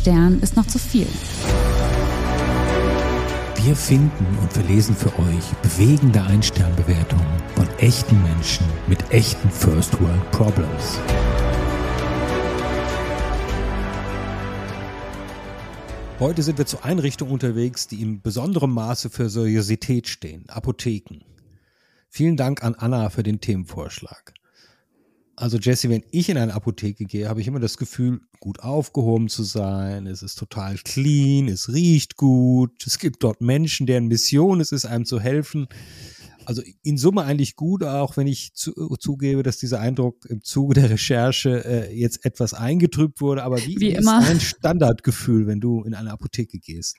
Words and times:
Stern 0.00 0.40
ist 0.40 0.56
noch 0.56 0.66
zu 0.66 0.78
viel. 0.78 1.06
Wir 3.62 3.76
finden 3.76 4.38
und 4.40 4.50
verlesen 4.50 4.96
für 4.96 5.12
euch 5.18 5.44
bewegende 5.60 6.22
Ein-Stern-Bewertungen 6.22 7.42
von 7.54 7.68
echten 7.80 8.22
Menschen 8.22 8.64
mit 8.86 9.10
echten 9.10 9.50
First 9.50 10.00
World 10.00 10.30
Problems. 10.30 10.98
Heute 16.18 16.42
sind 16.44 16.56
wir 16.56 16.64
zu 16.64 16.82
Einrichtungen 16.82 17.34
unterwegs, 17.34 17.86
die 17.86 18.00
in 18.00 18.22
besonderem 18.22 18.72
Maße 18.72 19.10
für 19.10 19.28
Seriosität 19.28 20.08
stehen, 20.08 20.48
Apotheken. 20.48 21.20
Vielen 22.08 22.38
Dank 22.38 22.64
an 22.64 22.74
Anna 22.74 23.10
für 23.10 23.22
den 23.22 23.42
Themenvorschlag. 23.42 24.32
Also 25.40 25.56
Jesse, 25.56 25.88
wenn 25.88 26.04
ich 26.10 26.28
in 26.28 26.36
eine 26.36 26.52
Apotheke 26.52 27.06
gehe, 27.06 27.26
habe 27.26 27.40
ich 27.40 27.48
immer 27.48 27.60
das 27.60 27.78
Gefühl, 27.78 28.20
gut 28.40 28.60
aufgehoben 28.60 29.30
zu 29.30 29.42
sein. 29.42 30.06
Es 30.06 30.22
ist 30.22 30.34
total 30.34 30.76
clean, 30.76 31.48
es 31.48 31.72
riecht 31.72 32.16
gut. 32.16 32.86
Es 32.86 32.98
gibt 32.98 33.24
dort 33.24 33.40
Menschen, 33.40 33.86
deren 33.86 34.06
Mission 34.08 34.60
es 34.60 34.70
ist, 34.70 34.84
einem 34.84 35.06
zu 35.06 35.18
helfen 35.18 35.66
also 36.46 36.62
in 36.82 36.98
Summe 36.98 37.24
eigentlich 37.24 37.56
gut, 37.56 37.84
auch 37.84 38.16
wenn 38.16 38.26
ich 38.26 38.54
zu, 38.54 38.72
zugebe, 38.98 39.42
dass 39.42 39.58
dieser 39.58 39.80
Eindruck 39.80 40.26
im 40.26 40.42
Zuge 40.42 40.74
der 40.74 40.90
Recherche 40.90 41.64
äh, 41.64 41.94
jetzt 41.94 42.24
etwas 42.24 42.54
eingetrübt 42.54 43.20
wurde. 43.20 43.42
Aber 43.42 43.58
wie, 43.58 43.78
wie 43.80 43.92
ist 43.92 44.00
immer. 44.00 44.20
dein 44.20 44.40
Standardgefühl, 44.40 45.46
wenn 45.46 45.60
du 45.60 45.82
in 45.82 45.94
eine 45.94 46.10
Apotheke 46.10 46.58
gehst? 46.58 46.96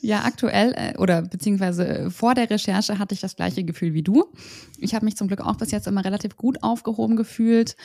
Ja, 0.00 0.24
aktuell 0.24 0.74
äh, 0.76 0.98
oder 0.98 1.22
beziehungsweise 1.22 1.86
äh, 1.86 2.10
vor 2.10 2.34
der 2.34 2.48
Recherche 2.50 2.98
hatte 2.98 3.14
ich 3.14 3.20
das 3.20 3.36
gleiche 3.36 3.64
Gefühl 3.64 3.94
wie 3.94 4.02
du. 4.02 4.32
Ich 4.78 4.94
habe 4.94 5.04
mich 5.04 5.16
zum 5.16 5.28
Glück 5.28 5.40
auch 5.40 5.56
bis 5.56 5.70
jetzt 5.70 5.86
immer 5.86 6.04
relativ 6.04 6.36
gut 6.36 6.62
aufgehoben 6.62 7.16
gefühlt. 7.16 7.76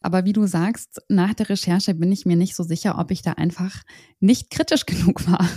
Aber 0.00 0.24
wie 0.24 0.32
du 0.32 0.46
sagst, 0.46 1.02
nach 1.08 1.34
der 1.34 1.48
Recherche 1.48 1.94
bin 1.94 2.12
ich 2.12 2.26
mir 2.26 2.36
nicht 2.36 2.54
so 2.54 2.62
sicher, 2.62 2.98
ob 2.98 3.10
ich 3.10 3.22
da 3.22 3.32
einfach 3.32 3.82
nicht 4.20 4.50
kritisch 4.50 4.86
genug 4.86 5.26
war. 5.30 5.48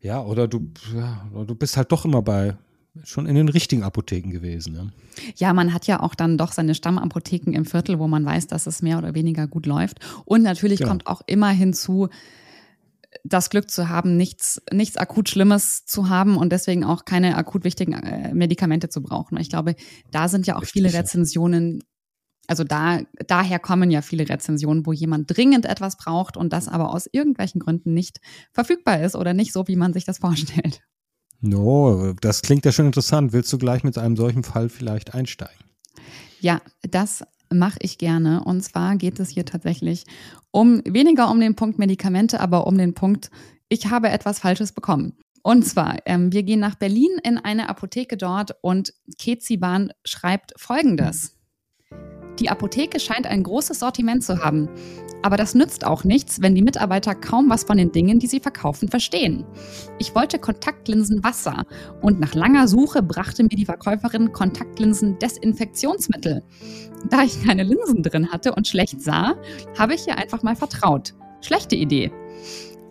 Ja, 0.00 0.22
oder 0.22 0.46
du, 0.46 0.70
ja, 0.94 1.28
du 1.44 1.54
bist 1.54 1.76
halt 1.76 1.90
doch 1.90 2.04
immer 2.04 2.22
bei 2.22 2.56
schon 3.04 3.26
in 3.26 3.34
den 3.34 3.48
richtigen 3.48 3.82
Apotheken 3.82 4.30
gewesen. 4.30 4.72
Ne? 4.72 4.92
Ja, 5.36 5.52
man 5.52 5.72
hat 5.72 5.86
ja 5.86 6.00
auch 6.00 6.14
dann 6.14 6.38
doch 6.38 6.52
seine 6.52 6.74
Stammapotheken 6.74 7.52
im 7.52 7.64
Viertel, 7.64 7.98
wo 7.98 8.08
man 8.08 8.24
weiß, 8.24 8.46
dass 8.46 8.66
es 8.66 8.82
mehr 8.82 8.98
oder 8.98 9.14
weniger 9.14 9.46
gut 9.46 9.66
läuft. 9.66 10.00
Und 10.24 10.42
natürlich 10.42 10.80
ja. 10.80 10.88
kommt 10.88 11.06
auch 11.06 11.22
immer 11.26 11.50
hinzu, 11.50 12.08
das 13.24 13.50
Glück 13.50 13.70
zu 13.70 13.88
haben, 13.88 14.16
nichts, 14.16 14.62
nichts 14.72 14.96
akut 14.96 15.28
Schlimmes 15.28 15.84
zu 15.86 16.08
haben 16.08 16.36
und 16.36 16.50
deswegen 16.52 16.84
auch 16.84 17.04
keine 17.04 17.36
akut 17.36 17.64
wichtigen 17.64 17.94
äh, 17.94 18.34
Medikamente 18.34 18.88
zu 18.88 19.02
brauchen. 19.02 19.38
Ich 19.38 19.48
glaube, 19.48 19.76
da 20.10 20.28
sind 20.28 20.46
ja 20.46 20.56
auch 20.56 20.62
Richtig, 20.62 20.82
viele 20.82 20.92
Rezensionen, 20.92 21.82
also 22.46 22.64
da, 22.64 23.00
daher 23.26 23.58
kommen 23.58 23.90
ja 23.90 24.02
viele 24.02 24.28
Rezensionen, 24.28 24.86
wo 24.86 24.92
jemand 24.92 25.34
dringend 25.34 25.66
etwas 25.66 25.96
braucht 25.96 26.36
und 26.36 26.52
das 26.52 26.68
aber 26.68 26.92
aus 26.92 27.08
irgendwelchen 27.10 27.60
Gründen 27.60 27.94
nicht 27.94 28.20
verfügbar 28.52 29.00
ist 29.00 29.16
oder 29.16 29.34
nicht 29.34 29.52
so, 29.52 29.68
wie 29.68 29.76
man 29.76 29.92
sich 29.92 30.04
das 30.04 30.18
vorstellt. 30.18 30.82
No, 31.40 32.14
das 32.20 32.42
klingt 32.42 32.64
ja 32.64 32.72
schon 32.72 32.86
interessant. 32.86 33.32
Willst 33.32 33.52
du 33.52 33.58
gleich 33.58 33.84
mit 33.84 33.96
einem 33.96 34.16
solchen 34.16 34.42
Fall 34.42 34.68
vielleicht 34.68 35.14
einsteigen? 35.14 35.64
Ja, 36.40 36.60
das 36.82 37.22
mache 37.52 37.78
ich 37.80 37.98
gerne. 37.98 38.44
Und 38.44 38.62
zwar 38.62 38.96
geht 38.96 39.20
es 39.20 39.30
hier 39.30 39.44
tatsächlich 39.44 40.04
um 40.50 40.82
weniger 40.84 41.30
um 41.30 41.40
den 41.40 41.54
Punkt 41.54 41.78
Medikamente, 41.78 42.40
aber 42.40 42.66
um 42.66 42.76
den 42.76 42.94
Punkt, 42.94 43.30
ich 43.68 43.86
habe 43.90 44.08
etwas 44.08 44.40
Falsches 44.40 44.72
bekommen. 44.72 45.14
Und 45.42 45.64
zwar, 45.64 45.96
ähm, 46.04 46.32
wir 46.32 46.42
gehen 46.42 46.60
nach 46.60 46.74
Berlin 46.74 47.10
in 47.22 47.38
eine 47.38 47.68
Apotheke 47.68 48.16
dort 48.16 48.56
und 48.60 48.92
Keziban 49.18 49.92
schreibt 50.04 50.52
folgendes. 50.56 51.36
Die 52.38 52.50
Apotheke 52.50 53.00
scheint 53.00 53.26
ein 53.26 53.42
großes 53.42 53.78
Sortiment 53.78 54.24
zu 54.24 54.42
haben. 54.44 54.68
Aber 55.22 55.36
das 55.36 55.54
nützt 55.54 55.84
auch 55.84 56.04
nichts, 56.04 56.40
wenn 56.42 56.54
die 56.54 56.62
Mitarbeiter 56.62 57.14
kaum 57.14 57.50
was 57.50 57.64
von 57.64 57.76
den 57.76 57.92
Dingen, 57.92 58.18
die 58.18 58.26
sie 58.26 58.40
verkaufen, 58.40 58.88
verstehen. 58.88 59.44
Ich 59.98 60.14
wollte 60.14 60.38
Kontaktlinsen 60.38 61.24
Wasser 61.24 61.64
und 62.02 62.20
nach 62.20 62.34
langer 62.34 62.68
Suche 62.68 63.02
brachte 63.02 63.42
mir 63.42 63.48
die 63.48 63.64
Verkäuferin 63.64 64.32
Kontaktlinsen 64.32 65.18
Desinfektionsmittel. 65.18 66.42
Da 67.10 67.22
ich 67.22 67.44
keine 67.44 67.64
Linsen 67.64 68.02
drin 68.02 68.30
hatte 68.30 68.54
und 68.54 68.68
schlecht 68.68 69.00
sah, 69.00 69.34
habe 69.76 69.94
ich 69.94 70.06
ihr 70.06 70.16
einfach 70.16 70.42
mal 70.42 70.56
vertraut. 70.56 71.14
Schlechte 71.40 71.76
Idee. 71.76 72.12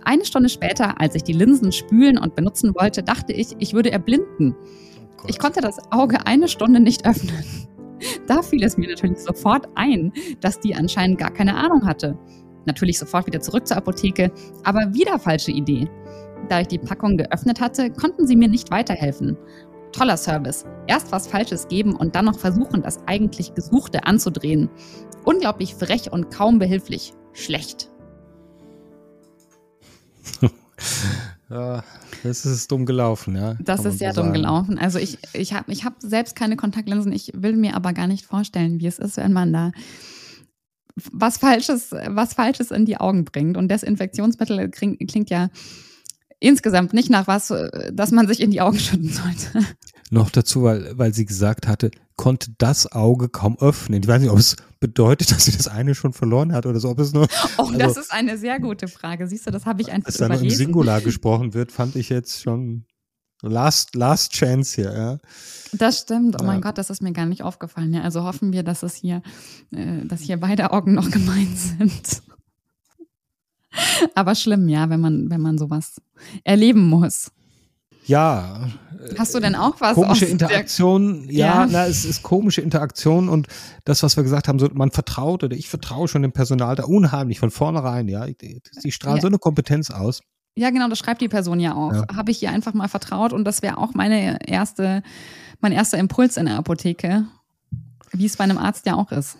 Eine 0.03 0.25
Stunde 0.25 0.49
später, 0.49 1.01
als 1.01 1.15
ich 1.15 1.23
die 1.23 1.33
Linsen 1.33 1.71
spülen 1.71 2.17
und 2.17 2.35
benutzen 2.35 2.73
wollte, 2.75 3.03
dachte 3.03 3.33
ich, 3.33 3.55
ich 3.59 3.73
würde 3.73 3.91
erblinden. 3.91 4.55
Oh 5.21 5.25
ich 5.27 5.39
konnte 5.39 5.61
das 5.61 5.79
Auge 5.91 6.25
eine 6.25 6.47
Stunde 6.47 6.79
nicht 6.79 7.05
öffnen. 7.05 7.43
Da 8.27 8.41
fiel 8.41 8.63
es 8.63 8.77
mir 8.77 8.89
natürlich 8.89 9.19
sofort 9.19 9.67
ein, 9.75 10.11
dass 10.41 10.59
die 10.59 10.75
anscheinend 10.75 11.17
gar 11.17 11.31
keine 11.31 11.55
Ahnung 11.55 11.85
hatte. 11.85 12.17
Natürlich 12.65 12.99
sofort 12.99 13.27
wieder 13.27 13.39
zurück 13.39 13.65
zur 13.65 13.77
Apotheke, 13.77 14.31
aber 14.63 14.93
wieder 14.93 15.19
falsche 15.19 15.51
Idee. 15.51 15.89
Da 16.49 16.61
ich 16.61 16.67
die 16.67 16.77
Packung 16.77 17.17
geöffnet 17.17 17.59
hatte, 17.59 17.89
konnten 17.89 18.27
sie 18.27 18.35
mir 18.35 18.49
nicht 18.49 18.71
weiterhelfen. 18.71 19.37
Toller 19.91 20.17
Service. 20.17 20.65
Erst 20.85 21.11
was 21.11 21.27
Falsches 21.27 21.67
geben 21.67 21.95
und 21.95 22.15
dann 22.15 22.25
noch 22.25 22.37
versuchen, 22.37 22.81
das 22.81 22.99
eigentlich 23.07 23.53
Gesuchte 23.55 24.05
anzudrehen. 24.05 24.69
Unglaublich 25.23 25.75
frech 25.75 26.11
und 26.11 26.29
kaum 26.29 26.59
behilflich. 26.59 27.13
Schlecht. 27.33 27.89
Ja, 31.49 31.81
das 32.27 32.45
ist 32.45 32.71
dumm 32.71 32.85
gelaufen, 32.85 33.35
ja. 33.35 33.55
Das 33.59 33.85
ist 33.85 33.99
sehr 33.99 34.13
so 34.13 34.21
dumm 34.21 34.33
gelaufen. 34.33 34.77
Also 34.77 34.99
ich, 34.99 35.17
ich 35.33 35.53
habe 35.53 35.71
ich 35.71 35.83
hab 35.85 35.95
selbst 35.99 36.35
keine 36.35 36.55
Kontaktlinsen. 36.55 37.11
Ich 37.11 37.31
will 37.35 37.55
mir 37.55 37.75
aber 37.75 37.93
gar 37.93 38.07
nicht 38.07 38.25
vorstellen, 38.25 38.79
wie 38.79 38.87
es 38.87 38.99
ist, 38.99 39.17
wenn 39.17 39.33
man 39.33 39.53
da 39.53 39.71
was 41.11 41.37
Falsches, 41.37 41.91
was 41.91 42.33
Falsches 42.33 42.71
in 42.71 42.85
die 42.85 42.97
Augen 42.97 43.25
bringt. 43.25 43.57
Und 43.57 43.69
Desinfektionsmittel 43.69 44.69
klingt, 44.69 45.07
klingt 45.07 45.29
ja 45.29 45.49
insgesamt 46.39 46.93
nicht 46.93 47.09
nach 47.09 47.27
was, 47.27 47.53
dass 47.91 48.11
man 48.11 48.27
sich 48.27 48.41
in 48.41 48.51
die 48.51 48.61
Augen 48.61 48.79
schütten 48.79 49.09
sollte. 49.09 49.67
Noch 50.09 50.29
dazu, 50.29 50.63
weil, 50.63 50.97
weil 50.97 51.13
sie 51.13 51.25
gesagt 51.25 51.67
hatte, 51.67 51.91
konnte 52.17 52.51
das 52.57 52.91
Auge 52.91 53.29
kaum 53.29 53.57
öffnen. 53.59 54.01
Ich 54.01 54.07
weiß 54.07 54.21
nicht, 54.21 54.31
ob 54.31 54.39
es 54.39 54.57
bedeutet, 54.79 55.31
dass 55.31 55.45
sie 55.45 55.55
das 55.55 55.67
eine 55.67 55.95
schon 55.95 56.13
verloren 56.13 56.51
hat 56.51 56.65
oder 56.65 56.79
so, 56.79 56.89
ob 56.89 56.99
es 56.99 57.13
nur. 57.13 57.27
Oh, 57.57 57.63
also, 57.63 57.77
das 57.77 57.97
ist 57.97 58.11
eine 58.11 58.37
sehr 58.37 58.59
gute 58.59 58.87
Frage. 58.87 59.27
Siehst 59.27 59.47
du, 59.47 59.51
das 59.51 59.65
habe 59.65 59.81
ich 59.81 59.91
einfach 59.91 60.07
Dass 60.07 60.17
da 60.17 60.27
noch 60.27 60.41
im 60.41 60.49
Singular 60.49 61.01
gesprochen 61.01 61.53
wird, 61.53 61.71
fand 61.71 61.95
ich 61.95 62.09
jetzt 62.09 62.41
schon 62.41 62.85
last, 63.41 63.95
last 63.95 64.33
chance 64.33 64.75
hier, 64.75 64.93
ja. 64.93 65.17
Das 65.73 65.99
stimmt. 65.99 66.35
Oh 66.39 66.43
ja. 66.43 66.47
mein 66.47 66.61
Gott, 66.61 66.77
das 66.77 66.89
ist 66.89 67.01
mir 67.01 67.13
gar 67.13 67.25
nicht 67.25 67.43
aufgefallen. 67.43 67.93
Ja, 67.93 68.01
also 68.01 68.23
hoffen 68.23 68.53
wir, 68.53 68.63
dass 68.63 68.83
es 68.83 68.95
hier, 68.95 69.21
äh, 69.71 70.05
dass 70.05 70.21
hier 70.21 70.37
beide 70.37 70.71
Augen 70.71 70.93
noch 70.93 71.09
gemeint 71.11 71.57
sind. 71.57 72.21
Aber 74.15 74.35
schlimm, 74.35 74.69
ja, 74.69 74.89
wenn 74.89 74.99
man, 74.99 75.29
wenn 75.29 75.41
man 75.41 75.57
sowas 75.57 76.01
erleben 76.43 76.87
muss. 76.87 77.31
Ja. 78.07 78.67
Hast 79.17 79.35
du 79.35 79.39
denn 79.39 79.55
auch 79.55 79.79
was? 79.79 79.93
Komische 79.93 80.25
Interaktion, 80.25 81.29
ja, 81.29 81.45
ja, 81.45 81.67
na, 81.69 81.85
es 81.85 82.03
ist 82.03 82.23
komische 82.23 82.61
Interaktion 82.61 83.29
und 83.29 83.47
das, 83.85 84.03
was 84.03 84.17
wir 84.17 84.23
gesagt 84.23 84.47
haben, 84.47 84.59
so, 84.59 84.67
man 84.73 84.91
vertraut 84.91 85.43
oder 85.43 85.55
ich 85.55 85.69
vertraue 85.69 86.07
schon 86.07 86.23
dem 86.23 86.31
Personal 86.31 86.75
da 86.75 86.83
unheimlich 86.83 87.39
von 87.39 87.51
vornherein, 87.51 88.07
ja. 88.07 88.25
Die 88.25 88.91
strahlen 88.91 89.17
ja. 89.17 89.21
so 89.21 89.27
eine 89.27 89.37
Kompetenz 89.37 89.91
aus. 89.91 90.21
Ja, 90.55 90.71
genau, 90.71 90.89
das 90.89 90.97
schreibt 90.97 91.21
die 91.21 91.29
Person 91.29 91.59
ja 91.59 91.75
auch. 91.75 91.93
Ja. 91.93 92.05
Habe 92.15 92.31
ich 92.31 92.41
ihr 92.41 92.49
einfach 92.49 92.73
mal 92.73 92.87
vertraut 92.87 93.31
und 93.31 93.45
das 93.45 93.61
wäre 93.61 93.77
auch 93.77 93.93
meine 93.93 94.39
erste, 94.47 95.03
mein 95.61 95.71
erster 95.71 95.99
Impuls 95.99 96.35
in 96.35 96.47
der 96.47 96.55
Apotheke, 96.55 97.27
wie 98.11 98.25
es 98.25 98.37
bei 98.37 98.43
einem 98.43 98.57
Arzt 98.57 98.85
ja 98.87 98.95
auch 98.95 99.11
ist. 99.11 99.37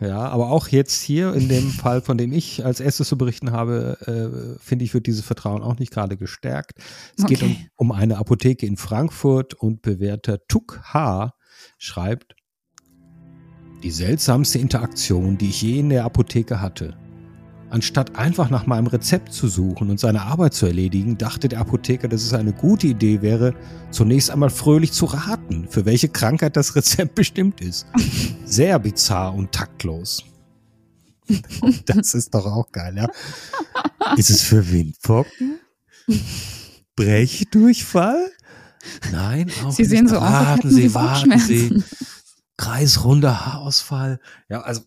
Ja, 0.00 0.28
aber 0.28 0.50
auch 0.50 0.68
jetzt 0.68 1.02
hier 1.02 1.34
in 1.34 1.48
dem 1.48 1.70
Fall, 1.70 2.00
von 2.02 2.18
dem 2.18 2.32
ich 2.32 2.64
als 2.64 2.80
erstes 2.80 3.08
zu 3.08 3.16
berichten 3.16 3.52
habe, 3.52 4.56
äh, 4.58 4.58
finde 4.62 4.84
ich, 4.84 4.94
wird 4.94 5.06
dieses 5.06 5.24
Vertrauen 5.24 5.62
auch 5.62 5.78
nicht 5.78 5.92
gerade 5.92 6.16
gestärkt. 6.16 6.78
Es 7.16 7.24
okay. 7.24 7.34
geht 7.34 7.42
um, 7.42 7.56
um 7.76 7.92
eine 7.92 8.18
Apotheke 8.18 8.66
in 8.66 8.76
Frankfurt 8.76 9.54
und 9.54 9.82
Bewerter 9.82 10.38
Tuk 10.48 10.80
H 10.82 11.34
schreibt, 11.78 12.34
die 13.82 13.90
seltsamste 13.90 14.58
Interaktion, 14.58 15.38
die 15.38 15.48
ich 15.48 15.62
je 15.62 15.78
in 15.78 15.90
der 15.90 16.04
Apotheke 16.04 16.60
hatte. 16.60 16.96
Anstatt 17.68 18.16
einfach 18.16 18.48
nach 18.48 18.66
meinem 18.66 18.86
Rezept 18.86 19.32
zu 19.32 19.48
suchen 19.48 19.90
und 19.90 19.98
seine 19.98 20.22
Arbeit 20.22 20.54
zu 20.54 20.66
erledigen, 20.66 21.18
dachte 21.18 21.48
der 21.48 21.60
Apotheker, 21.60 22.06
dass 22.06 22.22
es 22.22 22.32
eine 22.32 22.52
gute 22.52 22.86
Idee 22.86 23.22
wäre, 23.22 23.54
zunächst 23.90 24.30
einmal 24.30 24.50
fröhlich 24.50 24.92
zu 24.92 25.06
raten, 25.06 25.66
für 25.68 25.84
welche 25.84 26.08
Krankheit 26.08 26.56
das 26.56 26.76
Rezept 26.76 27.14
bestimmt 27.16 27.60
ist. 27.60 27.86
Sehr 28.44 28.78
bizarr 28.78 29.34
und 29.34 29.50
taktlos. 29.50 30.24
das 31.86 32.14
ist 32.14 32.34
doch 32.34 32.46
auch 32.46 32.70
geil, 32.70 32.96
ja. 32.96 33.08
Ist 34.16 34.30
es 34.30 34.42
für 34.42 34.70
Windpocken? 34.70 35.58
Brechdurchfall? 36.94 38.30
Nein, 39.10 39.50
auch 39.64 39.72
Sie 39.72 39.82
nicht. 39.82 39.90
sehen 39.90 40.08
so 40.08 40.16
warten 40.16 40.68
aus, 40.68 40.74
Sie, 40.74 40.94
warten 40.94 41.38
Sie. 41.40 41.82
Kreisrunder 42.56 43.44
Haarausfall. 43.44 44.20
Ja, 44.48 44.60
also 44.60 44.82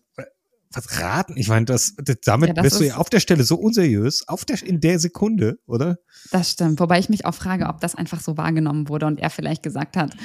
was 0.72 1.00
raten? 1.00 1.36
Ich 1.36 1.48
meine, 1.48 1.66
das, 1.66 1.94
das 1.96 2.18
damit 2.24 2.48
ja, 2.48 2.54
das 2.54 2.62
bist 2.62 2.80
du 2.80 2.86
ja 2.86 2.96
auf 2.96 3.10
der 3.10 3.20
Stelle 3.20 3.42
so 3.42 3.56
unseriös, 3.56 4.26
auf 4.28 4.44
der, 4.44 4.62
in 4.62 4.80
der 4.80 4.98
Sekunde, 4.98 5.58
oder? 5.66 5.98
Das 6.30 6.52
stimmt. 6.52 6.78
Wobei 6.78 6.98
ich 6.98 7.08
mich 7.08 7.24
auch 7.24 7.34
frage, 7.34 7.66
ob 7.66 7.80
das 7.80 7.94
einfach 7.94 8.20
so 8.20 8.36
wahrgenommen 8.36 8.88
wurde 8.88 9.06
und 9.06 9.18
er 9.18 9.30
vielleicht 9.30 9.62
gesagt 9.62 9.96
hat, 9.96 10.16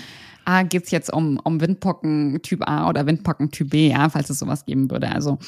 ah, 0.45 0.63
geht's 0.63 0.91
jetzt 0.91 1.11
um, 1.11 1.39
um 1.43 1.59
Windpocken 1.61 2.39
Typ 2.43 2.67
A 2.67 2.87
oder 2.87 3.07
Windpocken 3.07 3.51
Typ 3.51 3.71
B, 3.71 3.89
ja, 3.89 4.09
falls 4.09 4.29
es 4.29 4.39
sowas 4.39 4.65
geben 4.65 4.91
würde. 4.91 5.09
Also 5.09 5.39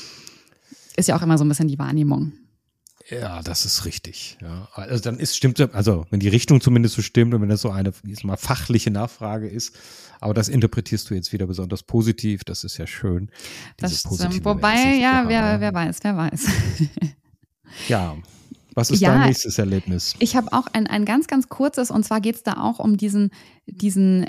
ist 0.96 1.08
ja 1.08 1.16
auch 1.16 1.22
immer 1.22 1.38
so 1.38 1.46
ein 1.46 1.50
bisschen 1.50 1.68
die 1.68 1.80
Wahrnehmung. 1.80 2.34
Ja, 3.10 3.42
das 3.42 3.66
ist 3.66 3.86
richtig. 3.86 4.38
Ja. 4.42 4.68
Also 4.74 5.02
dann 5.02 5.18
ist 5.18 5.38
stimmt, 5.38 5.62
also 5.74 6.06
wenn 6.10 6.20
die 6.20 6.28
Richtung 6.28 6.60
zumindest 6.60 6.96
so 6.96 7.02
stimmt 7.02 7.34
und 7.34 7.42
wenn 7.42 7.50
das 7.50 7.62
so 7.62 7.70
eine 7.70 7.94
mal 8.24 8.38
fachliche 8.38 8.92
Nachfrage 8.92 9.48
ist, 9.48 9.74
aber 10.20 10.34
das 10.34 10.50
interpretierst 10.50 11.10
du 11.10 11.14
jetzt 11.14 11.32
wieder 11.32 11.48
besonders 11.48 11.84
positiv. 11.84 12.44
Das 12.44 12.64
ist 12.64 12.78
ja 12.78 12.88
schön. 12.88 13.30
Das 13.78 14.00
stimmt. 14.00 14.44
Wobei, 14.44 14.96
ja, 15.00 15.24
wer, 15.28 15.62
wer 15.62 15.74
weiß, 15.74 16.00
wer 16.02 16.18
weiß. 16.18 16.48
ja. 17.88 18.16
Was 18.74 18.92
ist 18.92 19.00
ja, 19.00 19.14
dein 19.14 19.28
nächstes 19.28 19.58
Erlebnis? 19.58 20.16
Ich 20.20 20.36
habe 20.36 20.54
auch 20.54 20.68
ein, 20.72 20.86
ein 20.86 21.04
ganz, 21.04 21.26
ganz 21.26 21.50
kurzes, 21.50 21.90
und 21.90 22.04
zwar 22.04 22.22
geht 22.22 22.36
es 22.36 22.44
da 22.44 22.62
auch 22.62 22.78
um 22.78 22.96
diesen, 22.96 23.32
diesen 23.66 24.28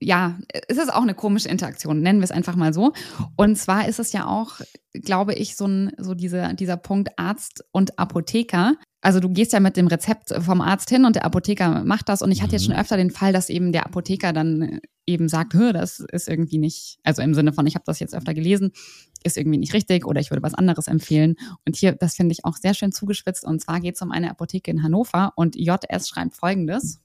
ja, 0.00 0.38
es 0.68 0.78
ist 0.78 0.92
auch 0.92 1.02
eine 1.02 1.14
komische 1.14 1.48
Interaktion, 1.48 2.00
nennen 2.00 2.20
wir 2.20 2.24
es 2.24 2.30
einfach 2.30 2.56
mal 2.56 2.72
so. 2.72 2.92
Und 3.36 3.56
zwar 3.56 3.88
ist 3.88 3.98
es 3.98 4.12
ja 4.12 4.26
auch, 4.26 4.60
glaube 4.92 5.34
ich, 5.34 5.56
so, 5.56 5.66
ein, 5.66 5.92
so 5.98 6.14
diese, 6.14 6.54
dieser 6.54 6.76
Punkt 6.76 7.10
Arzt 7.18 7.64
und 7.72 7.98
Apotheker. 7.98 8.74
Also 9.00 9.18
du 9.18 9.28
gehst 9.28 9.52
ja 9.52 9.60
mit 9.60 9.76
dem 9.76 9.88
Rezept 9.88 10.32
vom 10.40 10.60
Arzt 10.60 10.88
hin 10.88 11.04
und 11.04 11.16
der 11.16 11.24
Apotheker 11.24 11.84
macht 11.84 12.08
das. 12.08 12.22
Und 12.22 12.30
ich 12.30 12.42
hatte 12.42 12.52
jetzt 12.52 12.64
schon 12.64 12.74
mhm. 12.74 12.80
öfter 12.80 12.96
den 12.96 13.10
Fall, 13.10 13.32
dass 13.32 13.48
eben 13.48 13.72
der 13.72 13.84
Apotheker 13.86 14.32
dann 14.32 14.80
eben 15.06 15.28
sagt, 15.28 15.54
das 15.54 16.00
ist 16.00 16.28
irgendwie 16.28 16.58
nicht, 16.58 16.98
also 17.02 17.22
im 17.22 17.34
Sinne 17.34 17.52
von, 17.52 17.66
ich 17.66 17.74
habe 17.74 17.84
das 17.84 17.98
jetzt 17.98 18.14
öfter 18.14 18.34
gelesen, 18.34 18.70
ist 19.24 19.36
irgendwie 19.36 19.58
nicht 19.58 19.74
richtig 19.74 20.06
oder 20.06 20.20
ich 20.20 20.30
würde 20.30 20.42
was 20.42 20.54
anderes 20.54 20.86
empfehlen. 20.86 21.34
Und 21.66 21.76
hier, 21.76 21.92
das 21.92 22.14
finde 22.14 22.32
ich 22.32 22.44
auch 22.44 22.56
sehr 22.56 22.74
schön 22.74 22.92
zugespitzt. 22.92 23.44
Und 23.44 23.60
zwar 23.60 23.80
geht 23.80 23.96
es 23.96 24.02
um 24.02 24.12
eine 24.12 24.30
Apotheke 24.30 24.70
in 24.70 24.82
Hannover 24.82 25.32
und 25.34 25.56
JS 25.56 26.08
schreibt 26.08 26.36
folgendes. 26.36 27.00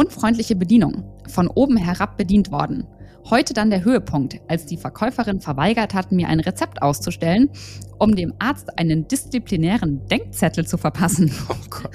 Unfreundliche 0.00 0.56
Bedienung. 0.56 1.04
Von 1.28 1.46
oben 1.46 1.76
herab 1.76 2.16
bedient 2.16 2.50
worden. 2.50 2.86
Heute 3.28 3.52
dann 3.52 3.68
der 3.68 3.84
Höhepunkt, 3.84 4.40
als 4.48 4.64
die 4.64 4.78
Verkäuferin 4.78 5.42
verweigert 5.42 5.92
hat, 5.92 6.10
mir 6.10 6.28
ein 6.28 6.40
Rezept 6.40 6.80
auszustellen, 6.80 7.50
um 7.98 8.16
dem 8.16 8.32
Arzt 8.38 8.78
einen 8.78 9.06
disziplinären 9.08 10.06
Denkzettel 10.06 10.66
zu 10.66 10.78
verpassen. 10.78 11.30
Oh 11.50 11.54
Gott. 11.68 11.90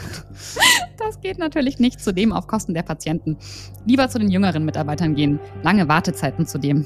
Das 0.99 1.19
geht 1.19 1.39
natürlich 1.39 1.79
nicht 1.79 1.99
zudem 1.99 2.31
auf 2.31 2.45
Kosten 2.45 2.75
der 2.75 2.83
Patienten. 2.83 3.37
Lieber 3.87 4.07
zu 4.07 4.19
den 4.19 4.29
jüngeren 4.29 4.65
Mitarbeitern 4.65 5.15
gehen. 5.15 5.39
Lange 5.63 5.87
Wartezeiten 5.87 6.45
zudem. 6.45 6.85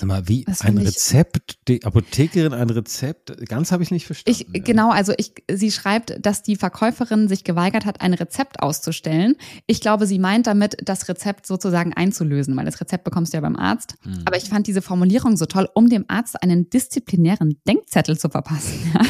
Sag 0.00 0.06
mal, 0.06 0.28
wie 0.28 0.44
das 0.44 0.62
ein 0.62 0.78
Rezept, 0.78 1.58
die 1.68 1.84
Apothekerin 1.84 2.54
ein 2.54 2.70
Rezept, 2.70 3.46
ganz 3.46 3.70
habe 3.70 3.82
ich 3.82 3.90
nicht 3.90 4.06
verstanden. 4.06 4.50
Ich. 4.54 4.64
Genau, 4.64 4.90
also 4.90 5.12
ich, 5.18 5.34
sie 5.50 5.70
schreibt, 5.70 6.24
dass 6.24 6.42
die 6.42 6.56
Verkäuferin 6.56 7.28
sich 7.28 7.44
geweigert 7.44 7.84
hat, 7.84 8.00
ein 8.00 8.14
Rezept 8.14 8.62
auszustellen. 8.62 9.36
Ich 9.66 9.82
glaube, 9.82 10.06
sie 10.06 10.18
meint 10.18 10.46
damit, 10.46 10.76
das 10.82 11.06
Rezept 11.10 11.46
sozusagen 11.46 11.92
einzulösen, 11.92 12.56
weil 12.56 12.64
das 12.64 12.80
Rezept 12.80 13.04
bekommst 13.04 13.34
du 13.34 13.36
ja 13.36 13.42
beim 13.42 13.56
Arzt. 13.56 13.96
Mhm. 14.02 14.22
Aber 14.24 14.38
ich 14.38 14.48
fand 14.48 14.66
diese 14.66 14.80
Formulierung 14.80 15.36
so 15.36 15.44
toll, 15.44 15.68
um 15.74 15.90
dem 15.90 16.06
Arzt 16.08 16.42
einen 16.42 16.70
disziplinären 16.70 17.60
Denkzettel 17.68 18.18
zu 18.18 18.30
verpassen. 18.30 18.70
Ja. 18.94 19.02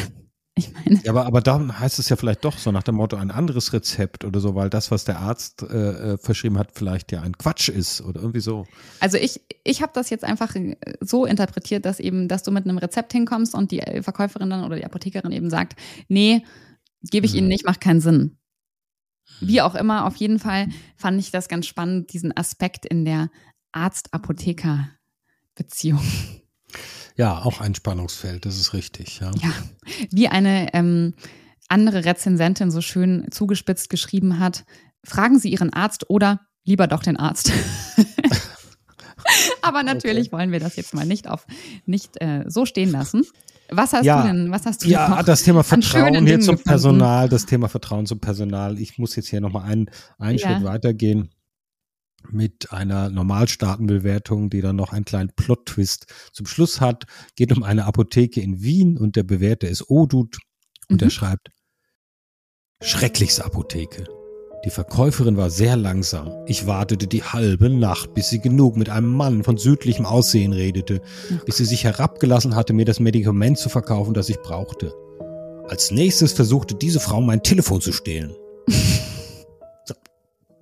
Ich 0.55 0.73
meine. 0.73 0.99
Ja, 1.03 1.11
aber, 1.11 1.25
aber 1.25 1.39
dann 1.39 1.79
heißt 1.79 1.99
es 1.99 2.09
ja 2.09 2.17
vielleicht 2.17 2.43
doch 2.43 2.57
so 2.57 2.71
nach 2.71 2.83
dem 2.83 2.95
Motto 2.95 3.15
ein 3.15 3.31
anderes 3.31 3.71
Rezept 3.71 4.25
oder 4.25 4.41
so, 4.41 4.53
weil 4.53 4.69
das, 4.69 4.91
was 4.91 5.05
der 5.05 5.19
Arzt 5.19 5.63
äh, 5.63 6.13
äh 6.13 6.17
verschrieben 6.17 6.57
hat, 6.57 6.73
vielleicht 6.73 7.13
ja 7.13 7.21
ein 7.21 7.37
Quatsch 7.37 7.69
ist 7.69 8.01
oder 8.01 8.19
irgendwie 8.19 8.41
so. 8.41 8.65
Also 8.99 9.17
ich, 9.17 9.39
ich 9.63 9.81
habe 9.81 9.93
das 9.95 10.09
jetzt 10.09 10.25
einfach 10.25 10.53
äh, 10.55 10.75
so 10.99 11.25
interpretiert, 11.25 11.85
dass 11.85 12.01
eben, 12.01 12.27
dass 12.27 12.43
du 12.43 12.51
mit 12.51 12.65
einem 12.65 12.77
Rezept 12.77 13.13
hinkommst 13.13 13.55
und 13.55 13.71
die 13.71 13.79
äh, 13.79 14.03
Verkäuferin 14.03 14.49
dann 14.49 14.65
oder 14.65 14.75
die 14.75 14.83
Apothekerin 14.83 15.31
eben 15.31 15.49
sagt, 15.49 15.79
nee, 16.09 16.43
gebe 17.01 17.25
ich 17.25 17.33
Ihnen 17.33 17.45
mhm. 17.45 17.51
nicht, 17.51 17.65
macht 17.65 17.79
keinen 17.79 18.01
Sinn. 18.01 18.37
Wie 19.39 19.61
auch 19.61 19.75
immer, 19.75 20.05
auf 20.05 20.17
jeden 20.17 20.39
Fall 20.39 20.67
fand 20.97 21.17
ich 21.19 21.31
das 21.31 21.47
ganz 21.47 21.65
spannend, 21.65 22.11
diesen 22.11 22.35
Aspekt 22.35 22.85
in 22.85 23.05
der 23.05 23.29
Arzt-Apotheker-Beziehung. 23.71 26.01
Ja, 27.21 27.43
auch 27.43 27.61
ein 27.61 27.75
Spannungsfeld, 27.75 28.47
das 28.47 28.57
ist 28.57 28.73
richtig. 28.73 29.19
Ja, 29.19 29.29
ja. 29.39 29.53
wie 30.09 30.27
eine 30.27 30.73
ähm, 30.73 31.13
andere 31.69 32.03
Rezensentin 32.03 32.71
so 32.71 32.81
schön 32.81 33.27
zugespitzt 33.29 33.91
geschrieben 33.91 34.39
hat, 34.39 34.65
fragen 35.03 35.37
Sie 35.37 35.51
Ihren 35.51 35.71
Arzt 35.71 36.09
oder 36.09 36.41
lieber 36.63 36.87
doch 36.87 37.03
den 37.03 37.17
Arzt. 37.17 37.51
Aber 39.61 39.83
natürlich 39.83 40.29
okay. 40.29 40.31
wollen 40.31 40.51
wir 40.51 40.59
das 40.59 40.77
jetzt 40.77 40.95
mal 40.95 41.05
nicht 41.05 41.29
auf 41.29 41.45
nicht 41.85 42.19
äh, 42.19 42.43
so 42.47 42.65
stehen 42.65 42.89
lassen. 42.89 43.21
Was 43.69 43.93
hast 43.93 44.03
ja, 44.05 44.23
du 44.23 44.27
denn? 44.27 44.49
Was 44.49 44.65
hast 44.65 44.83
du 44.83 44.89
ja, 44.89 45.07
noch 45.07 45.21
das 45.21 45.43
Thema 45.43 45.61
Vertrauen 45.61 46.25
hier 46.25 46.39
zum 46.39 46.57
Personal, 46.57 47.29
das 47.29 47.45
Thema 47.45 47.69
Vertrauen 47.69 48.07
zum 48.07 48.19
Personal. 48.19 48.79
Ich 48.79 48.97
muss 48.97 49.15
jetzt 49.15 49.29
hier 49.29 49.41
nochmal 49.41 49.69
einen, 49.69 49.91
einen 50.17 50.39
ja. 50.39 50.47
Schritt 50.49 50.63
weitergehen 50.63 51.29
mit 52.29 52.71
einer 52.71 53.09
Normalstartenbewertung, 53.09 54.49
die 54.49 54.61
dann 54.61 54.75
noch 54.75 54.93
einen 54.93 55.05
kleinen 55.05 55.31
Plot-Twist 55.35 56.05
zum 56.33 56.45
Schluss 56.45 56.81
hat. 56.81 57.05
Geht 57.35 57.51
um 57.55 57.63
eine 57.63 57.85
Apotheke 57.85 58.41
in 58.41 58.61
Wien 58.61 58.97
und 58.97 59.15
der 59.15 59.23
Bewerter 59.23 59.67
ist 59.67 59.89
Odut 59.89 60.37
und 60.89 61.01
mhm. 61.01 61.07
er 61.07 61.09
schreibt, 61.09 61.49
schrecklichste 62.81 63.45
Apotheke. 63.45 64.05
Die 64.63 64.69
Verkäuferin 64.69 65.37
war 65.37 65.49
sehr 65.49 65.75
langsam. 65.75 66.31
Ich 66.45 66.67
wartete 66.67 67.07
die 67.07 67.23
halbe 67.23 67.69
Nacht, 67.69 68.13
bis 68.13 68.29
sie 68.29 68.39
genug 68.39 68.77
mit 68.77 68.89
einem 68.89 69.11
Mann 69.11 69.43
von 69.43 69.57
südlichem 69.57 70.05
Aussehen 70.05 70.53
redete, 70.53 71.01
bis 71.45 71.57
sie 71.57 71.65
sich 71.65 71.83
herabgelassen 71.83 72.55
hatte, 72.55 72.73
mir 72.73 72.85
das 72.85 72.99
Medikament 72.99 73.57
zu 73.57 73.69
verkaufen, 73.69 74.13
das 74.13 74.29
ich 74.29 74.37
brauchte. 74.37 74.93
Als 75.67 75.89
nächstes 75.89 76.33
versuchte 76.33 76.75
diese 76.75 76.99
Frau 76.99 77.21
mein 77.21 77.41
Telefon 77.41 77.81
zu 77.81 77.91
stehlen. 77.91 78.35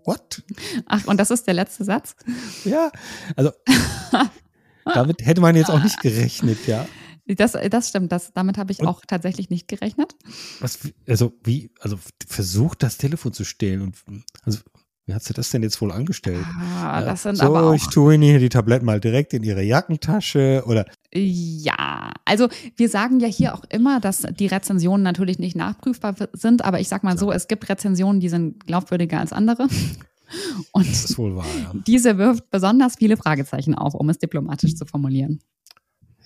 What? 0.09 0.41
Ach, 0.87 1.05
und 1.05 1.17
das 1.17 1.29
ist 1.29 1.45
der 1.45 1.53
letzte 1.53 1.83
Satz? 1.83 2.15
Ja, 2.65 2.91
also 3.35 3.51
damit 4.85 5.23
hätte 5.23 5.39
man 5.39 5.55
jetzt 5.55 5.69
auch 5.69 5.83
nicht 5.83 6.01
gerechnet, 6.01 6.65
ja. 6.65 6.87
Das, 7.27 7.55
das 7.69 7.89
stimmt, 7.89 8.11
das, 8.11 8.33
damit 8.33 8.57
habe 8.57 8.71
ich 8.71 8.79
und, 8.79 8.87
auch 8.87 9.01
tatsächlich 9.05 9.51
nicht 9.51 9.67
gerechnet. 9.67 10.15
Was, 10.61 10.79
also 11.07 11.33
wie, 11.43 11.69
also 11.79 11.99
versucht 12.27 12.81
das 12.81 12.97
Telefon 12.97 13.33
zu 13.33 13.43
stehlen 13.43 13.81
und 13.83 13.97
also 14.45 14.61
wie 15.09 15.13
hat 15.15 15.23
sie 15.23 15.33
das 15.33 15.49
denn 15.49 15.63
jetzt 15.63 15.81
wohl 15.81 15.91
angestellt? 15.91 16.45
Ah, 16.79 17.01
das 17.01 17.23
sind 17.23 17.37
so, 17.37 17.43
aber 17.43 17.63
auch, 17.63 17.73
ich 17.73 17.87
tue 17.87 18.13
Ihnen 18.13 18.21
hier 18.21 18.37
die 18.37 18.49
Tabletten 18.49 18.85
mal 18.85 18.99
direkt 18.99 19.33
in 19.33 19.41
Ihre 19.41 19.63
Jackentasche 19.63 20.63
oder. 20.67 20.85
Ja, 21.11 22.11
also 22.25 22.47
wir 22.75 22.89
sagen 22.89 23.19
ja 23.19 23.27
hier 23.27 23.55
auch 23.55 23.63
immer, 23.69 23.99
dass 23.99 24.21
die 24.21 24.45
Rezensionen 24.45 25.01
natürlich 25.01 25.39
nicht 25.39 25.55
nachprüfbar 25.55 26.13
sind, 26.33 26.63
aber 26.63 26.79
ich 26.79 26.89
sag 26.89 27.03
mal 27.03 27.17
so, 27.17 27.31
es 27.31 27.47
gibt 27.47 27.67
Rezensionen, 27.69 28.19
die 28.19 28.29
sind 28.29 28.67
glaubwürdiger 28.67 29.19
als 29.19 29.33
andere. 29.33 29.67
Und 30.73 30.87
das 30.87 31.05
ist 31.05 31.17
wohl 31.17 31.35
wahr, 31.35 31.47
ja. 31.63 31.71
diese 31.87 32.19
wirft 32.19 32.51
besonders 32.51 32.97
viele 32.99 33.17
Fragezeichen 33.17 33.73
auf, 33.73 33.95
um 33.95 34.09
es 34.09 34.19
diplomatisch 34.19 34.75
zu 34.75 34.85
formulieren. 34.85 35.39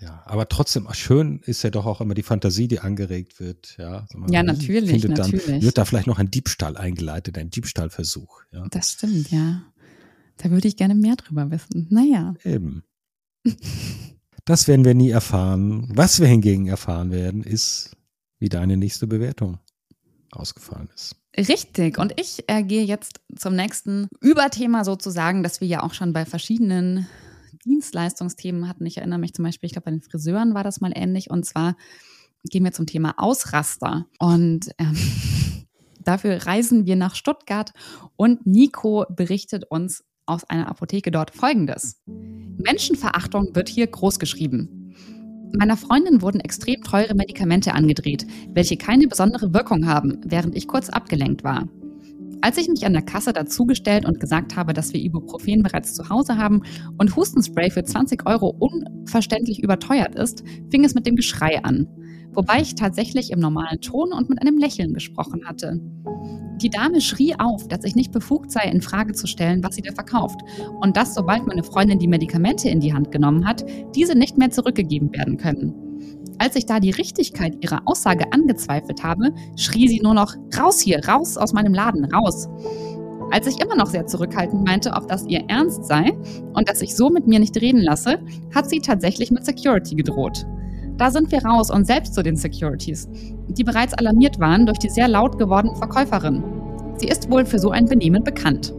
Ja, 0.03 0.21
aber 0.25 0.49
trotzdem, 0.49 0.87
schön 0.91 1.39
ist 1.45 1.63
ja 1.63 1.69
doch 1.69 1.85
auch 1.85 2.01
immer 2.01 2.13
die 2.13 2.23
Fantasie, 2.23 2.67
die 2.67 2.79
angeregt 2.79 3.39
wird. 3.39 3.75
Ja, 3.77 4.05
ja 4.27 4.43
natürlich, 4.43 4.89
findet 4.89 5.17
natürlich. 5.17 5.45
Dann, 5.45 5.61
wird 5.61 5.77
da 5.77 5.85
vielleicht 5.85 6.07
noch 6.07 6.19
ein 6.19 6.29
Diebstahl 6.29 6.75
eingeleitet, 6.75 7.37
ein 7.37 7.49
Diebstahlversuch. 7.49 8.41
Ja. 8.51 8.67
Das 8.69 8.91
stimmt, 8.91 9.31
ja. 9.31 9.63
Da 10.37 10.51
würde 10.51 10.67
ich 10.67 10.75
gerne 10.75 10.95
mehr 10.95 11.15
drüber 11.15 11.51
wissen. 11.51 11.87
Naja. 11.89 12.33
Eben. 12.43 12.83
das 14.45 14.67
werden 14.67 14.83
wir 14.83 14.93
nie 14.93 15.11
erfahren. 15.11 15.89
Was 15.93 16.19
wir 16.19 16.27
hingegen 16.27 16.67
erfahren 16.67 17.11
werden, 17.11 17.43
ist, 17.43 17.95
wie 18.39 18.49
deine 18.49 18.75
nächste 18.75 19.07
Bewertung 19.07 19.59
ausgefallen 20.31 20.89
ist. 20.93 21.15
Richtig. 21.37 21.97
Und 21.97 22.19
ich 22.19 22.43
äh, 22.47 22.63
gehe 22.63 22.83
jetzt 22.83 23.21
zum 23.37 23.55
nächsten 23.55 24.09
Überthema 24.19 24.83
sozusagen, 24.83 25.43
das 25.43 25.61
wir 25.61 25.67
ja 25.67 25.81
auch 25.81 25.93
schon 25.93 26.11
bei 26.11 26.25
verschiedenen 26.25 27.07
Dienstleistungsthemen 27.63 28.67
hatten. 28.67 28.85
Ich 28.85 28.97
erinnere 28.97 29.19
mich 29.19 29.33
zum 29.33 29.45
Beispiel, 29.45 29.67
ich 29.67 29.73
glaube, 29.73 29.85
bei 29.85 29.91
den 29.91 30.01
Friseuren 30.01 30.53
war 30.53 30.63
das 30.63 30.81
mal 30.81 30.91
ähnlich. 30.95 31.29
Und 31.29 31.45
zwar 31.45 31.75
gehen 32.49 32.63
wir 32.63 32.71
zum 32.71 32.85
Thema 32.85 33.15
Ausraster. 33.17 34.05
Und 34.19 34.69
ähm, 34.77 34.95
dafür 36.03 36.45
reisen 36.45 36.85
wir 36.85 36.95
nach 36.95 37.15
Stuttgart 37.15 37.71
und 38.15 38.45
Nico 38.45 39.05
berichtet 39.09 39.65
uns 39.69 40.03
aus 40.25 40.43
einer 40.45 40.69
Apotheke 40.69 41.11
dort 41.11 41.31
Folgendes. 41.31 42.01
Menschenverachtung 42.05 43.55
wird 43.55 43.69
hier 43.69 43.87
großgeschrieben. 43.87 44.95
Meiner 45.57 45.77
Freundin 45.77 46.21
wurden 46.21 46.39
extrem 46.39 46.81
teure 46.81 47.13
Medikamente 47.13 47.73
angedreht, 47.73 48.25
welche 48.49 48.77
keine 48.77 49.07
besondere 49.07 49.53
Wirkung 49.53 49.85
haben, 49.85 50.19
während 50.25 50.55
ich 50.55 50.67
kurz 50.67 50.89
abgelenkt 50.89 51.43
war. 51.43 51.67
Als 52.43 52.57
ich 52.57 52.67
mich 52.67 52.85
an 52.85 52.91
der 52.91 53.03
Kasse 53.03 53.31
dazugestellt 53.31 54.03
und 54.03 54.19
gesagt 54.19 54.57
habe, 54.57 54.73
dass 54.73 54.91
wir 54.91 54.99
Ibuprofen 54.99 55.63
bereits 55.63 55.93
zu 55.93 56.09
Hause 56.09 56.37
haben 56.37 56.61
und 56.97 57.15
Hustenspray 57.15 57.71
für 57.71 57.85
20 57.85 58.27
Euro 58.27 58.53
unverständlich 58.59 59.63
überteuert 59.63 60.15
ist, 60.15 60.43
fing 60.69 60.83
es 60.83 60.93
mit 60.93 61.07
dem 61.07 61.15
Geschrei 61.15 61.63
an. 61.63 61.87
Wobei 62.33 62.59
ich 62.59 62.75
tatsächlich 62.75 63.31
im 63.31 63.39
normalen 63.39 63.79
Ton 63.79 64.11
und 64.11 64.27
mit 64.27 64.41
einem 64.41 64.57
Lächeln 64.57 64.93
gesprochen 64.93 65.45
hatte. 65.45 65.79
Die 66.61 66.69
Dame 66.69 66.99
schrie 66.99 67.33
auf, 67.39 67.69
dass 67.69 67.85
ich 67.85 67.95
nicht 67.95 68.11
befugt 68.11 68.51
sei, 68.51 68.63
in 68.63 68.81
Frage 68.81 69.13
zu 69.13 69.25
stellen, 69.25 69.63
was 69.63 69.75
sie 69.75 69.81
da 69.81 69.93
verkauft. 69.93 70.41
Und 70.81 70.97
dass, 70.97 71.15
sobald 71.15 71.47
meine 71.47 71.63
Freundin 71.63 71.99
die 71.99 72.09
Medikamente 72.09 72.67
in 72.67 72.81
die 72.81 72.93
Hand 72.93 73.09
genommen 73.13 73.47
hat, 73.47 73.63
diese 73.95 74.17
nicht 74.17 74.37
mehr 74.37 74.51
zurückgegeben 74.51 75.13
werden 75.13 75.37
können. 75.37 75.92
Als 76.39 76.55
ich 76.55 76.65
da 76.65 76.79
die 76.79 76.91
Richtigkeit 76.91 77.63
ihrer 77.63 77.81
Aussage 77.85 78.31
angezweifelt 78.31 79.03
habe, 79.03 79.31
schrie 79.55 79.87
sie 79.87 80.01
nur 80.01 80.13
noch, 80.13 80.35
raus 80.57 80.79
hier, 80.79 81.05
raus 81.07 81.37
aus 81.37 81.53
meinem 81.53 81.73
Laden, 81.73 82.05
raus. 82.05 82.47
Als 83.31 83.47
ich 83.47 83.59
immer 83.59 83.75
noch 83.75 83.87
sehr 83.87 84.05
zurückhaltend 84.05 84.63
meinte, 84.63 84.91
ob 84.91 85.07
das 85.07 85.25
ihr 85.25 85.43
Ernst 85.47 85.85
sei 85.85 86.11
und 86.53 86.69
dass 86.69 86.81
ich 86.81 86.95
so 86.95 87.09
mit 87.09 87.27
mir 87.27 87.39
nicht 87.39 87.59
reden 87.59 87.81
lasse, 87.81 88.19
hat 88.53 88.69
sie 88.69 88.79
tatsächlich 88.79 89.31
mit 89.31 89.45
Security 89.45 89.95
gedroht. 89.95 90.45
Da 90.97 91.09
sind 91.09 91.31
wir 91.31 91.43
raus 91.43 91.71
und 91.71 91.87
selbst 91.87 92.13
zu 92.13 92.21
den 92.21 92.35
Securities, 92.35 93.07
die 93.47 93.63
bereits 93.63 93.93
alarmiert 93.93 94.39
waren 94.39 94.65
durch 94.65 94.77
die 94.77 94.89
sehr 94.89 95.07
laut 95.07 95.39
gewordene 95.39 95.75
Verkäuferin. 95.75 96.43
Sie 96.97 97.07
ist 97.07 97.29
wohl 97.31 97.45
für 97.45 97.57
so 97.57 97.71
ein 97.71 97.85
Benehmen 97.85 98.23
bekannt. 98.23 98.73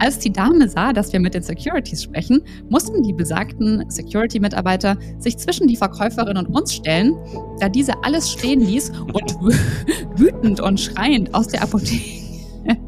Als 0.00 0.20
die 0.20 0.32
Dame 0.32 0.68
sah, 0.68 0.92
dass 0.92 1.12
wir 1.12 1.18
mit 1.18 1.34
den 1.34 1.42
Securities 1.42 2.04
sprechen, 2.04 2.42
mussten 2.68 3.02
die 3.02 3.12
besagten 3.12 3.84
Security-Mitarbeiter 3.90 4.96
sich 5.18 5.36
zwischen 5.38 5.66
die 5.66 5.76
Verkäuferin 5.76 6.36
und 6.36 6.46
uns 6.46 6.74
stellen, 6.74 7.16
da 7.58 7.68
diese 7.68 7.92
alles 8.04 8.30
stehen 8.30 8.60
ließ 8.60 8.92
und 9.12 9.34
wütend 10.16 10.60
und 10.60 10.78
schreiend 10.78 11.34
aus 11.34 11.48
der 11.48 11.62
Apotheke 11.62 12.22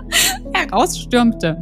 herausstürmte. 0.52 1.60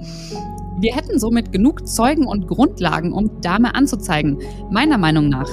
Wir 0.80 0.94
hätten 0.94 1.18
somit 1.18 1.50
genug 1.50 1.88
Zeugen 1.88 2.26
und 2.26 2.46
Grundlagen, 2.46 3.12
um 3.12 3.28
die 3.28 3.40
Dame 3.40 3.74
anzuzeigen, 3.74 4.38
meiner 4.70 4.98
Meinung 4.98 5.28
nach. 5.28 5.48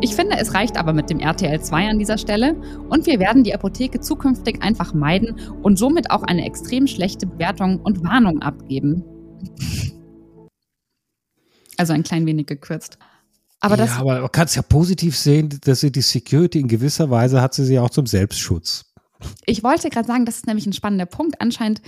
Ich 0.00 0.14
finde, 0.14 0.36
es 0.38 0.52
reicht 0.52 0.76
aber 0.76 0.92
mit 0.92 1.10
dem 1.10 1.20
RTL 1.20 1.60
2 1.60 1.88
an 1.88 1.98
dieser 1.98 2.18
Stelle 2.18 2.54
und 2.90 3.06
wir 3.06 3.18
werden 3.18 3.44
die 3.44 3.54
Apotheke 3.54 4.00
zukünftig 4.00 4.62
einfach 4.62 4.94
meiden 4.94 5.36
und 5.62 5.78
somit 5.78 6.10
auch 6.10 6.22
eine 6.22 6.44
extrem 6.44 6.86
schlechte 6.86 7.26
Bewertung 7.26 7.80
und 7.80 8.04
Warnung 8.04 8.42
abgeben. 8.42 9.04
Also 11.76 11.92
ein 11.92 12.02
klein 12.02 12.26
wenig 12.26 12.46
gekürzt. 12.46 12.98
Aber 13.60 13.76
das, 13.76 13.90
ja, 13.90 13.98
aber 13.98 14.20
man 14.20 14.32
kann 14.32 14.46
es 14.46 14.54
ja 14.54 14.62
positiv 14.62 15.16
sehen, 15.16 15.58
dass 15.64 15.80
sie 15.80 15.90
die 15.90 16.02
Security 16.02 16.60
in 16.60 16.68
gewisser 16.68 17.10
Weise 17.10 17.40
hat 17.40 17.54
sie 17.54 17.64
sie 17.64 17.78
auch 17.78 17.90
zum 17.90 18.06
Selbstschutz. 18.06 18.84
Ich 19.46 19.64
wollte 19.64 19.90
gerade 19.90 20.06
sagen, 20.06 20.24
das 20.24 20.36
ist 20.36 20.46
nämlich 20.46 20.66
ein 20.66 20.72
spannender 20.72 21.06
Punkt. 21.06 21.40
Anscheinend, 21.40 21.82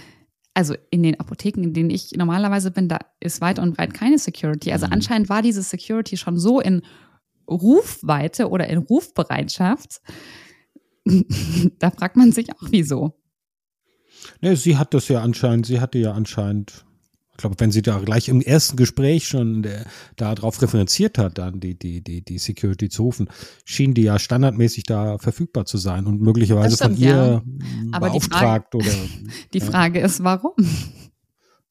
also 0.52 0.74
in 0.90 1.02
den 1.02 1.20
Apotheken, 1.20 1.62
in 1.62 1.74
denen 1.74 1.90
ich 1.90 2.12
normalerweise 2.12 2.72
bin, 2.72 2.88
da 2.88 2.98
ist 3.20 3.40
weit 3.40 3.60
und 3.60 3.76
breit 3.76 3.94
keine 3.94 4.18
Security. 4.18 4.72
Also 4.72 4.86
mhm. 4.86 4.94
anscheinend 4.94 5.28
war 5.28 5.42
diese 5.42 5.62
Security 5.62 6.16
schon 6.16 6.38
so 6.38 6.60
in 6.60 6.82
Rufweite 7.48 8.48
oder 8.48 8.68
in 8.68 8.78
Rufbereitschaft. 8.78 10.00
da 11.78 11.90
fragt 11.90 12.16
man 12.16 12.32
sich 12.32 12.52
auch, 12.52 12.62
wieso. 12.70 13.14
Ne, 14.40 14.56
sie 14.56 14.76
hat 14.76 14.92
das 14.92 15.08
ja 15.08 15.22
anscheinend, 15.22 15.66
sie 15.66 15.80
hatte 15.80 15.98
ja 15.98 16.12
anscheinend 16.12 16.84
glaube, 17.40 17.56
wenn 17.58 17.70
sie 17.70 17.82
da 17.82 17.98
gleich 17.98 18.28
im 18.28 18.40
ersten 18.40 18.76
Gespräch 18.76 19.28
schon 19.28 19.62
der, 19.62 19.84
darauf 20.16 20.60
referenziert 20.62 21.18
hat, 21.18 21.38
dann 21.38 21.60
die, 21.60 21.78
die, 21.78 22.02
die, 22.02 22.22
die 22.22 22.38
Security 22.38 22.88
zu 22.88 23.04
rufen, 23.04 23.28
schien 23.64 23.94
die 23.94 24.02
ja 24.02 24.18
standardmäßig 24.18 24.84
da 24.84 25.18
verfügbar 25.18 25.66
zu 25.66 25.78
sein 25.78 26.06
und 26.06 26.20
möglicherweise 26.20 26.76
stimmt, 26.76 26.96
von 26.96 27.02
ihr 27.02 27.08
ja. 27.08 27.42
Aber 27.92 28.08
beauftragt 28.10 28.74
die 28.74 28.82
Frage, 28.82 28.90
oder. 28.90 29.08
Die 29.52 29.60
Frage 29.60 30.00
ist, 30.00 30.22
warum? 30.22 30.54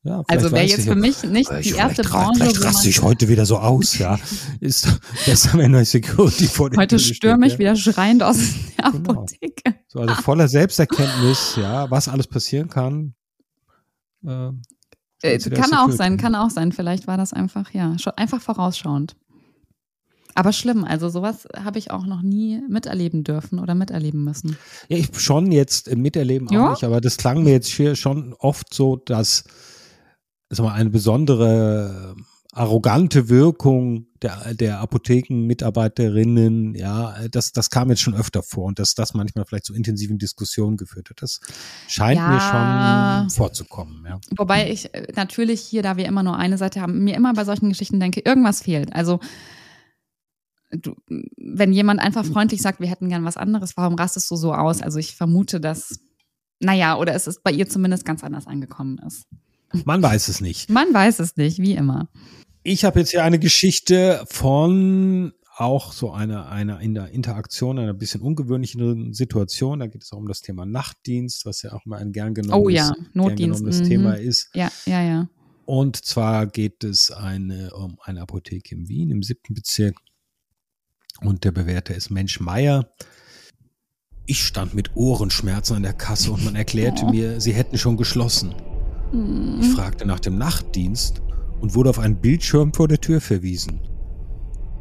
Ja, 0.03 0.23
also 0.27 0.51
wäre 0.51 0.65
jetzt 0.65 0.87
für 0.87 0.95
mich 0.95 1.23
nicht 1.23 1.51
die 1.61 1.71
erste 1.71 2.03
Branche. 2.03 2.39
Vielleicht 2.39 2.63
raste 2.63 2.87
ich 2.87 3.01
heute 3.01 3.27
wieder 3.27 3.45
so 3.45 3.57
aus, 3.57 3.97
ja. 3.97 4.17
Ist 4.61 4.87
besser, 5.25 5.57
wenn 5.57 5.75
eine 5.75 5.83
Security 5.83 6.47
vor 6.47 6.69
Heute 6.77 6.99
stürme 6.99 7.47
ich 7.47 7.53
ja. 7.53 7.59
wieder 7.59 7.75
schreiend 7.75 8.23
aus 8.23 8.37
der 8.77 8.91
genau. 8.91 9.11
Apotheke. 9.11 9.75
So, 9.87 9.99
also 9.99 10.15
voller 10.15 10.47
Selbsterkenntnis, 10.47 11.57
ja, 11.57 11.91
was 11.91 12.07
alles 12.07 12.27
passieren 12.27 12.69
kann. 12.69 13.13
Äh, 14.25 14.51
äh, 15.21 15.37
kann 15.37 15.73
auch 15.73 15.91
sein, 15.91 16.17
kann 16.17 16.35
auch 16.35 16.49
sein. 16.49 16.71
Vielleicht 16.71 17.07
war 17.07 17.17
das 17.17 17.33
einfach, 17.33 17.71
ja, 17.71 17.97
schon 17.99 18.13
einfach 18.15 18.41
vorausschauend. 18.41 19.15
Aber 20.35 20.53
schlimm, 20.53 20.85
also 20.85 21.09
sowas 21.09 21.47
habe 21.57 21.79
ich 21.79 21.91
auch 21.91 22.05
noch 22.05 22.21
nie 22.21 22.61
miterleben 22.69 23.23
dürfen 23.23 23.59
oder 23.59 23.75
miterleben 23.75 24.23
müssen. 24.23 24.57
Ja, 24.87 24.97
ich 24.97 25.09
schon 25.19 25.51
jetzt 25.51 25.93
miterleben 25.95 26.47
auch 26.47 26.53
ja? 26.53 26.69
nicht, 26.69 26.83
aber 26.83 27.01
das 27.01 27.17
klang 27.17 27.43
mir 27.43 27.51
jetzt 27.51 27.67
hier 27.67 27.95
schon 27.95 28.33
oft 28.39 28.73
so, 28.73 28.95
dass 28.95 29.43
sag 30.49 30.63
mal, 30.65 30.73
eine 30.73 30.89
besondere 30.89 32.15
arrogante 32.51 33.29
Wirkung 33.29 34.07
der, 34.21 34.53
der 34.53 34.79
Apothekenmitarbeiterinnen, 34.79 36.73
ja, 36.75 37.15
das, 37.29 37.51
das 37.51 37.69
kam 37.69 37.89
jetzt 37.89 38.01
schon 38.01 38.15
öfter 38.15 38.41
vor 38.41 38.65
und 38.65 38.79
dass 38.79 38.95
das 38.95 39.13
manchmal 39.13 39.45
vielleicht 39.45 39.65
zu 39.65 39.73
intensiven 39.73 40.17
Diskussionen 40.17 40.75
geführt 40.75 41.11
hat. 41.11 41.21
Das 41.21 41.41
scheint 41.87 42.17
ja, 42.17 42.27
mir 42.27 43.29
schon 43.29 43.29
vorzukommen, 43.29 44.03
ja. 44.05 44.19
Wobei 44.35 44.69
ich 44.69 44.93
äh, 44.93 45.07
natürlich 45.15 45.61
hier, 45.61 45.83
da 45.83 45.95
wir 45.95 46.05
immer 46.05 46.23
nur 46.23 46.37
eine 46.37 46.57
Seite 46.57 46.81
haben, 46.81 47.03
mir 47.03 47.15
immer 47.15 47.33
bei 47.33 47.45
solchen 47.45 47.69
Geschichten 47.69 47.99
denke, 47.99 48.21
irgendwas 48.21 48.63
fehlt. 48.63 48.93
Also, 48.93 49.19
du, 50.71 50.95
wenn 51.37 51.71
jemand 51.71 51.99
einfach 51.99 52.25
freundlich 52.25 52.61
sagt, 52.61 52.79
wir 52.79 52.89
hätten 52.89 53.09
gern 53.09 53.25
was 53.25 53.37
anderes, 53.37 53.77
warum 53.77 53.93
rastest 53.93 54.29
du 54.31 54.35
so 54.35 54.53
aus? 54.53 54.81
Also, 54.81 54.97
ich 54.97 55.15
vermute, 55.15 55.61
dass, 55.61 55.99
naja, 56.59 56.97
oder 56.97 57.13
es 57.13 57.27
ist 57.27 57.43
bei 57.43 57.51
ihr 57.51 57.69
zumindest 57.69 58.05
ganz 58.05 58.23
anders 58.23 58.47
angekommen 58.47 58.99
ist. 59.05 59.27
Man 59.85 60.01
weiß 60.01 60.27
es 60.27 60.41
nicht. 60.41 60.69
Man 60.69 60.93
weiß 60.93 61.19
es 61.19 61.37
nicht, 61.37 61.59
wie 61.59 61.73
immer. 61.73 62.09
Ich 62.63 62.83
habe 62.85 62.99
jetzt 62.99 63.11
hier 63.11 63.23
eine 63.23 63.39
Geschichte 63.39 64.23
von 64.27 65.33
auch 65.59 65.91
so 65.91 66.11
einer 66.11 66.49
eine 66.49 66.81
in 66.81 66.93
der 66.93 67.09
Interaktion 67.09 67.79
einer 67.79 67.93
bisschen 67.93 68.21
ungewöhnlichen 68.21 69.13
Situation. 69.13 69.79
Da 69.79 69.87
geht 69.87 70.03
es 70.03 70.13
auch 70.13 70.17
um 70.17 70.27
das 70.27 70.41
Thema 70.41 70.65
Nachtdienst, 70.65 71.45
was 71.45 71.61
ja 71.63 71.73
auch 71.73 71.85
mal 71.85 71.99
ein 71.99 72.13
gern 72.13 72.33
genommenes, 72.33 72.65
oh 72.65 72.69
ja, 72.69 72.95
Notdienst. 73.13 73.63
Mhm. 73.63 73.83
Thema 73.83 74.13
ist. 74.13 74.49
Ja, 74.53 74.71
ja, 74.85 75.03
ja. 75.03 75.29
Und 75.65 75.97
zwar 75.97 76.47
geht 76.47 76.83
es 76.83 77.11
eine, 77.11 77.71
um 77.75 77.97
eine 78.01 78.21
Apotheke 78.21 78.73
in 78.73 78.87
Wien 78.87 79.11
im 79.11 79.21
siebten 79.21 79.53
Bezirk. 79.53 79.97
Und 81.21 81.43
der 81.43 81.51
Bewerter 81.51 81.93
ist 81.93 82.09
Mensch 82.09 82.39
Meier. 82.39 82.91
Ich 84.25 84.45
stand 84.45 84.73
mit 84.73 84.95
Ohrenschmerzen 84.95 85.75
an 85.75 85.83
der 85.83 85.93
Kasse 85.93 86.31
und 86.31 86.45
man 86.45 86.55
erklärte 86.55 87.05
oh. 87.05 87.11
mir, 87.11 87.41
sie 87.41 87.53
hätten 87.53 87.77
schon 87.77 87.97
geschlossen. 87.97 88.55
Mhm. 89.11 89.59
Ich 89.61 89.69
fragte 89.73 90.05
nach 90.05 90.19
dem 90.19 90.37
Nachtdienst 90.37 91.21
und 91.61 91.75
wurde 91.75 91.89
auf 91.89 91.99
einen 91.99 92.17
Bildschirm 92.17 92.73
vor 92.73 92.87
der 92.87 93.01
Tür 93.01 93.21
verwiesen. 93.21 93.81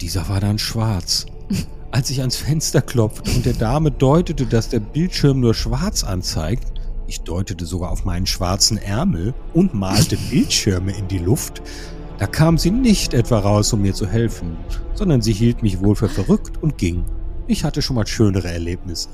Dieser 0.01 0.29
war 0.29 0.41
dann 0.41 0.59
schwarz. 0.59 1.27
Als 1.91 2.11
ich 2.11 2.21
ans 2.21 2.37
Fenster 2.37 2.83
klopfte 2.83 3.31
und 3.31 3.47
der 3.47 3.55
Dame 3.55 3.91
deutete, 3.91 4.47
dass 4.47 4.69
der 4.69 4.81
Bildschirm 4.81 5.41
nur 5.41 5.55
schwarz 5.55 6.05
anzeigt, 6.05 6.73
ich 7.07 7.23
deutete 7.23 7.65
sogar 7.65 7.91
auf 7.91 8.05
meinen 8.05 8.27
schwarzen 8.27 8.77
Ärmel 8.77 9.33
und 9.55 9.73
malte 9.73 10.17
Bildschirme 10.31 10.93
in 10.93 11.09
die 11.09 11.19
Luft, 11.19 11.63
da 12.19 12.27
kam 12.27 12.59
sie 12.59 12.71
nicht 12.71 13.15
etwa 13.15 13.39
raus, 13.39 13.73
um 13.73 13.83
mir 13.83 13.95
zu 13.95 14.07
helfen, 14.07 14.57
sondern 14.95 15.23
sie 15.23 15.33
hielt 15.33 15.63
mich 15.63 15.81
wohl 15.81 15.95
für 15.95 16.09
verrückt 16.09 16.63
und 16.63 16.77
ging. 16.77 17.05
Ich 17.47 17.65
hatte 17.65 17.81
schon 17.81 17.97
mal 17.97 18.07
schönere 18.07 18.49
Erlebnisse. 18.49 19.09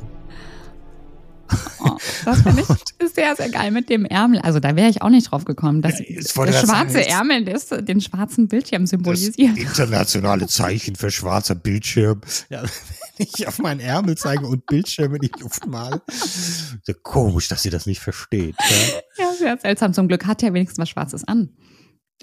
Oh, 1.80 1.96
das 2.24 2.42
finde 2.42 2.62
ich 2.62 3.12
sehr, 3.12 3.36
sehr 3.36 3.50
geil 3.50 3.70
mit 3.70 3.90
dem 3.90 4.04
Ärmel. 4.04 4.40
Also 4.40 4.60
da 4.60 4.76
wäre 4.76 4.88
ich 4.88 5.02
auch 5.02 5.10
nicht 5.10 5.30
drauf 5.30 5.44
gekommen, 5.44 5.82
dass 5.82 5.98
ja, 5.98 6.06
der 6.44 6.52
schwarze 6.52 6.98
heißt, 6.98 7.10
Ärmel 7.10 7.44
des, 7.44 7.68
den 7.68 8.00
schwarzen 8.00 8.48
Bildschirm 8.48 8.86
symbolisiert. 8.86 9.56
Das 9.56 9.64
internationale 9.64 10.46
Zeichen 10.46 10.96
für 10.96 11.10
schwarzer 11.10 11.54
Bildschirm. 11.54 12.20
Ja, 12.48 12.62
wenn 13.16 13.26
ich 13.34 13.46
auf 13.46 13.58
meinen 13.58 13.80
Ärmel 13.80 14.16
zeige 14.16 14.46
und 14.46 14.66
Bildschirme 14.66 15.16
in 15.16 15.22
die 15.22 15.40
Luft 15.40 15.66
mal. 15.66 16.00
So 16.08 16.92
komisch, 17.02 17.48
dass 17.48 17.62
sie 17.62 17.70
das 17.70 17.86
nicht 17.86 18.00
versteht. 18.00 18.56
Ja, 18.58 19.24
ja 19.24 19.32
sehr 19.34 19.58
seltsam. 19.58 19.92
Zum 19.92 20.08
Glück 20.08 20.26
hat 20.26 20.42
er 20.42 20.54
wenigstens 20.54 20.78
was 20.78 20.88
Schwarzes 20.88 21.24
an. 21.26 21.50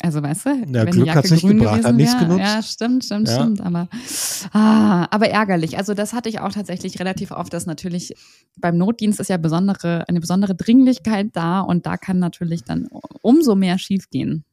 Also 0.03 0.23
weißt 0.23 0.45
du, 0.45 0.49
ja, 0.49 0.55
wenn 0.85 0.85
Glück 0.91 1.05
die 1.05 1.11
Jacke 1.11 1.27
grün 1.27 1.57
nicht 1.57 1.59
gebracht, 1.59 1.83
hat 1.83 1.95
nichts 1.95 2.17
genutzt. 2.17 2.39
Ja, 2.39 2.63
stimmt, 2.63 3.05
stimmt, 3.05 3.27
ja. 3.27 3.35
stimmt. 3.35 3.61
Aber, 3.61 3.87
ah, 4.51 5.07
aber 5.11 5.29
ärgerlich. 5.29 5.77
Also 5.77 5.93
das 5.93 6.13
hatte 6.13 6.27
ich 6.27 6.39
auch 6.39 6.51
tatsächlich 6.51 6.99
relativ 6.99 7.31
oft, 7.31 7.53
dass 7.53 7.65
natürlich 7.67 8.15
beim 8.59 8.77
Notdienst 8.77 9.19
ist 9.19 9.29
ja 9.29 9.37
besondere, 9.37 10.07
eine 10.07 10.19
besondere 10.19 10.55
Dringlichkeit 10.55 11.27
da 11.33 11.61
und 11.61 11.85
da 11.85 11.97
kann 11.97 12.19
natürlich 12.19 12.63
dann 12.63 12.87
umso 13.21 13.55
mehr 13.55 13.77
schiefgehen. 13.77 14.43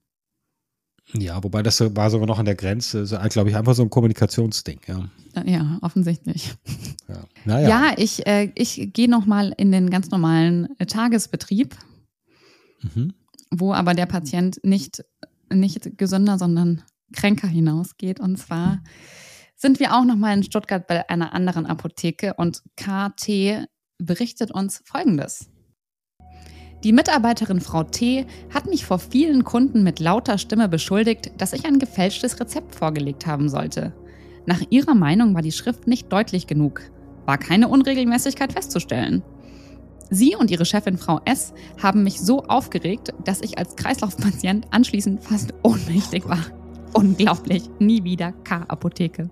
Ja, 1.14 1.42
wobei 1.42 1.62
das 1.62 1.80
war 1.96 2.10
sogar 2.10 2.26
noch 2.26 2.38
an 2.38 2.44
der 2.44 2.54
Grenze, 2.54 3.06
so, 3.06 3.16
glaube 3.30 3.48
ich, 3.48 3.56
einfach 3.56 3.74
so 3.74 3.82
ein 3.82 3.88
Kommunikationsding, 3.88 4.80
ja. 4.86 5.08
Ja, 5.46 5.78
offensichtlich. 5.82 6.54
Ja, 7.08 7.24
naja. 7.44 7.68
ja 7.68 7.92
ich, 7.96 8.26
äh, 8.26 8.52
ich 8.54 8.90
gehe 8.92 9.08
nochmal 9.08 9.54
in 9.56 9.72
den 9.72 9.88
ganz 9.88 10.10
normalen 10.10 10.68
äh, 10.78 10.84
Tagesbetrieb, 10.84 11.74
mhm. 12.94 13.14
wo 13.50 13.72
aber 13.72 13.94
der 13.94 14.06
Patient 14.06 14.60
nicht 14.62 15.04
nicht 15.52 15.98
gesünder, 15.98 16.38
sondern 16.38 16.82
kränker 17.12 17.48
hinausgeht. 17.48 18.20
Und 18.20 18.36
zwar 18.36 18.82
sind 19.56 19.80
wir 19.80 19.94
auch 19.96 20.04
nochmal 20.04 20.36
in 20.36 20.42
Stuttgart 20.42 20.86
bei 20.86 21.08
einer 21.08 21.32
anderen 21.34 21.66
Apotheke 21.66 22.34
und 22.34 22.62
KT 22.76 23.66
berichtet 23.98 24.50
uns 24.52 24.82
Folgendes. 24.84 25.50
Die 26.84 26.92
Mitarbeiterin 26.92 27.60
Frau 27.60 27.82
T 27.82 28.26
hat 28.54 28.66
mich 28.66 28.84
vor 28.86 29.00
vielen 29.00 29.42
Kunden 29.42 29.82
mit 29.82 29.98
lauter 29.98 30.38
Stimme 30.38 30.68
beschuldigt, 30.68 31.32
dass 31.38 31.52
ich 31.52 31.66
ein 31.66 31.80
gefälschtes 31.80 32.38
Rezept 32.38 32.76
vorgelegt 32.76 33.26
haben 33.26 33.48
sollte. 33.48 33.92
Nach 34.46 34.62
ihrer 34.70 34.94
Meinung 34.94 35.34
war 35.34 35.42
die 35.42 35.50
Schrift 35.50 35.88
nicht 35.88 36.12
deutlich 36.12 36.46
genug, 36.46 36.82
war 37.26 37.36
keine 37.36 37.66
Unregelmäßigkeit 37.68 38.52
festzustellen. 38.52 39.24
Sie 40.10 40.34
und 40.36 40.50
ihre 40.50 40.64
Chefin 40.64 40.98
Frau 40.98 41.20
S. 41.24 41.52
haben 41.82 42.02
mich 42.02 42.20
so 42.20 42.44
aufgeregt, 42.44 43.12
dass 43.24 43.42
ich 43.42 43.58
als 43.58 43.76
Kreislaufpatient 43.76 44.66
anschließend 44.70 45.22
fast 45.22 45.52
ohnmächtig 45.62 46.28
war. 46.28 46.44
Unglaublich. 46.94 47.68
Nie 47.78 48.04
wieder 48.04 48.32
K-Apotheke. 48.32 49.30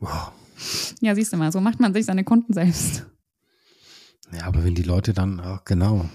Wow. 0.00 0.32
Ja, 1.00 1.14
siehst 1.14 1.32
du 1.32 1.36
mal, 1.36 1.52
so 1.52 1.60
macht 1.60 1.80
man 1.80 1.92
sich 1.92 2.06
seine 2.06 2.24
Kunden 2.24 2.52
selbst. 2.52 3.06
Ja, 4.32 4.46
aber 4.46 4.64
wenn 4.64 4.74
die 4.74 4.82
Leute 4.82 5.12
dann 5.12 5.40
auch, 5.40 5.64
genau. 5.64 6.08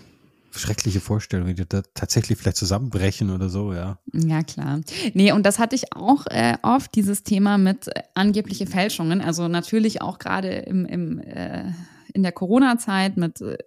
Schreckliche 0.60 1.00
Vorstellung, 1.00 1.48
wie 1.48 1.54
die 1.54 1.68
da 1.68 1.82
tatsächlich 1.94 2.38
vielleicht 2.38 2.58
zusammenbrechen 2.58 3.30
oder 3.30 3.50
so, 3.50 3.74
ja. 3.74 4.00
Ja, 4.14 4.44
klar. 4.44 4.82
Nee, 5.14 5.32
und 5.32 5.46
das 5.46 5.60
hatte 5.60 5.76
ich 5.76 5.94
auch 5.94 6.26
äh, 6.28 6.58
oft, 6.62 6.94
dieses 6.96 7.24
Thema 7.24 7.58
mit 7.58 7.88
äh, 7.88 8.04
angebliche 8.14 8.68
Fälschungen. 8.68 9.22
Also 9.22 9.48
natürlich 9.48 10.02
auch 10.02 10.20
gerade 10.20 10.50
im, 10.50 10.86
im, 10.86 11.20
äh, 11.20 11.72
in 12.14 12.24
der 12.24 12.32
Corona-Zeit 12.32 13.18
mit 13.18 13.42
äh, 13.42 13.58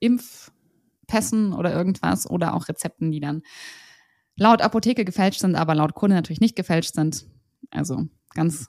Impfpässen 0.00 1.52
oder 1.52 1.72
irgendwas 1.72 2.28
oder 2.28 2.54
auch 2.54 2.68
Rezepten, 2.68 3.10
die 3.10 3.20
dann 3.20 3.42
laut 4.36 4.62
Apotheke 4.62 5.04
gefälscht 5.04 5.40
sind, 5.40 5.56
aber 5.56 5.74
laut 5.74 5.94
Kunde 5.94 6.16
natürlich 6.16 6.40
nicht 6.40 6.56
gefälscht 6.56 6.94
sind. 6.94 7.26
Also 7.70 8.06
ganz, 8.34 8.68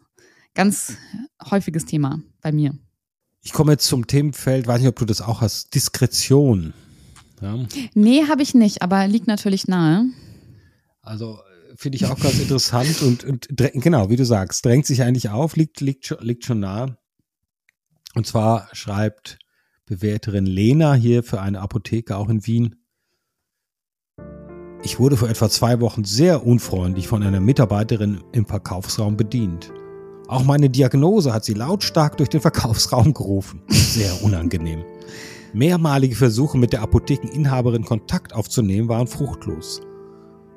ganz 0.56 0.98
häufiges 1.50 1.86
Thema 1.86 2.22
bei 2.42 2.52
mir. 2.52 2.78
Ich 3.44 3.54
komme 3.54 3.74
jetzt 3.74 3.86
zum 3.86 4.08
Themenfeld, 4.08 4.68
weiß 4.68 4.80
nicht, 4.80 4.90
ob 4.90 4.98
du 4.98 5.06
das 5.06 5.22
auch 5.22 5.42
hast, 5.42 5.74
Diskretion. 5.76 6.74
Ja. 7.42 7.66
Nee, 7.94 8.24
habe 8.28 8.42
ich 8.42 8.54
nicht, 8.54 8.82
aber 8.82 9.08
liegt 9.08 9.28
natürlich 9.28 9.68
nahe. 9.68 10.06
Also 11.02 11.40
finde 11.76 11.98
ich 11.98 12.06
auch 12.06 12.20
ganz 12.20 12.40
interessant 12.40 13.02
und, 13.02 13.24
und 13.24 13.48
genau, 13.56 14.10
wie 14.10 14.16
du 14.16 14.26
sagst, 14.26 14.66
drängt 14.66 14.86
sich 14.86 15.04
eigentlich 15.04 15.30
auf, 15.30 15.56
liegt, 15.56 15.80
liegt, 15.82 16.18
liegt 16.22 16.46
schon 16.46 16.60
nah. 16.60 16.98
Und 18.16 18.26
zwar 18.26 18.68
schreibt 18.74 19.38
Bewerterin 19.86 20.46
Lena 20.46 20.96
hier 20.96 21.24
für 21.24 21.40
eine 21.40 21.62
Apotheke 21.62 22.18
auch 22.18 22.30
in 22.30 22.46
Wien. 22.46 22.76
Ich 24.84 25.00
wurde 25.00 25.18
vor 25.18 25.30
etwa 25.30 25.50
zwei 25.50 25.80
Wochen 25.80 26.04
sehr 26.04 26.46
unfreundlich 26.46 27.08
von 27.08 27.24
einer 27.24 27.40
Mitarbeiterin 27.40 28.24
im 28.32 28.46
Verkaufsraum 28.46 29.18
bedient. 29.18 29.72
Auch 30.28 30.44
meine 30.44 30.70
Diagnose 30.70 31.34
hat 31.34 31.46
sie 31.46 31.54
lautstark 31.54 32.18
durch 32.18 32.30
den 32.30 32.42
Verkaufsraum 32.42 33.14
gerufen. 33.14 33.62
Sehr 33.70 34.24
unangenehm. 34.24 34.84
Mehrmalige 35.54 36.16
Versuche 36.16 36.58
mit 36.58 36.74
der 36.74 36.82
Apothekeninhaberin 36.82 37.84
Kontakt 37.84 38.34
aufzunehmen 38.34 38.90
waren 38.90 39.08
fruchtlos. 39.08 39.82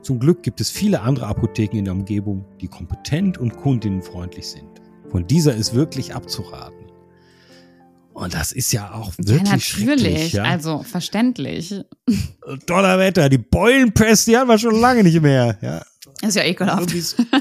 Zum 0.03 0.19
Glück 0.19 0.43
gibt 0.43 0.61
es 0.61 0.71
viele 0.71 1.03
andere 1.03 1.27
Apotheken 1.27 1.79
in 1.79 1.85
der 1.85 1.95
Umgebung, 1.95 2.45
die 2.61 2.69
kompetent 2.69 3.39
und 3.39 3.57
kundinnenfreundlich 3.57 4.47
sind. 4.49 4.81
Von 5.11 5.27
dieser 5.27 5.55
ist 5.55 5.75
wirklich 5.75 6.15
abzuraten. 6.15 6.87
Und 8.13 8.35
das 8.35 8.53
ist 8.53 8.73
ja 8.73 8.93
auch 8.93 9.13
wirklich 9.19 9.43
ja, 9.73 9.87
natürlich. 9.87 10.33
Ja? 10.33 10.45
Also 10.45 10.83
verständlich. 10.83 11.75
Donnerwetter, 12.67 13.29
die 13.29 13.39
Beulenpest, 13.39 14.27
die 14.27 14.37
haben 14.37 14.49
wir 14.49 14.59
schon 14.59 14.79
lange 14.81 15.03
nicht 15.03 15.21
mehr. 15.21 15.59
Ja. 15.63 15.83
Ist 16.27 16.37
ja 16.37 16.45
ekelhaft. 16.45 16.93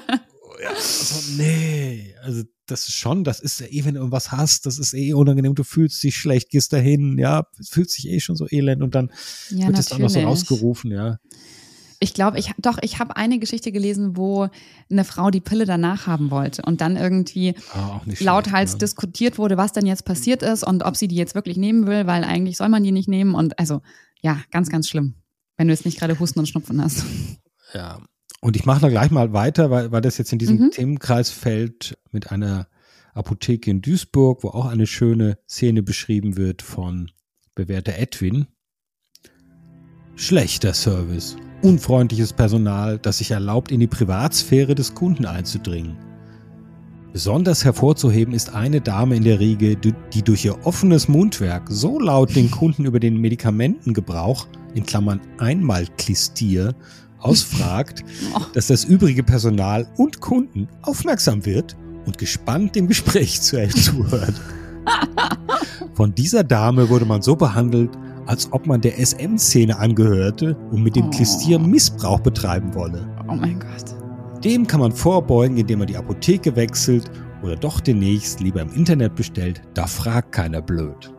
ja, 0.61 0.69
also, 0.69 1.33
nee, 1.37 2.15
also 2.23 2.43
das 2.71 2.88
ist 2.88 2.95
schon, 2.95 3.23
das 3.23 3.39
ist 3.39 3.59
ja 3.59 3.67
eh, 3.67 3.85
wenn 3.85 3.95
du 3.95 3.99
irgendwas 3.99 4.31
hast, 4.31 4.65
das 4.65 4.79
ist 4.79 4.93
eh 4.93 5.13
unangenehm, 5.13 5.55
du 5.55 5.63
fühlst 5.63 6.01
dich 6.03 6.15
schlecht, 6.15 6.49
gehst 6.49 6.73
dahin, 6.73 7.17
ja, 7.17 7.45
fühlst 7.61 7.97
dich 7.97 8.09
eh 8.09 8.19
schon 8.19 8.35
so 8.35 8.47
elend 8.49 8.81
und 8.81 8.95
dann 8.95 9.11
ja, 9.49 9.67
wird 9.67 9.79
es 9.79 9.88
dann 9.88 10.01
noch 10.01 10.09
so 10.09 10.19
rausgerufen, 10.19 10.91
ja. 10.91 11.17
Ich 12.01 12.13
glaube, 12.13 12.39
ich 12.39 12.51
doch, 12.57 12.77
ich 12.81 12.99
habe 12.99 13.17
eine 13.17 13.39
Geschichte 13.39 13.73
gelesen, 13.73 14.15
wo 14.15 14.47
eine 14.89 15.03
Frau 15.03 15.31
die 15.31 15.41
Pille 15.41 15.65
danach 15.65 16.07
haben 16.07 16.31
wollte 16.31 16.61
und 16.61 16.79
dann 16.79 16.95
irgendwie 16.95 17.55
oh, 17.75 17.99
lauthals 18.19 18.73
ja. 18.73 18.77
diskutiert 18.77 19.38
wurde, 19.38 19.57
was 19.57 19.73
denn 19.73 19.85
jetzt 19.85 20.05
passiert 20.05 20.41
ist 20.41 20.63
und 20.63 20.83
ob 20.83 20.95
sie 20.95 21.09
die 21.09 21.17
jetzt 21.17 21.35
wirklich 21.35 21.57
nehmen 21.57 21.88
will, 21.88 22.07
weil 22.07 22.23
eigentlich 22.23 22.55
soll 22.55 22.69
man 22.69 22.83
die 22.83 22.93
nicht 22.93 23.09
nehmen 23.09 23.35
und 23.35 23.59
also 23.59 23.81
ja, 24.21 24.39
ganz, 24.51 24.69
ganz 24.69 24.88
schlimm, 24.88 25.15
wenn 25.57 25.67
du 25.67 25.73
jetzt 25.73 25.85
nicht 25.85 25.99
gerade 25.99 26.17
Husten 26.19 26.39
und 26.39 26.47
Schnupfen 26.47 26.81
hast. 26.81 27.03
Ja, 27.73 27.99
und 28.41 28.55
ich 28.55 28.65
mache 28.65 28.81
da 28.81 28.89
gleich 28.89 29.12
mal 29.12 29.34
weiter, 29.34 29.69
weil, 29.69 29.91
weil 29.91 30.01
das 30.01 30.17
jetzt 30.17 30.31
in 30.31 30.39
diesem 30.39 30.58
mhm. 30.58 30.72
Themenkreis 30.72 31.29
fällt 31.29 31.98
mit 32.12 32.31
einer 32.31 32.67
Apotheke 33.13 33.69
in 33.69 33.81
Duisburg, 33.81 34.43
wo 34.43 34.50
auch 34.50 34.65
eine 34.65 34.88
schöne 34.88 35.38
Szene 35.48 35.84
beschrieben 35.84 36.38
wird 36.38 36.62
von 36.62 37.12
bewährter 37.55 37.98
Edwin. 37.98 38.48
Schlechter 40.15 40.74
Service, 40.74 41.36
unfreundliches 41.62 42.34
Personal, 42.34 42.98
das 42.98 43.17
sich 43.17 43.31
erlaubt, 43.31 43.72
in 43.72 43.79
die 43.79 43.88
Privatsphäre 43.88 44.75
des 44.75 44.93
Kunden 44.93 45.25
einzudringen. 45.25 45.98
Besonders 47.12 47.65
hervorzuheben 47.65 48.34
ist 48.34 48.53
eine 48.53 48.81
Dame 48.81 49.15
in 49.15 49.24
der 49.24 49.39
Riege, 49.39 49.75
die 49.75 50.21
durch 50.21 50.45
ihr 50.45 50.65
offenes 50.65 51.08
Mundwerk 51.08 51.67
so 51.69 51.99
laut 51.99 52.36
den 52.36 52.52
Kunden 52.52 52.86
über 52.86 52.99
den 52.99 53.17
Medikamentengebrauch, 53.17 54.47
in 54.75 54.86
Klammern 54.86 55.19
Einmalklistier, 55.39 56.75
ausfragt, 57.19 58.03
oh. 58.36 58.41
dass 58.53 58.67
das 58.67 58.86
übrige 58.86 59.23
Personal 59.23 59.88
und 59.97 60.21
Kunden 60.21 60.67
aufmerksam 60.82 61.45
wird 61.45 61.75
und 62.05 62.17
gespannt 62.17 62.75
dem 62.75 62.88
Gespräch 62.88 63.41
zuhört. 63.41 64.34
Von 65.93 66.15
dieser 66.15 66.43
Dame 66.43 66.89
wurde 66.89 67.05
man 67.05 67.21
so 67.21 67.36
behandelt, 67.36 67.91
als 68.25 68.51
ob 68.51 68.67
man 68.67 68.79
der 68.79 69.03
SM-Szene 69.03 69.77
angehörte 69.77 70.55
und 70.71 70.84
mit 70.84 70.95
dem 70.95 71.08
oh. 71.08 71.10
Klistier 71.10 71.60
Missbrauch 71.60 72.19
betreiben 72.19 72.73
wolle. 72.75 73.08
Oh 73.27 73.36
mein 73.36 73.60
Gott. 73.60 74.43
Dem 74.43 74.65
kann 74.65 74.79
man 74.79 74.91
vorbeugen, 74.91 75.58
indem 75.58 75.79
man 75.79 75.88
die 75.88 75.97
Apotheke 75.97 76.55
wechselt 76.55 77.12
oder 77.43 77.55
doch 77.55 77.79
demnächst 77.79 78.39
lieber 78.39 78.62
im 78.62 78.71
Internet 78.73 79.15
bestellt. 79.15 79.62
Da 79.73 79.88
fragt 79.88 80.32
keiner 80.32 80.62
blöd. 80.62 81.12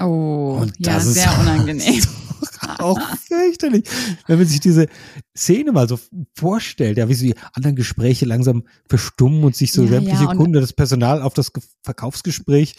Oh, 0.00 0.58
und 0.60 0.72
ja, 0.78 1.00
sehr 1.00 1.30
unangenehm. 1.40 2.02
auch 2.78 3.00
fürchterlich. 3.26 3.84
Wenn 4.26 4.38
man 4.38 4.46
sich 4.46 4.60
diese 4.60 4.86
Szene 5.36 5.72
mal 5.72 5.88
so 5.88 5.98
vorstellt, 6.34 6.98
ja, 6.98 7.08
wie 7.08 7.14
so 7.14 7.24
die 7.24 7.34
anderen 7.52 7.76
Gespräche 7.76 8.26
langsam 8.26 8.64
verstummen 8.88 9.44
und 9.44 9.56
sich 9.56 9.72
so 9.72 9.82
ja, 9.82 9.88
sämtliche 9.88 10.24
ja, 10.24 10.34
Kunden, 10.34 10.54
das 10.54 10.72
Personal 10.72 11.22
auf 11.22 11.34
das 11.34 11.52
Verkaufsgespräch 11.82 12.76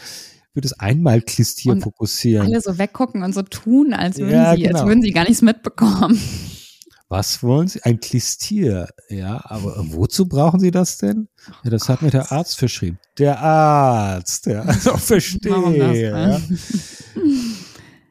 wird 0.53 0.65
es 0.65 0.73
einmal 0.73 1.21
Klistier 1.21 1.77
fokussieren. 1.77 2.47
Alle 2.47 2.61
so 2.61 2.77
weggucken 2.77 3.21
und 3.21 3.33
so 3.33 3.43
tun, 3.43 3.93
als 3.93 4.17
würden, 4.17 4.31
ja, 4.31 4.55
sie, 4.55 4.63
genau. 4.63 4.79
als 4.79 4.87
würden 4.87 5.01
sie 5.03 5.11
gar 5.11 5.23
nichts 5.23 5.43
mitbekommen. 5.43 6.19
Was 7.09 7.41
wollen 7.41 7.69
Sie? 7.69 7.81
Ein 7.83 8.01
Klistier. 8.01 8.89
Ja, 9.07 9.41
aber 9.45 9.75
wozu 9.91 10.27
brauchen 10.27 10.59
Sie 10.59 10.71
das 10.71 10.97
denn? 10.97 11.29
Ja, 11.63 11.69
das 11.69 11.83
oh 11.83 11.87
hat 11.89 12.01
mir 12.01 12.11
der 12.11 12.33
Arzt 12.33 12.57
verschrieben. 12.57 12.99
Der 13.17 13.39
Arzt, 13.39 14.45
ja. 14.47 14.61
Also 14.65 14.97
verstehe. 14.97 16.11
Ja. 16.11 16.41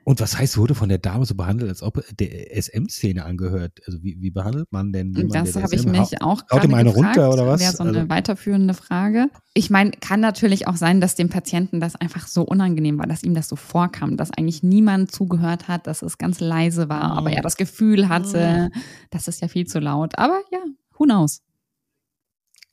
Und 0.08 0.20
was 0.20 0.38
heißt, 0.38 0.56
wurde 0.56 0.76
von 0.76 0.88
der 0.88 0.98
Dame 0.98 1.26
so 1.26 1.34
behandelt, 1.34 1.68
als 1.68 1.82
ob 1.82 2.00
der 2.16 2.56
SM-Szene 2.56 3.24
angehört? 3.24 3.80
Also 3.86 4.04
wie, 4.04 4.16
wie 4.20 4.30
behandelt 4.30 4.70
man 4.70 4.92
denn 4.92 5.12
jemanden, 5.12 5.32
Das 5.32 5.56
habe 5.60 5.74
ich 5.74 5.84
mich 5.84 6.22
auch 6.22 6.46
gerade 6.46 6.68
gefragt. 6.68 6.96
runter 6.96 7.32
oder 7.32 7.44
was? 7.48 7.60
Wäre 7.60 7.72
so 7.72 7.82
eine 7.82 7.98
also, 7.98 8.08
weiterführende 8.08 8.72
Frage. 8.72 9.30
Ich 9.52 9.68
meine, 9.68 9.90
kann 9.90 10.20
natürlich 10.20 10.68
auch 10.68 10.76
sein, 10.76 11.00
dass 11.00 11.16
dem 11.16 11.28
Patienten 11.28 11.80
das 11.80 11.96
einfach 11.96 12.28
so 12.28 12.42
unangenehm 12.42 13.00
war, 13.00 13.08
dass 13.08 13.24
ihm 13.24 13.34
das 13.34 13.48
so 13.48 13.56
vorkam, 13.56 14.16
dass 14.16 14.30
eigentlich 14.30 14.62
niemand 14.62 15.10
zugehört 15.10 15.66
hat, 15.66 15.88
dass 15.88 16.02
es 16.02 16.18
ganz 16.18 16.38
leise 16.38 16.88
war, 16.88 17.14
oh. 17.14 17.18
aber 17.18 17.32
er 17.32 17.42
das 17.42 17.56
Gefühl 17.56 18.08
hatte, 18.08 18.70
oh. 18.72 18.78
das 19.10 19.26
ist 19.26 19.42
ja 19.42 19.48
viel 19.48 19.66
zu 19.66 19.80
laut. 19.80 20.16
Aber 20.20 20.40
ja, 20.52 20.60
who 20.96 21.02
knows? 21.02 21.42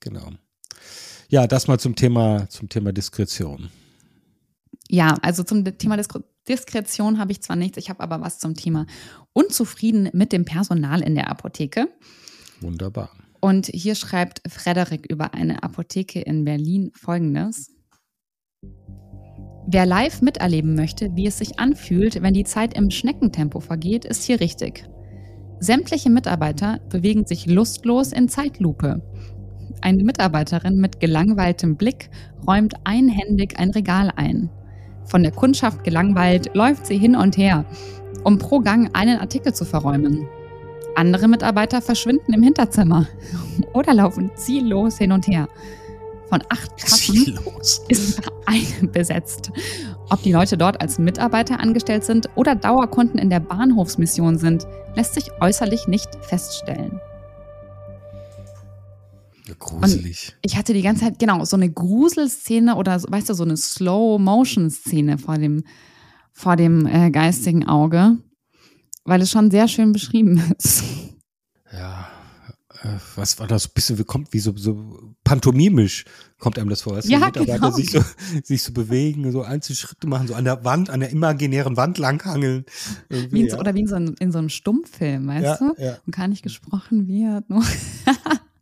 Genau. 0.01 0.33
Ja, 1.29 1.47
das 1.47 1.67
mal 1.67 1.79
zum 1.79 1.95
Thema, 1.95 2.47
zum 2.49 2.69
Thema 2.69 2.93
Diskretion. 2.93 3.71
Ja, 4.87 5.15
also 5.23 5.41
zum 5.41 5.63
Thema 5.79 5.97
Diskretion 5.97 6.31
Diskretion 6.47 7.19
habe 7.19 7.31
ich 7.31 7.41
zwar 7.41 7.55
nichts, 7.55 7.77
ich 7.77 7.89
habe 7.89 8.01
aber 8.01 8.21
was 8.21 8.39
zum 8.39 8.55
Thema 8.55 8.85
unzufrieden 9.33 10.09
mit 10.13 10.31
dem 10.31 10.45
Personal 10.45 11.01
in 11.01 11.15
der 11.15 11.29
Apotheke. 11.29 11.87
Wunderbar. 12.61 13.09
Und 13.39 13.67
hier 13.67 13.95
schreibt 13.95 14.41
Frederik 14.49 15.05
über 15.09 15.33
eine 15.33 15.63
Apotheke 15.63 16.21
in 16.21 16.45
Berlin 16.45 16.91
folgendes. 16.95 17.71
Wer 19.65 19.85
live 19.85 20.21
miterleben 20.21 20.75
möchte, 20.75 21.15
wie 21.15 21.27
es 21.27 21.37
sich 21.37 21.59
anfühlt, 21.59 22.21
wenn 22.21 22.33
die 22.33 22.43
Zeit 22.43 22.77
im 22.77 22.89
Schneckentempo 22.89 23.59
vergeht, 23.61 24.05
ist 24.05 24.23
hier 24.23 24.39
richtig. 24.39 24.85
Sämtliche 25.59 26.09
Mitarbeiter 26.09 26.79
bewegen 26.89 27.25
sich 27.25 27.45
lustlos 27.45 28.11
in 28.11 28.27
Zeitlupe. 28.27 29.01
Eine 29.81 30.03
Mitarbeiterin 30.03 30.77
mit 30.77 30.99
gelangweiltem 30.99 31.77
Blick 31.77 32.09
räumt 32.45 32.75
einhändig 32.83 33.57
ein 33.57 33.71
Regal 33.71 34.11
ein. 34.15 34.49
Von 35.05 35.23
der 35.23 35.31
Kundschaft 35.31 35.83
gelangweilt 35.83 36.51
läuft 36.53 36.85
sie 36.85 36.97
hin 36.97 37.15
und 37.15 37.37
her, 37.37 37.65
um 38.23 38.37
pro 38.37 38.59
Gang 38.59 38.89
einen 38.93 39.19
Artikel 39.19 39.53
zu 39.53 39.65
verräumen. 39.65 40.27
Andere 40.95 41.27
Mitarbeiter 41.27 41.81
verschwinden 41.81 42.33
im 42.33 42.43
Hinterzimmer 42.43 43.07
oder 43.73 43.93
laufen 43.93 44.31
ziellos 44.35 44.97
hin 44.97 45.11
und 45.11 45.27
her. 45.27 45.47
Von 46.29 46.41
acht 46.49 46.77
Kassen 46.81 47.15
ziellos. 47.15 47.83
ist 47.87 48.21
eine 48.45 48.87
besetzt. 48.89 49.51
Ob 50.09 50.21
die 50.21 50.31
Leute 50.31 50.57
dort 50.57 50.81
als 50.81 50.99
Mitarbeiter 50.99 51.59
angestellt 51.59 52.03
sind 52.03 52.29
oder 52.35 52.55
Dauerkunden 52.55 53.19
in 53.19 53.29
der 53.29 53.39
Bahnhofsmission 53.39 54.37
sind, 54.37 54.67
lässt 54.95 55.15
sich 55.15 55.31
äußerlich 55.41 55.87
nicht 55.87 56.09
feststellen. 56.21 56.99
Gruselig. 59.59 60.33
Und 60.35 60.51
ich 60.51 60.57
hatte 60.57 60.73
die 60.73 60.81
ganze 60.81 61.05
Zeit, 61.05 61.19
genau, 61.19 61.43
so 61.45 61.55
eine 61.55 61.71
Gruselszene 61.71 62.75
oder, 62.75 63.01
weißt 63.01 63.29
du, 63.29 63.33
so 63.33 63.43
eine 63.43 63.57
Slow-Motion-Szene 63.57 65.17
vor 65.17 65.37
dem, 65.37 65.63
vor 66.31 66.55
dem 66.55 66.85
äh, 66.85 67.11
geistigen 67.11 67.67
Auge, 67.67 68.17
weil 69.05 69.21
es 69.21 69.31
schon 69.31 69.51
sehr 69.51 69.67
schön 69.67 69.93
beschrieben 69.93 70.41
ist. 70.57 70.83
Ja, 71.71 72.07
äh, 72.83 72.97
was 73.15 73.39
war 73.39 73.47
das? 73.47 73.67
Bisschen, 73.67 73.97
wie 73.97 74.03
kommt, 74.03 74.33
wie 74.33 74.39
so, 74.39 74.53
so 74.55 75.13
pantomimisch 75.23 76.05
kommt 76.39 76.59
einem 76.59 76.69
das 76.69 76.81
vor, 76.81 76.95
dass 76.95 77.07
ja, 77.07 77.19
die 77.19 77.25
Mitarbeiter 77.25 77.59
genau. 77.59 77.71
sich, 77.71 77.91
so, 77.91 78.01
sich 78.43 78.61
so 78.61 78.73
bewegen, 78.73 79.31
so 79.31 79.43
einzelne 79.43 79.77
Schritte 79.77 80.07
machen, 80.07 80.27
so 80.27 80.33
an 80.33 80.43
der 80.43 80.65
Wand, 80.65 80.89
an 80.89 80.99
der 80.99 81.09
imaginären 81.09 81.77
Wand 81.77 81.97
langhangeln. 81.97 82.65
Wie 83.09 83.41
in, 83.41 83.47
ja. 83.47 83.59
Oder 83.59 83.73
wie 83.75 83.81
in 83.81 83.87
so, 83.87 83.95
einem, 83.95 84.15
in 84.19 84.31
so 84.31 84.39
einem 84.39 84.49
Stummfilm, 84.49 85.27
weißt 85.27 85.43
ja, 85.43 85.55
du? 85.57 85.81
Ja. 85.81 85.97
Und 86.05 86.15
gar 86.15 86.27
nicht 86.27 86.43
gesprochen 86.43 87.07
wird. 87.07 87.49
Nur 87.49 87.63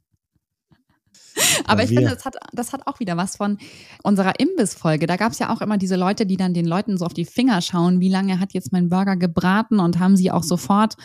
Aber 1.66 1.84
ich 1.84 1.90
finde, 1.90 2.10
das 2.10 2.26
hat, 2.26 2.36
das 2.54 2.74
hat 2.74 2.88
auch 2.88 3.00
wieder 3.00 3.18
was 3.18 3.38
von 3.38 3.58
unserer 4.04 4.40
Imbiss-Folge. 4.40 5.08
Da 5.08 5.18
gab 5.18 5.32
es 5.32 5.40
ja 5.40 5.54
auch 5.54 5.62
immer 5.62 5.78
diese 5.78 5.96
Leute, 5.96 6.26
die 6.26 6.38
dann 6.38 6.54
den 6.54 6.66
Leuten 6.66 6.98
so 6.98 7.06
auf 7.06 7.14
die 7.14 7.26
Finger 7.26 7.62
schauen, 7.62 8.00
wie 8.00 8.10
lange 8.10 8.40
hat 8.40 8.54
jetzt 8.54 8.72
mein 8.72 8.90
Burger 8.90 9.18
gebraten 9.18 9.80
und 9.80 10.00
haben 10.00 10.16
sie 10.16 10.32
auch 10.32 10.44
sofort 10.44 10.96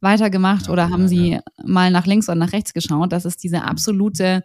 weitergemacht 0.00 0.66
ja, 0.66 0.72
oder 0.72 0.90
haben 0.90 1.02
ja, 1.02 1.08
sie 1.08 1.30
ja. 1.32 1.40
mal 1.64 1.90
nach 1.90 2.06
links 2.06 2.28
oder 2.28 2.36
nach 2.36 2.52
rechts 2.52 2.72
geschaut. 2.72 3.12
Das 3.12 3.24
ist 3.24 3.42
diese 3.42 3.62
absolute 3.62 4.44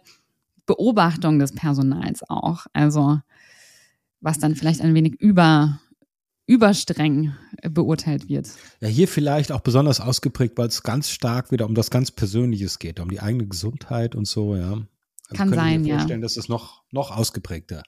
Beobachtung 0.66 1.38
des 1.38 1.52
Personals 1.52 2.22
auch. 2.28 2.66
Also 2.72 3.18
was 4.24 4.38
dann 4.38 4.56
vielleicht 4.56 4.80
ein 4.80 4.94
wenig 4.94 5.20
über, 5.20 5.80
überstreng 6.46 7.34
beurteilt 7.62 8.28
wird. 8.28 8.48
Ja, 8.80 8.88
hier 8.88 9.06
vielleicht 9.06 9.52
auch 9.52 9.60
besonders 9.60 10.00
ausgeprägt, 10.00 10.56
weil 10.56 10.68
es 10.68 10.82
ganz 10.82 11.10
stark 11.10 11.52
wieder 11.52 11.66
um 11.66 11.74
das 11.74 11.90
ganz 11.90 12.10
Persönliches 12.10 12.78
geht, 12.78 13.00
um 13.00 13.10
die 13.10 13.20
eigene 13.20 13.46
Gesundheit 13.46 14.14
und 14.14 14.26
so, 14.26 14.56
ja. 14.56 14.78
Also 15.38 15.50
Kann 15.50 15.54
sein, 15.54 15.80
ich 15.80 15.88
mir 15.88 15.94
vorstellen, 15.94 16.20
ja. 16.20 16.24
dass 16.24 16.36
es 16.36 16.48
noch, 16.48 16.82
noch 16.90 17.16
ausgeprägter 17.16 17.82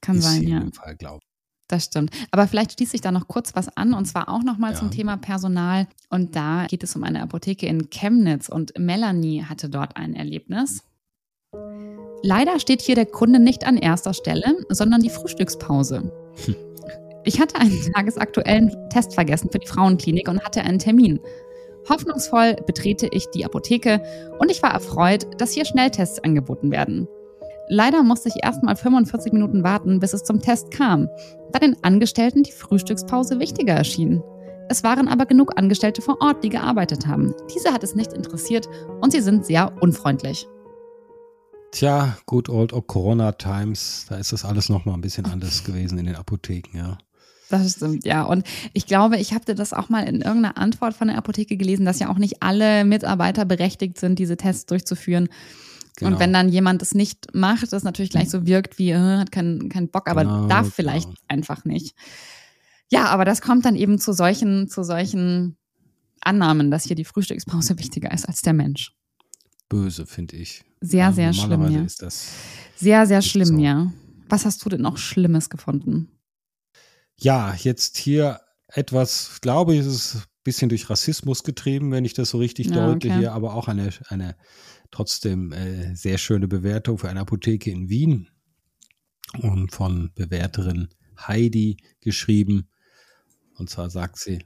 Kann 0.00 0.16
ist 0.18 0.24
sein, 0.24 0.40
hier 0.40 0.50
ja. 0.50 0.56
in 0.58 0.62
dem 0.64 0.72
Fall, 0.72 0.96
glaube 0.96 1.20
ich. 1.22 1.28
Das 1.68 1.84
stimmt. 1.84 2.10
Aber 2.30 2.46
vielleicht 2.46 2.72
schließe 2.72 2.94
ich 2.96 3.00
da 3.00 3.10
noch 3.12 3.28
kurz 3.28 3.54
was 3.54 3.74
an 3.76 3.94
und 3.94 4.04
zwar 4.04 4.28
auch 4.28 4.42
nochmal 4.42 4.72
Ja. 4.72 4.78
zum 4.78 4.90
Thema 4.90 5.16
Personal. 5.16 5.86
Und 6.10 6.36
da 6.36 6.66
geht 6.66 6.82
es 6.82 6.94
um 6.96 7.02
eine 7.02 7.22
Apotheke 7.22 7.66
in 7.66 7.88
Chemnitz 7.88 8.48
und 8.50 8.74
Melanie 8.78 9.44
hatte 9.44 9.70
dort 9.70 9.96
ein 9.96 10.14
Erlebnis. 10.14 10.84
Leider 12.22 12.60
steht 12.60 12.82
hier 12.82 12.94
der 12.94 13.06
Kunde 13.06 13.38
nicht 13.38 13.64
an 13.64 13.78
erster 13.78 14.12
Stelle, 14.12 14.56
sondern 14.68 15.02
die 15.02 15.10
Frühstückspause. 15.10 16.12
Hm. 16.44 16.56
Ich 17.24 17.40
hatte 17.40 17.54
einen 17.60 17.80
tagesaktuellen 17.94 18.74
Test 18.90 19.14
vergessen 19.14 19.48
für 19.52 19.60
die 19.60 19.68
Frauenklinik 19.68 20.28
und 20.28 20.42
hatte 20.42 20.62
einen 20.62 20.80
Termin. 20.80 21.20
Hoffnungsvoll 21.88 22.56
betrete 22.66 23.08
ich 23.10 23.26
die 23.30 23.44
Apotheke 23.44 24.02
und 24.38 24.50
ich 24.50 24.62
war 24.62 24.72
erfreut, 24.72 25.26
dass 25.38 25.52
hier 25.52 25.64
Schnelltests 25.64 26.22
angeboten 26.22 26.70
werden. 26.70 27.08
Leider 27.68 28.02
musste 28.02 28.28
ich 28.28 28.42
erst 28.42 28.62
mal 28.62 28.76
45 28.76 29.32
Minuten 29.32 29.64
warten, 29.64 30.00
bis 30.00 30.12
es 30.12 30.24
zum 30.24 30.40
Test 30.40 30.70
kam, 30.70 31.08
da 31.52 31.58
den 31.58 31.76
Angestellten 31.82 32.42
die 32.42 32.52
Frühstückspause 32.52 33.38
wichtiger 33.38 33.74
erschien. 33.74 34.22
Es 34.68 34.84
waren 34.84 35.08
aber 35.08 35.26
genug 35.26 35.58
Angestellte 35.58 36.02
vor 36.02 36.20
Ort, 36.20 36.44
die 36.44 36.48
gearbeitet 36.48 37.06
haben. 37.06 37.34
Diese 37.54 37.72
hat 37.72 37.82
es 37.84 37.94
nicht 37.94 38.12
interessiert 38.12 38.68
und 39.00 39.12
sie 39.12 39.20
sind 39.20 39.44
sehr 39.44 39.72
unfreundlich. 39.80 40.46
Tja, 41.72 42.16
good 42.26 42.48
old 42.48 42.72
Corona 42.86 43.32
Times, 43.32 44.06
da 44.08 44.16
ist 44.16 44.32
das 44.32 44.44
alles 44.44 44.68
noch 44.68 44.84
mal 44.84 44.94
ein 44.94 45.00
bisschen 45.00 45.24
anders 45.24 45.64
gewesen 45.64 45.98
in 45.98 46.06
den 46.06 46.16
Apotheken, 46.16 46.76
ja. 46.76 46.98
Das 47.48 47.72
stimmt, 47.72 48.04
ja. 48.06 48.22
Und 48.22 48.44
ich 48.72 48.86
glaube, 48.86 49.18
ich 49.18 49.34
habe 49.34 49.54
das 49.54 49.72
auch 49.72 49.88
mal 49.88 50.08
in 50.08 50.22
irgendeiner 50.22 50.56
Antwort 50.56 50.94
von 50.94 51.08
der 51.08 51.18
Apotheke 51.18 51.56
gelesen, 51.56 51.84
dass 51.84 51.98
ja 51.98 52.08
auch 52.08 52.18
nicht 52.18 52.42
alle 52.42 52.84
Mitarbeiter 52.84 53.44
berechtigt 53.44 53.98
sind, 53.98 54.18
diese 54.18 54.36
Tests 54.36 54.66
durchzuführen. 54.66 55.28
Genau. 55.96 56.12
Und 56.12 56.20
wenn 56.20 56.32
dann 56.32 56.48
jemand 56.48 56.80
es 56.80 56.94
nicht 56.94 57.34
macht, 57.34 57.70
das 57.72 57.82
natürlich 57.82 58.10
gleich 58.10 58.30
so 58.30 58.46
wirkt 58.46 58.78
wie, 58.78 58.90
äh, 58.90 59.18
hat 59.18 59.30
keinen 59.30 59.68
keinen 59.68 59.88
Bock, 59.88 60.08
aber 60.08 60.22
Genau, 60.22 60.46
darf 60.46 60.62
genau. 60.62 60.74
vielleicht 60.74 61.10
einfach 61.28 61.64
nicht. 61.66 61.94
Ja, 62.90 63.06
aber 63.06 63.24
das 63.24 63.42
kommt 63.42 63.64
dann 63.66 63.76
eben 63.76 63.98
zu 63.98 64.12
solchen, 64.12 64.68
zu 64.68 64.82
solchen 64.84 65.56
Annahmen, 66.22 66.70
dass 66.70 66.84
hier 66.84 66.96
die 66.96 67.04
Frühstückspause 67.04 67.78
wichtiger 67.78 68.12
ist 68.12 68.26
als 68.26 68.40
der 68.40 68.54
Mensch. 68.54 68.94
Böse, 69.68 70.06
finde 70.06 70.36
ich. 70.36 70.64
Sehr, 70.80 71.06
Ja, 71.06 71.12
sehr 71.12 71.32
schlimm, 71.32 71.70
ja. 71.70 71.82
ist 71.82 72.02
das. 72.02 72.28
Sehr, 72.76 73.06
sehr 73.06 73.22
schlimm, 73.22 73.46
so. 73.46 73.58
ja. 73.58 73.92
Was 74.28 74.44
hast 74.46 74.64
du 74.64 74.70
denn 74.70 74.80
noch 74.80 74.96
Schlimmes 74.96 75.50
gefunden? 75.50 76.08
Ja, 77.18 77.54
jetzt 77.54 77.96
hier 77.96 78.40
etwas, 78.68 79.40
glaube 79.40 79.74
ich, 79.74 79.80
ist 79.80 79.86
es 79.86 80.14
ein 80.16 80.22
bisschen 80.44 80.68
durch 80.68 80.90
Rassismus 80.90 81.44
getrieben, 81.44 81.92
wenn 81.92 82.04
ich 82.04 82.14
das 82.14 82.30
so 82.30 82.38
richtig 82.38 82.68
Ja, 82.68 82.86
deute 82.86 83.08
okay. 83.08 83.18
hier, 83.18 83.32
aber 83.32 83.54
auch 83.54 83.68
eine, 83.68 83.90
eine 84.08 84.36
trotzdem 84.90 85.52
äh, 85.52 85.94
sehr 85.94 86.18
schöne 86.18 86.48
Bewertung 86.48 86.98
für 86.98 87.08
eine 87.08 87.20
Apotheke 87.20 87.70
in 87.70 87.88
Wien 87.88 88.28
und 89.40 89.72
von 89.72 90.10
Bewerterin 90.14 90.88
Heidi 91.18 91.76
geschrieben. 92.00 92.68
Und 93.56 93.70
zwar 93.70 93.90
sagt 93.90 94.18
sie, 94.18 94.44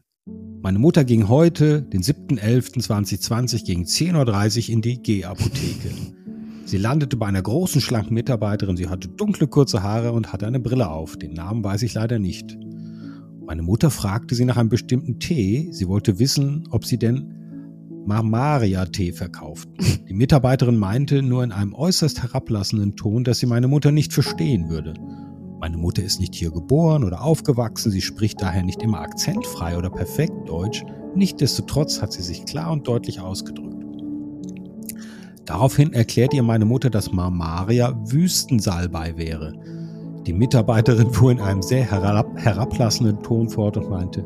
meine 0.61 0.79
Mutter 0.79 1.05
ging 1.05 1.29
heute, 1.29 1.83
den 1.83 2.03
7.11.2020, 2.03 3.65
gegen 3.65 3.85
10.30 3.85 4.69
Uhr 4.69 4.73
in 4.75 4.83
die 4.83 5.01
G-Apotheke. 5.01 6.26
Sie 6.67 6.79
landete 6.79 7.17
bei 7.17 7.27
einer 7.27 7.43
großen, 7.43 7.81
schlanken 7.81 8.15
Mitarbeiterin. 8.15 8.77
Sie 8.77 8.89
hatte 8.89 9.07
dunkle, 9.07 9.47
kurze 9.47 9.85
Haare 9.85 10.11
und 10.11 10.33
hatte 10.33 10.49
eine 10.49 10.59
Brille 10.59 10.91
auf. 10.91 11.17
Den 11.17 11.33
Namen 11.33 11.63
weiß 11.63 11.83
ich 11.83 11.95
leider 11.95 12.19
nicht. 12.19 12.59
Meine 13.47 13.63
Mutter 13.63 13.89
fragte 13.89 14.35
sie 14.35 14.45
nach 14.45 14.57
einem 14.57 14.69
bestimmten 14.69 15.21
Tee. 15.21 15.69
Sie 15.71 15.87
wollte 15.87 16.19
wissen, 16.19 16.65
ob 16.71 16.85
sie 16.85 16.99
denn 16.99 17.33
Marmaria-Tee 18.05 19.13
verkauft. 19.13 19.69
Die 20.09 20.13
Mitarbeiterin 20.13 20.77
meinte 20.77 21.23
nur 21.23 21.45
in 21.45 21.53
einem 21.53 21.73
äußerst 21.73 22.25
herablassenden 22.25 22.97
Ton, 22.97 23.23
dass 23.23 23.39
sie 23.39 23.47
meine 23.47 23.69
Mutter 23.69 23.93
nicht 23.93 24.13
verstehen 24.13 24.69
würde. 24.69 24.95
Meine 25.61 25.77
Mutter 25.77 26.03
ist 26.03 26.19
nicht 26.19 26.35
hier 26.35 26.51
geboren 26.51 27.05
oder 27.05 27.23
aufgewachsen, 27.23 27.93
sie 27.93 28.03
spricht 28.03 28.43
daher 28.43 28.65
nicht 28.65 28.83
immer 28.83 29.01
akzentfrei 29.01 29.79
oder 29.79 29.91
perfekt 29.91 30.49
Deutsch. 30.49 30.85
Nichtsdestotrotz 31.15 32.03
hat 32.03 32.13
sie 32.13 32.23
sich 32.23 32.45
klar 32.45 32.73
und 32.73 32.89
deutlich 32.89 33.21
ausgedrückt. 33.21 33.76
Daraufhin 35.47 35.93
erklärt 35.93 36.35
ihr 36.35 36.43
meine 36.43 36.65
Mutter, 36.65 36.91
dass 36.91 37.13
Marmaria 37.13 37.97
Wüstensalbei 38.05 39.17
wäre. 39.17 39.55
Die 40.27 40.33
Mitarbeiterin 40.33 41.11
fuhr 41.13 41.31
in 41.31 41.41
einem 41.41 41.63
sehr 41.63 41.89
herab, 41.89 42.29
herablassenden 42.37 43.23
Ton 43.23 43.49
fort 43.49 43.77
und 43.77 43.89
meinte, 43.89 44.25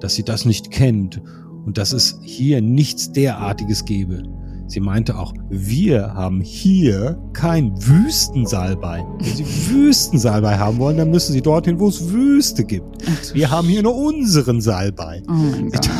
dass 0.00 0.14
sie 0.14 0.24
das 0.24 0.44
nicht 0.44 0.70
kennt 0.70 1.22
und 1.64 1.78
dass 1.78 1.92
es 1.92 2.18
hier 2.22 2.60
nichts 2.60 3.12
derartiges 3.12 3.84
gebe. 3.84 4.24
Sie 4.68 4.80
meinte 4.80 5.18
auch, 5.18 5.32
wir 5.48 6.12
haben 6.12 6.42
hier 6.42 7.18
kein 7.32 7.72
Wüstensalbei. 7.74 9.02
Wenn 9.18 9.36
Sie 9.36 9.46
Wüstensalbei 9.70 10.58
haben 10.58 10.78
wollen, 10.78 10.98
dann 10.98 11.10
müssen 11.10 11.32
Sie 11.32 11.40
dorthin, 11.40 11.80
wo 11.80 11.88
es 11.88 12.12
Wüste 12.12 12.64
gibt. 12.64 13.02
Wir 13.34 13.50
haben 13.50 13.66
hier 13.66 13.82
nur 13.82 13.96
unseren 13.96 14.60
Salbei. 14.60 15.22
Oh 15.26 15.34
Sie 15.72 15.90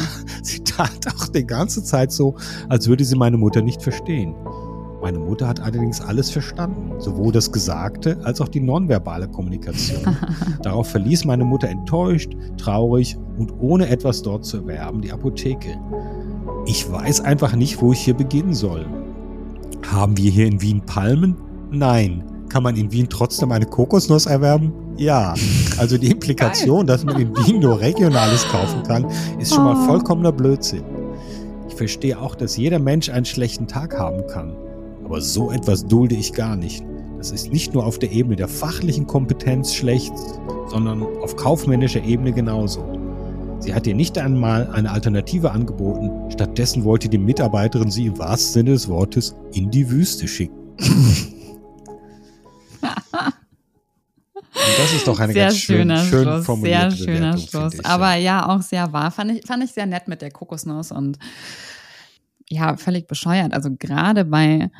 sie 0.42 0.64
tat 0.78 1.14
auch 1.14 1.28
die 1.28 1.46
ganze 1.46 1.82
Zeit 1.82 2.12
so, 2.12 2.34
als 2.68 2.88
würde 2.88 3.04
sie 3.04 3.16
meine 3.16 3.36
Mutter 3.36 3.62
nicht 3.62 3.82
verstehen. 3.82 4.34
Meine 5.00 5.18
Mutter 5.18 5.46
hat 5.46 5.60
allerdings 5.60 6.00
alles 6.00 6.30
verstanden, 6.30 7.00
sowohl 7.00 7.32
das 7.32 7.52
Gesagte 7.52 8.18
als 8.24 8.40
auch 8.40 8.48
die 8.48 8.60
nonverbale 8.60 9.28
Kommunikation. 9.28 10.16
Darauf 10.62 10.88
verließ 10.90 11.24
meine 11.24 11.44
Mutter 11.44 11.68
enttäuscht, 11.68 12.32
traurig 12.56 13.16
und 13.38 13.52
ohne 13.60 13.88
etwas 13.88 14.22
dort 14.22 14.44
zu 14.44 14.58
erwerben 14.58 15.00
die 15.00 15.12
Apotheke. 15.12 15.78
Ich 16.66 16.90
weiß 16.90 17.20
einfach 17.20 17.54
nicht, 17.54 17.80
wo 17.80 17.92
ich 17.92 18.00
hier 18.00 18.14
beginnen 18.14 18.54
soll. 18.54 18.86
Haben 19.86 20.16
wir 20.16 20.30
hier 20.30 20.46
in 20.46 20.60
Wien 20.60 20.80
Palmen? 20.84 21.36
Nein. 21.70 22.24
Kann 22.48 22.62
man 22.62 22.76
in 22.76 22.90
Wien 22.90 23.08
trotzdem 23.08 23.52
eine 23.52 23.66
Kokosnuss 23.66 24.26
erwerben? 24.26 24.72
Ja. 24.98 25.34
Also 25.78 25.96
die 25.96 26.10
Implikation, 26.10 26.86
dass 26.86 27.04
man 27.04 27.20
in 27.20 27.36
Wien 27.36 27.60
nur 27.60 27.80
Regionales 27.80 28.46
kaufen 28.48 28.82
kann, 28.82 29.06
ist 29.38 29.54
schon 29.54 29.64
mal 29.64 29.86
vollkommener 29.86 30.32
Blödsinn. 30.32 30.84
Ich 31.68 31.74
verstehe 31.74 32.20
auch, 32.20 32.34
dass 32.34 32.56
jeder 32.56 32.78
Mensch 32.78 33.08
einen 33.08 33.24
schlechten 33.24 33.66
Tag 33.66 33.98
haben 33.98 34.26
kann. 34.26 34.56
Aber 35.04 35.20
so 35.20 35.50
etwas 35.50 35.86
dulde 35.86 36.16
ich 36.16 36.32
gar 36.32 36.56
nicht. 36.56 36.84
Das 37.16 37.30
ist 37.30 37.52
nicht 37.52 37.74
nur 37.74 37.84
auf 37.86 37.98
der 37.98 38.12
Ebene 38.12 38.36
der 38.36 38.48
fachlichen 38.48 39.06
Kompetenz 39.06 39.74
schlecht, 39.74 40.12
sondern 40.68 41.02
auf 41.22 41.34
kaufmännischer 41.36 42.02
Ebene 42.04 42.32
genauso. 42.32 42.84
Sie 43.60 43.74
hat 43.74 43.86
ihr 43.86 43.94
nicht 43.94 44.16
einmal 44.18 44.68
eine 44.68 44.90
Alternative 44.90 45.50
angeboten, 45.50 46.10
stattdessen 46.30 46.84
wollte 46.84 47.08
die 47.08 47.18
Mitarbeiterin 47.18 47.90
sie 47.90 48.06
im 48.06 48.18
wahrsten 48.18 48.52
Sinne 48.52 48.70
des 48.70 48.88
Wortes 48.88 49.34
in 49.52 49.70
die 49.70 49.90
Wüste 49.90 50.28
schicken. 50.28 50.54
das 54.88 54.98
ist 54.98 55.08
doch 55.08 55.18
eine 55.18 55.32
sehr 55.32 55.46
ganz 55.46 55.58
schön, 55.58 55.88
schön 55.88 56.22
Schluss, 56.22 56.46
formulierte 56.46 56.90
sehr 56.96 57.04
schöner 57.04 57.32
Bewertung, 57.32 57.48
Schluss. 57.48 57.74
ich, 57.74 57.86
Aber 57.86 58.14
ja. 58.14 58.40
ja, 58.40 58.48
auch 58.48 58.62
sehr 58.62 58.92
wahr. 58.92 59.10
Fand 59.10 59.32
ich, 59.32 59.46
fand 59.46 59.64
ich 59.64 59.72
sehr 59.72 59.86
nett 59.86 60.08
mit 60.08 60.22
der 60.22 60.30
Kokosnuss 60.30 60.92
und 60.92 61.18
ja, 62.48 62.76
völlig 62.76 63.06
bescheuert. 63.06 63.52
Also 63.52 63.70
gerade 63.76 64.24
bei 64.24 64.70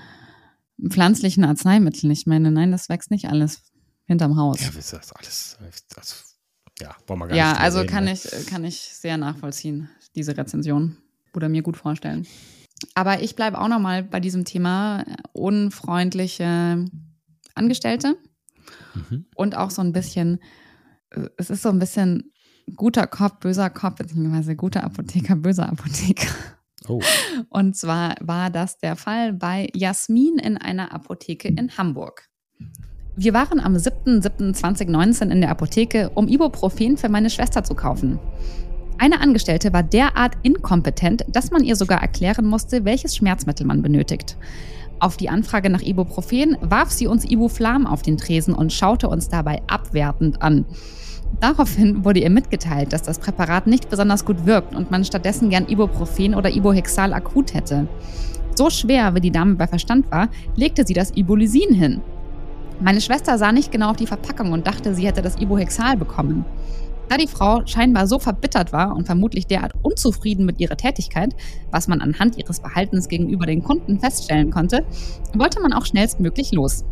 pflanzlichen 0.90 1.44
Arzneimitteln. 1.44 2.11
Ich 2.11 2.27
meine, 2.27 2.51
nein, 2.51 2.71
das 2.73 2.88
wächst 2.88 3.11
nicht 3.11 3.29
alles 3.29 3.62
hinterm 4.07 4.37
Haus. 4.37 4.61
Ja, 4.61 4.68
das 4.68 4.92
ist 4.92 5.12
alles, 5.16 5.59
das, 5.94 6.37
ja, 6.81 6.94
wollen 7.07 7.21
wir 7.21 7.29
gar 7.29 7.37
Ja, 7.37 7.44
nicht 7.44 7.57
drüber 7.57 7.64
also 7.64 7.79
reden, 7.81 7.90
kann 7.90 8.05
ne? 8.05 8.12
ich, 8.12 8.47
kann 8.47 8.64
ich 8.64 8.81
sehr 8.81 9.16
nachvollziehen, 9.16 9.90
diese 10.14 10.37
Rezension. 10.37 10.97
Oder 11.35 11.49
mir 11.49 11.62
gut 11.62 11.77
vorstellen. 11.77 12.27
Aber 12.94 13.23
ich 13.23 13.37
bleibe 13.37 13.61
auch 13.61 13.68
nochmal 13.68 14.03
bei 14.03 14.21
diesem 14.21 14.44
Thema 14.44 15.01
äh, 15.03 15.16
unfreundliche 15.33 16.85
Angestellte 17.55 18.16
Mhm. 19.11 19.27
und 19.35 19.57
auch 19.57 19.71
so 19.71 19.83
ein 19.83 19.93
bisschen, 19.93 20.39
äh, 21.11 21.29
es 21.37 21.51
ist 21.51 21.63
so 21.63 21.69
ein 21.69 21.79
bisschen 21.79 22.33
guter 22.77 23.07
Kopf, 23.07 23.41
böser 23.41 23.71
Kopf, 23.71 23.97
beziehungsweise 23.97 24.57
guter 24.57 24.85
Apotheker, 24.85 25.37
böser 25.37 25.69
Apotheker. 25.69 26.33
Oh. 26.87 27.01
Und 27.51 27.77
zwar 27.77 28.15
war 28.21 28.51
das 28.51 28.79
der 28.79 28.97
Fall 28.97 29.33
bei 29.33 29.69
Jasmin 29.75 30.39
in 30.39 30.57
einer 30.57 30.93
Apotheke 30.93 31.49
in 31.49 31.77
Hamburg. 31.77 32.29
Wir 33.17 33.35
waren 33.35 33.59
am 33.59 33.75
7.7.2019 33.75 35.31
in 35.31 35.41
der 35.41 35.51
Apotheke, 35.51 36.11
um 36.11 36.29
Ibuprofen 36.29 36.97
für 36.97 37.09
meine 37.09 37.31
Schwester 37.31 37.65
zu 37.65 37.75
kaufen. 37.75 38.21
Eine 38.97 39.21
Angestellte 39.21 39.73
war 39.73 39.83
derart 39.83 40.37
inkompetent, 40.43 41.25
dass 41.29 41.51
man 41.51 41.65
ihr 41.65 41.77
sogar 41.77 42.01
erklären 42.01 42.47
musste, 42.47 42.85
welches 42.85 43.17
Schmerzmittel 43.17 43.67
man 43.67 43.83
benötigt. 43.83 44.37
Auf 45.01 45.17
die 45.17 45.29
Anfrage 45.29 45.71
nach 45.71 45.83
Ibuprofen 45.83 46.57
warf 46.61 46.91
sie 46.91 47.07
uns 47.07 47.25
Ibuflam 47.25 47.87
auf 47.87 48.03
den 48.03 48.17
Tresen 48.17 48.53
und 48.53 48.73
schaute 48.73 49.09
uns 49.09 49.29
dabei 49.29 49.63
abwertend 49.69 50.43
an. 50.43 50.65
Daraufhin 51.41 52.05
wurde 52.05 52.21
ihr 52.21 52.31
mitgeteilt, 52.31 52.93
dass 52.93 53.03
das 53.03 53.21
Präparat 53.21 53.69
nicht 53.69 53.91
besonders 53.91 54.25
gut 54.25 54.45
wirkt 54.45 54.75
und 54.75 54.91
man 54.91 55.05
stattdessen 55.05 55.51
gern 55.51 55.69
Ibuprofen 55.69 56.35
oder 56.35 56.51
Ibohexal 56.51 57.13
akut 57.13 57.55
hätte. 57.55 57.87
So 58.57 58.71
schwer, 58.71 59.15
wie 59.15 59.21
die 59.21 59.31
Dame 59.31 59.55
bei 59.55 59.69
Verstand 59.69 60.11
war, 60.11 60.29
legte 60.57 60.85
sie 60.85 60.95
das 60.95 61.15
Ibolysin 61.15 61.75
hin. 61.75 62.01
Meine 62.81 63.01
Schwester 63.01 63.39
sah 63.39 63.53
nicht 63.53 63.71
genau 63.71 63.91
auf 63.91 63.97
die 63.97 64.07
Verpackung 64.07 64.53
und 64.53 64.67
dachte, 64.67 64.95
sie 64.95 65.07
hätte 65.07 65.23
das 65.23 65.37
Ibohexal 65.41 65.97
bekommen. 65.97 66.45
Da 67.09 67.16
die 67.16 67.27
Frau 67.27 67.64
scheinbar 67.64 68.07
so 68.07 68.18
verbittert 68.18 68.73
war 68.73 68.94
und 68.94 69.07
vermutlich 69.07 69.47
derart 69.47 69.73
unzufrieden 69.83 70.44
mit 70.44 70.61
ihrer 70.61 70.77
Tätigkeit, 70.77 71.35
was 71.71 71.88
man 71.88 72.03
anhand 72.03 72.37
ihres 72.37 72.59
Verhaltens 72.59 73.09
gegenüber 73.09 73.47
den 73.47 73.62
Kunden 73.62 73.99
feststellen 73.99 74.51
konnte, 74.51 74.85
wollte 75.35 75.61
man 75.61 75.73
auch 75.73 75.87
schnellstmöglich 75.87 76.53
los. 76.53 76.85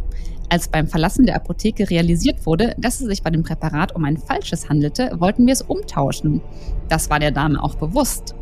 Als 0.49 0.69
beim 0.69 0.87
Verlassen 0.87 1.27
der 1.27 1.37
Apotheke 1.37 1.91
realisiert 1.91 2.47
wurde, 2.47 2.75
dass 2.79 3.01
es 3.01 3.09
sich 3.09 3.23
bei 3.23 3.31
dem 3.31 3.43
Präparat 3.43 3.95
um 3.95 4.05
ein 4.05 4.17
falsches 4.17 4.69
handelte, 4.69 5.11
wollten 5.19 5.45
wir 5.45 5.53
es 5.53 5.63
umtauschen. 5.63 6.41
Das 6.89 7.11
war 7.11 7.19
der 7.19 7.33
Dame 7.33 7.63
auch 7.63 7.75
bewusst. 7.75 8.35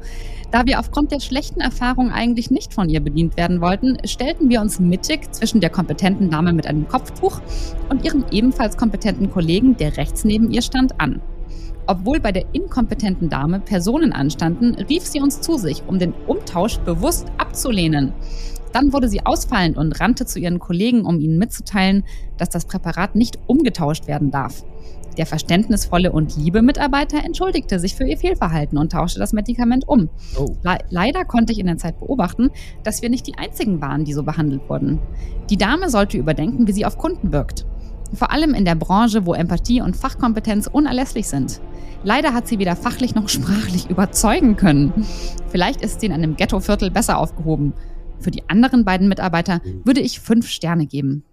Da 0.51 0.67
wir 0.67 0.79
aufgrund 0.79 1.11
der 1.11 1.19
schlechten 1.19 1.61
Erfahrung 1.61 2.13
eigentlich 2.13 2.51
nicht 2.51 2.75
von 2.75 2.89
ihr 2.89 3.01
bedient 3.01 3.37
werden 3.37 3.61
wollten, 3.61 3.97
stellten 4.07 4.49
wir 4.51 4.61
uns 4.61 4.79
mittig 4.79 5.33
zwischen 5.33 5.61
der 5.61 5.71
kompetenten 5.71 6.31
Dame 6.31 6.53
mit 6.53 6.67
einem 6.67 6.87
Kopftuch 6.87 7.41
und 7.89 8.05
ihrem 8.05 8.25
ebenfalls 8.31 8.77
kompetenten 8.77 9.33
Kollegen, 9.33 9.77
der 9.77 9.97
rechts 9.97 10.25
neben 10.25 10.53
ihr 10.53 10.63
stand, 10.63 11.01
an. 11.01 11.21
Obwohl 11.87 12.21
bei 12.21 12.33
der 12.33 12.47
inkompetenten 12.53 13.29
Dame 13.29 13.61
Personen 13.61 14.13
anstanden, 14.13 14.75
rief 14.75 15.05
sie 15.05 15.21
uns 15.21 15.41
zu 15.41 15.59
sich, 15.59 15.83
um 15.87 15.99
den 15.99 16.15
Umtausch 16.27 16.79
bewusst 16.79 17.27
abzulehnen. 17.39 18.13
Dann 18.73 18.93
wurde 18.93 19.09
sie 19.09 19.25
ausfallend 19.25 19.77
und 19.77 20.01
rannte 20.01 20.27
zu 20.27 20.39
ihren 20.39 20.59
Kollegen, 20.59 21.05
um 21.05 21.21
ihnen 21.21 21.39
mitzuteilen, 21.39 22.05
dass 22.39 22.49
das 22.49 22.65
Präparat 22.65 23.15
nicht 23.15 23.39
umgetauscht 23.47 24.09
werden 24.09 24.31
darf. 24.31 24.65
Der 25.17 25.27
verständnisvolle 25.27 26.11
und 26.11 26.37
liebe 26.37 26.61
Mitarbeiter 26.61 27.25
entschuldigte 27.25 27.79
sich 27.79 27.95
für 27.95 28.05
ihr 28.05 28.19
Fehlverhalten 28.19 28.79
und 28.79 28.91
tauschte 28.91 29.21
das 29.21 29.33
Medikament 29.33 29.87
um. 29.87 30.09
Oh. 30.37 30.57
Le 30.63 30.79
leider 30.91 31.25
konnte 31.25 31.53
ich 31.53 31.61
in 31.61 31.67
der 31.67 31.77
Zeit 31.77 32.01
beobachten, 32.01 32.51
dass 32.83 33.01
wir 33.01 33.11
nicht 33.11 33.27
die 33.29 33.39
einzigen 33.39 33.81
waren, 33.81 34.05
die 34.05 34.13
so 34.13 34.25
behandelt 34.25 34.69
wurden. 34.69 34.99
Die 35.51 35.57
Dame 35.57 35.89
sollte 35.89 36.19
überdenken, 36.19 36.67
wie 36.67 36.73
sie 36.73 36.85
auf 36.85 36.99
Kunden 36.99 37.31
wirkt. 37.31 37.65
Vor 38.13 38.31
allem 38.31 38.55
in 38.55 38.65
der 38.65 38.75
Branche, 38.75 39.27
wo 39.27 39.35
Empathie 39.35 39.81
und 39.81 39.97
Fachkompetenz 39.97 40.67
unerlässlich 40.67 41.27
sind. 41.27 41.61
Leider 42.03 42.35
hat 42.35 42.47
sie 42.47 42.59
weder 42.59 42.77
fachlich 42.77 43.15
noch 43.15 43.29
sprachlich 43.31 43.89
überzeugen 43.89 44.57
können. 44.57 45.07
Vielleicht 45.49 45.81
ist 45.81 46.01
sie 46.01 46.07
in 46.07 46.13
einem 46.13 46.37
Ghettoviertel 46.37 46.91
besser 46.91 47.19
aufgehoben. 47.19 47.73
Für 48.21 48.31
die 48.31 48.49
anderen 48.49 48.85
beiden 48.85 49.09
Mitarbeiter 49.09 49.61
würde 49.85 50.01
ich 50.01 50.21
fünf 50.21 50.49
Sterne 50.49 50.87
geben. 50.87 51.25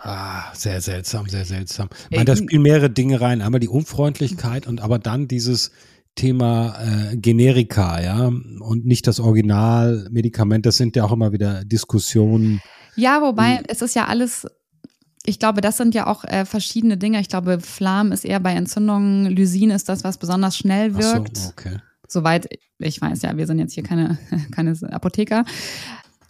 Ah, 0.00 0.54
sehr 0.54 0.80
seltsam, 0.80 1.28
sehr 1.28 1.44
seltsam. 1.44 1.88
Ich 2.08 2.16
meine, 2.16 2.24
da 2.24 2.36
spielen 2.36 2.62
mehrere 2.62 2.88
Dinge 2.88 3.20
rein. 3.20 3.42
Einmal 3.42 3.60
die 3.60 3.68
Unfreundlichkeit 3.68 4.66
und 4.66 4.80
aber 4.80 4.98
dann 4.98 5.26
dieses 5.26 5.72
Thema 6.14 6.76
äh, 6.80 7.16
Generika, 7.16 8.00
ja, 8.00 8.26
und 8.26 8.86
nicht 8.86 9.06
das 9.06 9.20
Originalmedikament. 9.20 10.66
Das 10.66 10.76
sind 10.76 10.96
ja 10.96 11.04
auch 11.04 11.12
immer 11.12 11.32
wieder 11.32 11.64
Diskussionen. 11.64 12.60
Ja, 12.96 13.22
wobei 13.22 13.62
es 13.68 13.82
ist 13.82 13.94
ja 13.94 14.06
alles 14.06 14.46
ich 15.28 15.38
glaube, 15.38 15.60
das 15.60 15.76
sind 15.76 15.94
ja 15.94 16.06
auch 16.06 16.24
äh, 16.24 16.46
verschiedene 16.46 16.96
Dinge. 16.96 17.20
Ich 17.20 17.28
glaube, 17.28 17.60
Flam 17.60 18.12
ist 18.12 18.24
eher 18.24 18.40
bei 18.40 18.54
Entzündungen, 18.54 19.26
Lysin 19.26 19.70
ist 19.70 19.88
das, 19.88 20.02
was 20.02 20.16
besonders 20.16 20.56
schnell 20.56 20.96
wirkt. 20.96 21.36
So, 21.36 21.50
okay. 21.50 21.76
Soweit 22.06 22.48
ich 22.78 23.00
weiß, 23.00 23.22
ja, 23.22 23.36
wir 23.36 23.46
sind 23.46 23.58
jetzt 23.58 23.74
hier 23.74 23.82
keine, 23.82 24.18
keine 24.52 24.74
Apotheker. 24.90 25.44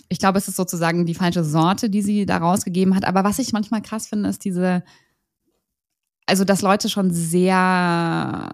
Ich 0.08 0.18
glaube, 0.18 0.38
es 0.38 0.48
ist 0.48 0.56
sozusagen 0.56 1.06
die 1.06 1.14
falsche 1.14 1.44
Sorte, 1.44 1.90
die 1.90 2.02
sie 2.02 2.26
da 2.26 2.38
rausgegeben 2.38 2.96
hat. 2.96 3.04
Aber 3.04 3.22
was 3.22 3.38
ich 3.38 3.52
manchmal 3.52 3.82
krass 3.82 4.08
finde, 4.08 4.30
ist 4.30 4.44
diese, 4.44 4.82
also 6.26 6.44
dass 6.44 6.62
Leute 6.62 6.88
schon 6.88 7.12
sehr 7.12 8.50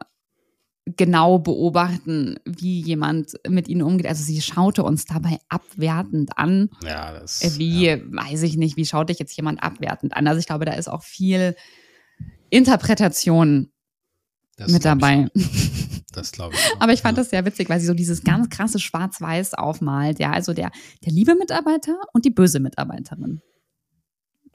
genau 0.86 1.38
beobachten, 1.38 2.36
wie 2.44 2.80
jemand 2.80 3.32
mit 3.48 3.68
ihnen 3.68 3.82
umgeht. 3.82 4.06
Also 4.06 4.22
sie 4.22 4.40
schaute 4.42 4.82
uns 4.82 5.06
dabei 5.06 5.38
abwertend 5.48 6.36
an. 6.36 6.70
Ja, 6.84 7.12
das. 7.12 7.42
Äh, 7.42 7.58
wie, 7.58 7.86
ja. 7.86 7.98
weiß 8.06 8.42
ich 8.42 8.56
nicht, 8.56 8.76
wie 8.76 8.84
schaut 8.84 9.08
dich 9.08 9.18
jetzt 9.18 9.36
jemand 9.36 9.62
abwertend 9.62 10.14
an? 10.14 10.26
Also 10.26 10.40
ich 10.40 10.46
glaube, 10.46 10.66
da 10.66 10.72
ist 10.74 10.88
auch 10.88 11.02
viel 11.02 11.56
Interpretation 12.50 13.70
das 14.56 14.70
mit 14.70 14.84
dabei. 14.84 15.28
Das 16.14 16.30
glaube 16.30 16.54
ich. 16.54 16.60
Auch. 16.60 16.80
Aber 16.80 16.92
ich 16.92 17.02
fand 17.02 17.18
ja. 17.18 17.24
das 17.24 17.30
sehr 17.30 17.44
witzig, 17.44 17.68
weil 17.68 17.80
sie 17.80 17.86
so 17.86 17.92
dieses 17.92 18.22
ganz 18.22 18.48
krasse 18.48 18.78
Schwarz-Weiß 18.78 19.54
aufmalt. 19.54 20.20
Ja, 20.20 20.30
also 20.30 20.52
der, 20.52 20.70
der 21.04 21.12
liebe 21.12 21.34
Mitarbeiter 21.34 21.96
und 22.12 22.24
die 22.24 22.30
böse 22.30 22.60
Mitarbeiterin. 22.60 23.40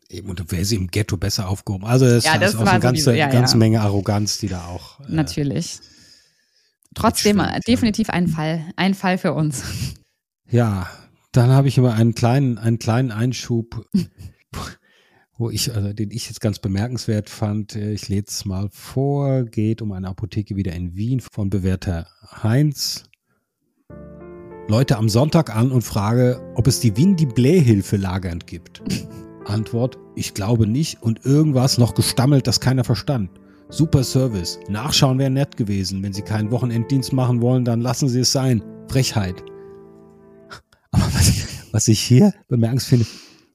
Eben, 0.07 0.29
und 0.29 0.51
wäre 0.53 0.63
sie 0.63 0.77
im 0.77 0.87
Ghetto 0.87 1.17
besser 1.17 1.49
aufgehoben. 1.49 1.85
Also 1.85 2.05
es 2.05 2.23
ja, 2.23 2.35
ist 2.35 2.55
auch 2.55 2.65
eine 2.65 2.79
ganze, 2.79 3.03
so 3.03 3.11
ja, 3.11 3.27
ganze 3.27 3.57
Menge 3.57 3.81
Arroganz, 3.81 4.37
die 4.37 4.47
da 4.47 4.67
auch. 4.67 5.01
Äh, 5.01 5.11
Trotzdem 6.95 7.41
definitiv 7.67 8.09
ein 8.09 8.27
Fall, 8.27 8.65
ein 8.75 8.93
Fall 8.93 9.17
für 9.17 9.33
uns. 9.33 9.63
Ja, 10.49 10.89
dann 11.31 11.51
habe 11.51 11.67
ich 11.67 11.77
aber 11.77 11.93
einen 11.93 12.15
kleinen, 12.15 12.57
einen 12.57 12.79
kleinen 12.79 13.11
Einschub, 13.11 13.85
wo 15.37 15.49
ich, 15.49 15.73
also 15.75 15.93
den 15.93 16.11
ich 16.11 16.27
jetzt 16.27 16.41
ganz 16.41 16.59
bemerkenswert 16.59 17.29
fand. 17.29 17.75
Ich 17.75 18.09
lese 18.09 18.25
es 18.27 18.45
mal 18.45 18.69
vor. 18.71 19.43
Geht 19.43 19.81
um 19.81 19.91
eine 19.91 20.07
Apotheke 20.07 20.55
wieder 20.55 20.73
in 20.73 20.95
Wien 20.95 21.21
von 21.21 21.49
Bewerter 21.49 22.07
Heinz. 22.43 23.05
Leute 24.67 24.97
am 24.97 25.09
Sonntag 25.09 25.55
an 25.55 25.71
und 25.71 25.83
frage, 25.83 26.41
ob 26.55 26.67
es 26.67 26.79
die 26.79 26.95
Windy 26.95 27.25
Blähhilfe 27.25 27.97
lagernd 27.97 28.45
gibt. 28.45 28.83
Antwort, 29.45 29.97
ich 30.15 30.33
glaube 30.33 30.67
nicht 30.67 31.01
und 31.01 31.25
irgendwas 31.25 31.77
noch 31.77 31.95
gestammelt, 31.95 32.45
das 32.45 32.59
keiner 32.59 32.83
verstand. 32.83 33.31
Super 33.71 34.03
Service. 34.03 34.59
Nachschauen 34.67 35.19
wäre 35.19 35.29
nett 35.29 35.55
gewesen. 35.55 36.01
Wenn 36.01 36.11
Sie 36.11 36.23
keinen 36.23 36.49
Wochenenddienst 36.49 37.13
machen 37.13 37.39
wollen, 37.39 37.65
dann 37.65 37.81
lassen 37.81 38.09
Sie 38.09 38.21
es 38.21 38.31
sein. 38.31 38.63
Frechheit. 38.87 39.43
Aber 40.91 41.05
was, 41.13 41.43
was 41.71 41.87
ich 41.87 41.99
hier 41.99 42.33
bemerkenswert 42.47 43.01
finde, 43.01 43.05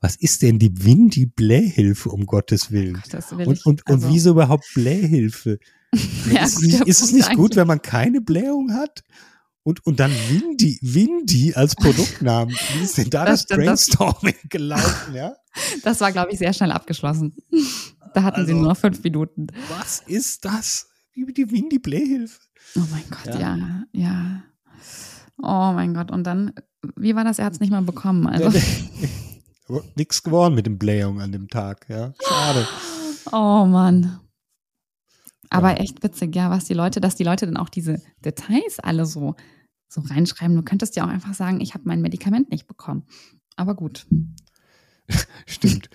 was 0.00 0.14
ist 0.16 0.42
denn 0.42 0.58
die 0.60 0.84
Windy 0.84 1.26
Blähhilfe, 1.26 2.10
um 2.10 2.26
Gottes 2.26 2.70
Willen? 2.70 3.02
Ach, 3.12 3.32
und, 3.32 3.66
und, 3.66 3.82
also. 3.86 4.06
und 4.06 4.12
wieso 4.12 4.30
überhaupt 4.30 4.64
Blähhilfe? 4.74 5.58
ja, 6.32 6.44
ist, 6.44 6.62
ist 6.62 7.02
es 7.02 7.12
nicht 7.12 7.34
gut, 7.34 7.56
wenn 7.56 7.66
man 7.66 7.82
keine 7.82 8.20
Blähung 8.20 8.72
hat? 8.72 9.02
Und, 9.64 9.84
und 9.86 9.98
dann 9.98 10.12
Windy, 10.28 10.78
Windy 10.82 11.54
als 11.54 11.74
Produktnamen. 11.74 12.54
Wie 12.74 12.84
ist 12.84 12.98
denn 12.98 13.08
da 13.08 13.24
das, 13.24 13.46
das 13.46 13.56
Brainstorming 13.56 14.34
das, 14.42 14.42
gelaufen, 14.50 15.14
ja? 15.14 15.34
Das 15.82 16.00
war, 16.02 16.12
glaube 16.12 16.32
ich, 16.32 16.38
sehr 16.38 16.52
schnell 16.52 16.70
abgeschlossen. 16.70 17.34
Da 18.12 18.22
hatten 18.22 18.40
also, 18.40 18.48
sie 18.48 18.54
nur 18.54 18.68
noch 18.68 18.76
fünf 18.76 19.02
Minuten. 19.02 19.46
Was 19.70 20.02
ist 20.06 20.44
das? 20.44 20.88
Wie 21.14 21.24
die 21.32 21.50
Windy 21.50 21.78
Blähhilfe. 21.78 22.40
Oh 22.76 22.82
mein 22.90 23.04
Gott, 23.10 23.34
ja. 23.34 23.56
ja, 23.56 23.84
ja. 23.92 24.42
Oh 25.38 25.72
mein 25.72 25.94
Gott. 25.94 26.10
Und 26.10 26.24
dann, 26.24 26.52
wie 26.96 27.16
war 27.16 27.24
das? 27.24 27.38
Er 27.38 27.46
hat 27.46 27.54
es 27.54 27.60
nicht 27.60 27.70
mal 27.70 27.82
bekommen. 27.82 28.26
Also. 28.26 28.52
Nichts 29.96 30.22
geworden 30.22 30.54
mit 30.54 30.66
dem 30.66 30.76
Blähung 30.76 31.22
an 31.22 31.32
dem 31.32 31.48
Tag, 31.48 31.86
ja. 31.88 32.12
Schade. 32.22 32.68
Oh 33.32 33.64
Mann. 33.64 34.20
Aber 35.54 35.80
echt 35.80 36.02
witzig, 36.02 36.34
ja, 36.34 36.50
was 36.50 36.64
die 36.64 36.74
Leute, 36.74 37.00
dass 37.00 37.16
die 37.16 37.24
Leute 37.24 37.46
dann 37.46 37.56
auch 37.56 37.68
diese 37.68 38.00
Details 38.24 38.78
alle 38.80 39.06
so, 39.06 39.34
so 39.88 40.00
reinschreiben. 40.00 40.56
Du 40.56 40.62
könntest 40.62 40.96
ja 40.96 41.04
auch 41.04 41.08
einfach 41.08 41.34
sagen, 41.34 41.60
ich 41.60 41.74
habe 41.74 41.84
mein 41.86 42.00
Medikament 42.00 42.50
nicht 42.50 42.66
bekommen. 42.66 43.04
Aber 43.56 43.74
gut. 43.74 44.06
Stimmt. 45.46 45.88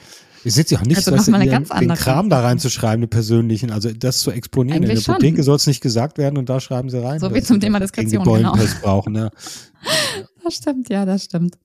Es 0.45 0.57
ist 0.57 0.71
ja 0.71 0.79
auch 0.79 0.85
nicht 0.85 0.97
also 0.97 1.17
so, 1.17 1.31
den, 1.33 1.65
den 1.65 1.93
Kram 1.95 2.29
da 2.29 2.41
reinzuschreiben, 2.41 3.01
den 3.01 3.09
persönlichen, 3.09 3.71
also 3.71 3.91
das 3.91 4.19
zu 4.19 4.31
exponieren. 4.31 4.83
Eigentlich 4.83 4.99
In 4.99 5.03
der 5.03 5.13
Apotheke 5.15 5.43
soll 5.43 5.57
es 5.57 5.67
nicht 5.67 5.81
gesagt 5.81 6.17
werden 6.17 6.37
und 6.37 6.47
da 6.47 6.61
schreiben 6.61 6.89
sie 6.89 7.03
rein. 7.03 7.19
So 7.19 7.33
wie 7.33 7.41
zum 7.41 7.59
Thema 7.59 7.79
Diskretion, 7.79 8.23
genau. 8.23 8.55
brauchen, 8.81 9.15
ja. 9.15 9.29
Das 10.43 10.55
stimmt, 10.55 10.89
ja, 10.89 11.05
das 11.05 11.25
stimmt. 11.25 11.57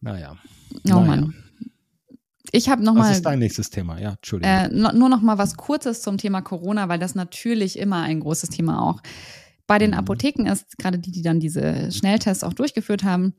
Naja. 0.00 0.36
Oh 0.74 0.78
naja. 0.84 1.00
Mann. 1.00 1.43
Ich 2.54 2.68
habe 2.68 2.84
noch 2.84 2.94
was 2.94 3.06
mal. 3.06 3.10
ist 3.10 3.26
dein 3.26 3.40
nächstes 3.40 3.68
Thema? 3.68 3.98
Ja, 3.98 4.10
Entschuldigung. 4.10 4.54
Äh, 4.54 4.68
nur 4.68 5.08
noch 5.08 5.20
mal 5.20 5.38
was 5.38 5.56
Kurzes 5.56 6.02
zum 6.02 6.18
Thema 6.18 6.40
Corona, 6.40 6.88
weil 6.88 7.00
das 7.00 7.16
natürlich 7.16 7.76
immer 7.76 8.02
ein 8.02 8.20
großes 8.20 8.50
Thema 8.50 8.80
auch 8.80 9.02
bei 9.66 9.78
den 9.78 9.90
mhm. 9.90 9.98
Apotheken 9.98 10.46
ist, 10.46 10.78
gerade 10.78 11.00
die, 11.00 11.10
die 11.10 11.22
dann 11.22 11.40
diese 11.40 11.90
Schnelltests 11.90 12.44
auch 12.44 12.52
durchgeführt 12.52 13.02
haben. 13.02 13.34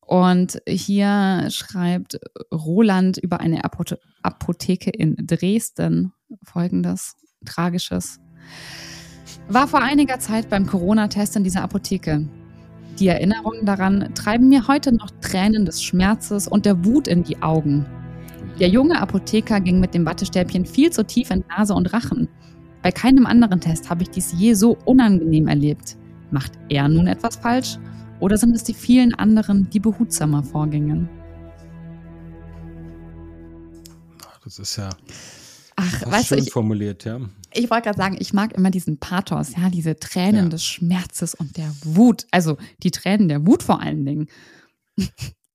Und 0.00 0.62
hier 0.68 1.48
schreibt 1.50 2.20
Roland 2.52 3.18
über 3.18 3.40
eine 3.40 3.62
Apotheke 3.64 4.90
in 4.90 5.16
Dresden 5.16 6.12
folgendes 6.44 7.16
Tragisches. 7.44 8.20
War 9.48 9.66
vor 9.66 9.82
einiger 9.82 10.20
Zeit 10.20 10.48
beim 10.48 10.66
Corona-Test 10.66 11.34
in 11.34 11.42
dieser 11.42 11.62
Apotheke. 11.62 12.28
Die 13.00 13.08
Erinnerungen 13.08 13.66
daran 13.66 14.14
treiben 14.14 14.48
mir 14.48 14.68
heute 14.68 14.94
noch 14.94 15.10
Tränen 15.20 15.64
des 15.64 15.82
Schmerzes 15.82 16.46
und 16.46 16.66
der 16.66 16.84
Wut 16.84 17.08
in 17.08 17.24
die 17.24 17.42
Augen. 17.42 17.84
Der 18.60 18.68
junge 18.68 19.00
Apotheker 19.00 19.60
ging 19.60 19.80
mit 19.80 19.94
dem 19.94 20.06
Wattestäbchen 20.06 20.64
viel 20.64 20.90
zu 20.90 21.04
tief 21.04 21.30
in 21.30 21.44
Nase 21.48 21.74
und 21.74 21.92
Rachen. 21.92 22.28
Bei 22.82 22.92
keinem 22.92 23.26
anderen 23.26 23.60
Test 23.60 23.90
habe 23.90 24.02
ich 24.02 24.10
dies 24.10 24.32
je 24.36 24.54
so 24.54 24.76
unangenehm 24.84 25.48
erlebt. 25.48 25.96
Macht 26.30 26.52
er 26.68 26.88
nun 26.88 27.06
etwas 27.06 27.36
falsch? 27.36 27.78
Oder 28.20 28.36
sind 28.38 28.54
es 28.54 28.62
die 28.64 28.74
vielen 28.74 29.14
anderen, 29.14 29.68
die 29.70 29.80
behutsamer 29.80 30.42
vorgingen? 30.42 31.08
Das 34.44 34.58
ist 34.58 34.76
ja 34.76 34.90
Ach, 35.76 36.06
weißt 36.06 36.28
schön 36.28 36.38
du, 36.38 36.44
ich, 36.44 36.52
formuliert, 36.52 37.04
ja. 37.04 37.18
ich 37.52 37.68
wollte 37.70 37.84
gerade 37.84 37.98
sagen, 37.98 38.16
ich 38.20 38.32
mag 38.32 38.52
immer 38.52 38.70
diesen 38.70 38.98
Pathos, 38.98 39.56
ja, 39.56 39.70
diese 39.70 39.96
Tränen 39.96 40.44
Ja. 40.44 40.48
des 40.50 40.64
Schmerzes 40.64 41.34
und 41.34 41.56
der 41.56 41.70
Wut. 41.82 42.26
Also 42.30 42.56
die 42.82 42.90
Tränen 42.92 43.28
der 43.28 43.46
Wut 43.46 43.62
vor 43.62 43.80
allen 43.80 44.04
Dingen. 44.04 44.28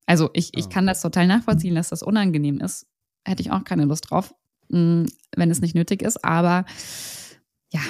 Also 0.09 0.31
ich, 0.33 0.57
ich 0.57 0.69
kann 0.69 0.87
das 0.87 1.01
total 1.01 1.27
nachvollziehen, 1.27 1.75
dass 1.75 1.89
das 1.89 2.01
unangenehm 2.01 2.59
ist. 2.61 2.87
Hätte 3.23 3.43
ich 3.43 3.51
auch 3.51 3.63
keine 3.63 3.85
Lust 3.85 4.09
drauf, 4.09 4.33
mh, 4.69 5.05
wenn 5.35 5.51
es 5.51 5.61
nicht 5.61 5.75
nötig 5.75 6.01
ist. 6.01 6.25
Aber 6.25 6.65
ja, 7.71 7.81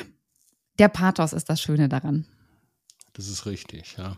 der 0.80 0.90
Pathos 0.90 1.32
ist 1.32 1.50
das 1.50 1.62
Schöne 1.62 1.88
daran. 1.88 2.26
Das 3.14 3.30
ist 3.30 3.46
richtig, 3.46 3.96
ja. 3.98 4.18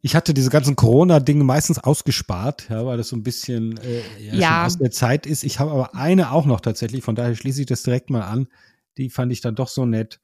Ich 0.00 0.14
hatte 0.14 0.32
diese 0.32 0.48
ganzen 0.48 0.76
Corona-Dinge 0.76 1.42
meistens 1.42 1.80
ausgespart, 1.80 2.68
ja, 2.70 2.86
weil 2.86 2.98
das 2.98 3.08
so 3.08 3.16
ein 3.16 3.24
bisschen 3.24 3.76
äh, 3.78 4.02
ja, 4.20 4.34
Ja. 4.36 4.66
aus 4.66 4.78
der 4.78 4.92
Zeit 4.92 5.26
ist. 5.26 5.42
Ich 5.42 5.58
habe 5.58 5.72
aber 5.72 5.96
eine 5.96 6.30
auch 6.30 6.46
noch 6.46 6.60
tatsächlich, 6.60 7.02
von 7.02 7.16
daher 7.16 7.34
schließe 7.34 7.62
ich 7.62 7.66
das 7.66 7.82
direkt 7.82 8.10
mal 8.10 8.22
an. 8.22 8.46
Die 8.96 9.10
fand 9.10 9.32
ich 9.32 9.40
dann 9.40 9.56
doch 9.56 9.68
so 9.68 9.86
nett, 9.86 10.20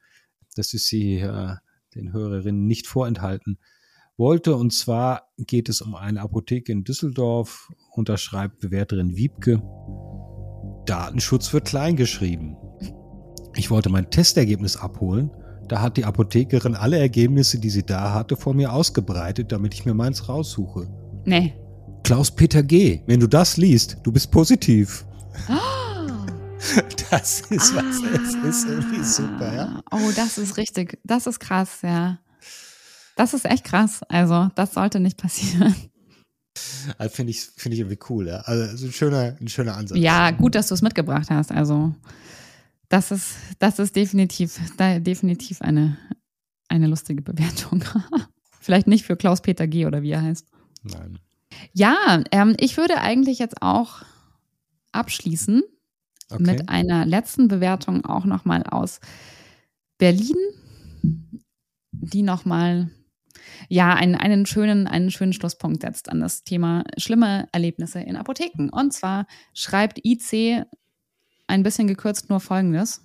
dass 0.54 0.72
ich 0.74 0.87
sie 0.87 1.16
äh, 1.18 1.56
den 1.96 2.12
Hörerinnen 2.12 2.68
nicht 2.68 2.87
vorenthalten 2.87 3.59
wollte. 4.16 4.57
Und 4.57 4.72
zwar 4.72 5.31
geht 5.38 5.68
es 5.68 5.81
um 5.81 5.94
eine 5.94 6.20
Apotheke 6.20 6.72
in 6.72 6.85
Düsseldorf, 6.85 7.70
unterschreibt 7.94 8.61
Bewerterin 8.61 9.16
Wiebke. 9.16 9.62
Datenschutz 10.87 11.52
wird 11.52 11.66
klein 11.66 11.96
geschrieben. 11.96 12.57
Ich 13.55 13.70
wollte 13.70 13.88
mein 13.88 14.11
Testergebnis 14.11 14.76
abholen. 14.76 15.31
Da 15.68 15.81
hat 15.81 15.96
die 15.96 16.05
Apothekerin 16.05 16.76
alle 16.76 16.98
Ergebnisse, 16.98 17.59
die 17.59 17.70
sie 17.70 17.85
da 17.85 18.12
hatte, 18.12 18.37
vor 18.37 18.55
mir 18.55 18.72
ausgebreitet, 18.72 19.50
damit 19.50 19.74
ich 19.74 19.85
mir 19.85 19.94
meins 19.94 20.29
raussuche. 20.29 20.88
Nee. 21.24 21.55
Klaus-Peter 22.05 22.62
G., 22.62 23.02
wenn 23.07 23.18
du 23.18 23.26
das 23.26 23.57
liest, 23.57 23.98
du 24.05 24.12
bist 24.12 24.31
positiv. 24.31 25.05
Das 27.11 27.42
ist 27.42 27.76
was, 27.76 28.02
es 28.02 28.35
ist 28.35 28.68
irgendwie 28.68 29.05
super, 29.05 29.55
ja. 29.55 29.83
Oh, 29.92 30.11
das 30.16 30.38
ist 30.38 30.57
richtig. 30.57 30.98
Das 31.05 31.26
ist 31.29 31.38
krass, 31.38 31.83
ja. 31.83 32.18
Das 33.16 33.35
ist 33.35 33.44
echt 33.44 33.64
krass. 33.64 34.02
Also, 34.09 34.50
das 34.55 34.74
sollte 34.74 35.00
nicht 35.00 35.16
passieren. 35.16 35.74
Also 36.96 37.14
Finde 37.16 37.33
ich, 37.33 37.40
finde 37.40 37.74
ich 37.74 37.81
irgendwie 37.81 37.98
cool, 38.09 38.29
ja. 38.29 38.38
Also, 38.42 38.87
ein 38.87 38.92
schöner, 38.92 39.37
ein 39.40 39.48
schöner 39.48 39.76
Ansatz. 39.76 39.98
Ja, 39.98 40.31
gut, 40.31 40.55
dass 40.55 40.68
du 40.68 40.74
es 40.74 40.83
mitgebracht 40.83 41.29
hast. 41.31 41.50
Also, 41.50 41.94
das 42.88 43.11
ist, 43.11 43.35
das 43.59 43.79
ist 43.79 43.96
definitiv, 43.96 44.61
da, 44.76 44.98
definitiv 45.00 45.61
eine, 45.61 45.98
eine 46.68 46.87
lustige 46.87 47.22
Bewertung. 47.22 47.85
Vielleicht 48.61 48.87
nicht 48.87 49.05
für 49.05 49.16
Klaus-Peter 49.16 49.66
G. 49.66 49.87
oder 49.87 50.02
wie 50.02 50.12
er 50.12 50.22
heißt. 50.22 50.46
Nein. 50.83 51.18
Ja, 51.72 52.22
ähm, 52.33 52.55
ich 52.59 52.76
würde 52.76 52.98
eigentlich 52.98 53.38
jetzt 53.38 53.61
auch 53.62 54.02
abschließen 54.92 55.62
Okay. 56.29 56.42
mit 56.42 56.68
einer 56.68 57.07
letzten 57.07 57.46
Bewertung 57.46 58.05
auch 58.05 58.24
nochmal 58.24 58.64
aus 58.64 58.98
Berlin, 59.96 60.35
die 61.92 62.22
nochmal 62.22 62.90
ja, 63.68 63.94
einen, 63.94 64.14
einen, 64.14 64.46
schönen, 64.46 64.87
einen 64.87 65.11
schönen 65.11 65.32
Schlusspunkt 65.32 65.82
setzt 65.82 66.09
an 66.09 66.20
das 66.20 66.44
Thema 66.44 66.85
schlimme 66.96 67.46
Erlebnisse 67.52 68.00
in 68.00 68.16
Apotheken. 68.16 68.68
Und 68.70 68.92
zwar 68.92 69.26
schreibt 69.54 70.04
IC 70.04 70.64
ein 71.46 71.62
bisschen 71.62 71.87
gekürzt 71.87 72.28
nur 72.28 72.40
Folgendes. 72.40 73.02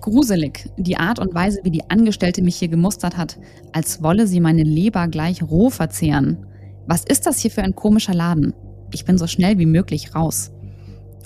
Gruselig, 0.00 0.70
die 0.78 0.96
Art 0.96 1.18
und 1.18 1.34
Weise, 1.34 1.60
wie 1.62 1.70
die 1.70 1.90
Angestellte 1.90 2.42
mich 2.42 2.56
hier 2.56 2.68
gemustert 2.68 3.18
hat, 3.18 3.38
als 3.72 4.02
wolle 4.02 4.26
sie 4.26 4.40
meine 4.40 4.62
Leber 4.62 5.08
gleich 5.08 5.42
roh 5.42 5.68
verzehren. 5.68 6.46
Was 6.86 7.04
ist 7.04 7.26
das 7.26 7.38
hier 7.38 7.50
für 7.50 7.62
ein 7.62 7.74
komischer 7.74 8.14
Laden? 8.14 8.54
Ich 8.92 9.04
bin 9.04 9.18
so 9.18 9.26
schnell 9.26 9.58
wie 9.58 9.66
möglich 9.66 10.14
raus. 10.14 10.52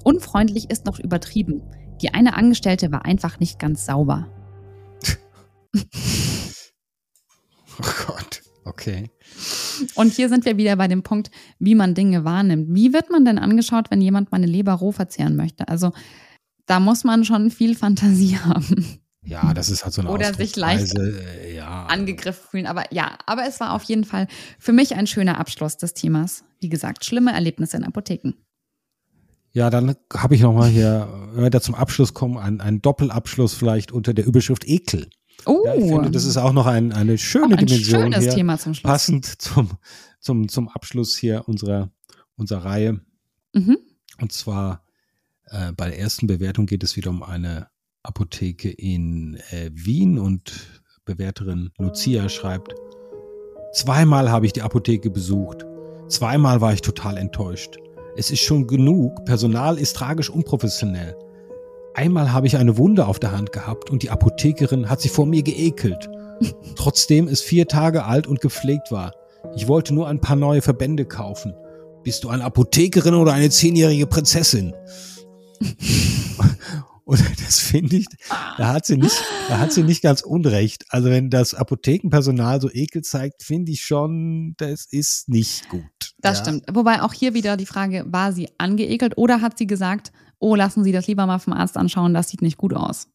Unfreundlich 0.02 0.70
ist 0.70 0.86
noch 0.86 0.98
übertrieben. 0.98 1.62
Die 2.02 2.12
eine 2.12 2.36
Angestellte 2.36 2.90
war 2.90 3.04
einfach 3.04 3.38
nicht 3.38 3.58
ganz 3.58 3.86
sauber. 3.86 4.28
Oh 7.78 7.86
Gott. 8.06 8.42
Okay. 8.64 9.10
Und 9.94 10.14
hier 10.14 10.28
sind 10.28 10.44
wir 10.46 10.56
wieder 10.56 10.76
bei 10.76 10.88
dem 10.88 11.02
Punkt, 11.02 11.30
wie 11.58 11.74
man 11.74 11.94
Dinge 11.94 12.24
wahrnimmt. 12.24 12.74
Wie 12.74 12.92
wird 12.92 13.10
man 13.10 13.24
denn 13.24 13.38
angeschaut, 13.38 13.90
wenn 13.90 14.00
jemand 14.00 14.32
meine 14.32 14.46
Leber 14.46 14.72
roh 14.72 14.92
verzehren 14.92 15.36
möchte? 15.36 15.68
Also 15.68 15.92
da 16.66 16.80
muss 16.80 17.04
man 17.04 17.24
schon 17.24 17.50
viel 17.50 17.74
Fantasie 17.74 18.38
haben. 18.44 19.00
Ja, 19.26 19.54
das 19.54 19.70
ist 19.70 19.84
halt 19.84 19.94
so 19.94 20.02
eine 20.02 20.10
Oder 20.10 20.34
sich 20.34 20.54
leicht 20.56 20.98
äh, 20.98 21.56
ja. 21.56 21.86
angegriffen 21.86 22.42
fühlen. 22.50 22.66
Aber 22.66 22.92
ja, 22.92 23.16
aber 23.26 23.46
es 23.48 23.58
war 23.58 23.72
auf 23.72 23.82
jeden 23.84 24.04
Fall 24.04 24.28
für 24.58 24.72
mich 24.72 24.94
ein 24.94 25.06
schöner 25.06 25.38
Abschluss 25.38 25.76
des 25.78 25.94
Themas. 25.94 26.44
Wie 26.60 26.68
gesagt, 26.68 27.04
schlimme 27.04 27.32
Erlebnisse 27.32 27.76
in 27.76 27.84
Apotheken. 27.84 28.34
Ja, 29.52 29.70
dann 29.70 29.94
habe 30.12 30.34
ich 30.34 30.42
noch 30.42 30.52
mal 30.52 30.68
hier, 30.68 31.08
wenn 31.32 31.44
wir 31.44 31.50
da 31.50 31.60
zum 31.60 31.74
Abschluss 31.74 32.12
kommen, 32.12 32.36
einen, 32.36 32.60
einen 32.60 32.82
Doppelabschluss 32.82 33.54
vielleicht 33.54 33.92
unter 33.92 34.12
der 34.12 34.26
Überschrift 34.26 34.66
Ekel. 34.66 35.08
Oh, 35.46 35.62
Ja, 35.66 35.74
ich 35.74 35.84
finde, 35.84 36.10
das 36.10 36.24
ist 36.24 36.36
auch 36.36 36.52
noch 36.52 36.66
ein, 36.66 36.92
eine 36.92 37.18
schöne 37.18 37.56
ein 37.56 37.66
Dimension 37.66 38.02
schönes 38.02 38.24
hier, 38.24 38.34
Thema 38.34 38.58
zum 38.58 38.74
Schluss. 38.74 38.90
passend 38.90 39.26
zum, 39.26 39.70
zum, 40.20 40.48
zum 40.48 40.68
Abschluss 40.68 41.16
hier 41.16 41.46
unserer, 41.48 41.90
unserer 42.36 42.64
Reihe. 42.64 43.00
Mhm. 43.52 43.78
Und 44.20 44.32
zwar 44.32 44.84
äh, 45.46 45.72
bei 45.72 45.88
der 45.90 45.98
ersten 45.98 46.26
Bewertung 46.26 46.66
geht 46.66 46.82
es 46.82 46.96
wieder 46.96 47.10
um 47.10 47.22
eine 47.22 47.68
Apotheke 48.02 48.70
in 48.70 49.38
äh, 49.50 49.70
Wien 49.72 50.18
und 50.18 50.52
Bewerterin 51.04 51.70
Lucia 51.78 52.28
schreibt, 52.28 52.74
zweimal 53.72 54.30
habe 54.30 54.46
ich 54.46 54.52
die 54.52 54.62
Apotheke 54.62 55.10
besucht. 55.10 55.64
Zweimal 56.08 56.60
war 56.60 56.72
ich 56.72 56.80
total 56.80 57.16
enttäuscht. 57.16 57.76
Es 58.16 58.30
ist 58.30 58.40
schon 58.40 58.66
genug, 58.66 59.24
Personal 59.24 59.78
ist 59.78 59.96
tragisch 59.96 60.30
unprofessionell. 60.30 61.16
Einmal 61.94 62.32
habe 62.32 62.48
ich 62.48 62.56
eine 62.56 62.76
Wunde 62.76 63.06
auf 63.06 63.20
der 63.20 63.30
Hand 63.32 63.52
gehabt 63.52 63.88
und 63.88 64.02
die 64.02 64.10
Apothekerin 64.10 64.90
hat 64.90 65.00
sich 65.00 65.12
vor 65.12 65.26
mir 65.26 65.42
geekelt. 65.42 66.10
Trotzdem 66.76 67.28
es 67.28 67.40
vier 67.40 67.68
Tage 67.68 68.04
alt 68.04 68.26
und 68.26 68.40
gepflegt 68.40 68.90
war. 68.90 69.14
Ich 69.54 69.68
wollte 69.68 69.94
nur 69.94 70.08
ein 70.08 70.20
paar 70.20 70.36
neue 70.36 70.60
Verbände 70.60 71.04
kaufen. 71.04 71.54
Bist 72.02 72.24
du 72.24 72.28
eine 72.28 72.44
Apothekerin 72.44 73.14
oder 73.14 73.32
eine 73.32 73.48
zehnjährige 73.48 74.08
Prinzessin? 74.08 74.74
Und 77.04 77.20
das 77.44 77.60
finde 77.60 77.96
ich, 77.96 78.06
da 78.56 78.72
hat 78.72 78.86
sie 78.86 78.96
nicht, 78.96 79.22
da 79.48 79.58
hat 79.58 79.72
sie 79.72 79.82
nicht 79.82 80.02
ganz 80.02 80.22
unrecht. 80.22 80.84
Also 80.88 81.10
wenn 81.10 81.30
das 81.30 81.54
Apothekenpersonal 81.54 82.60
so 82.60 82.70
Ekel 82.70 83.02
zeigt, 83.02 83.42
finde 83.42 83.72
ich 83.72 83.84
schon, 83.84 84.54
das 84.56 84.86
ist 84.86 85.28
nicht 85.28 85.68
gut. 85.68 85.84
Das 86.18 86.38
ja. 86.38 86.44
stimmt. 86.44 86.64
Wobei 86.72 87.02
auch 87.02 87.12
hier 87.12 87.34
wieder 87.34 87.56
die 87.56 87.66
Frage, 87.66 88.04
war 88.08 88.32
sie 88.32 88.48
angeekelt 88.58 89.18
oder 89.18 89.40
hat 89.40 89.58
sie 89.58 89.66
gesagt, 89.66 90.12
oh, 90.38 90.54
lassen 90.54 90.84
Sie 90.84 90.92
das 90.92 91.06
lieber 91.06 91.26
mal 91.26 91.38
vom 91.38 91.52
Arzt 91.52 91.76
anschauen, 91.76 92.14
das 92.14 92.28
sieht 92.28 92.42
nicht 92.42 92.56
gut 92.56 92.74
aus. 92.74 93.08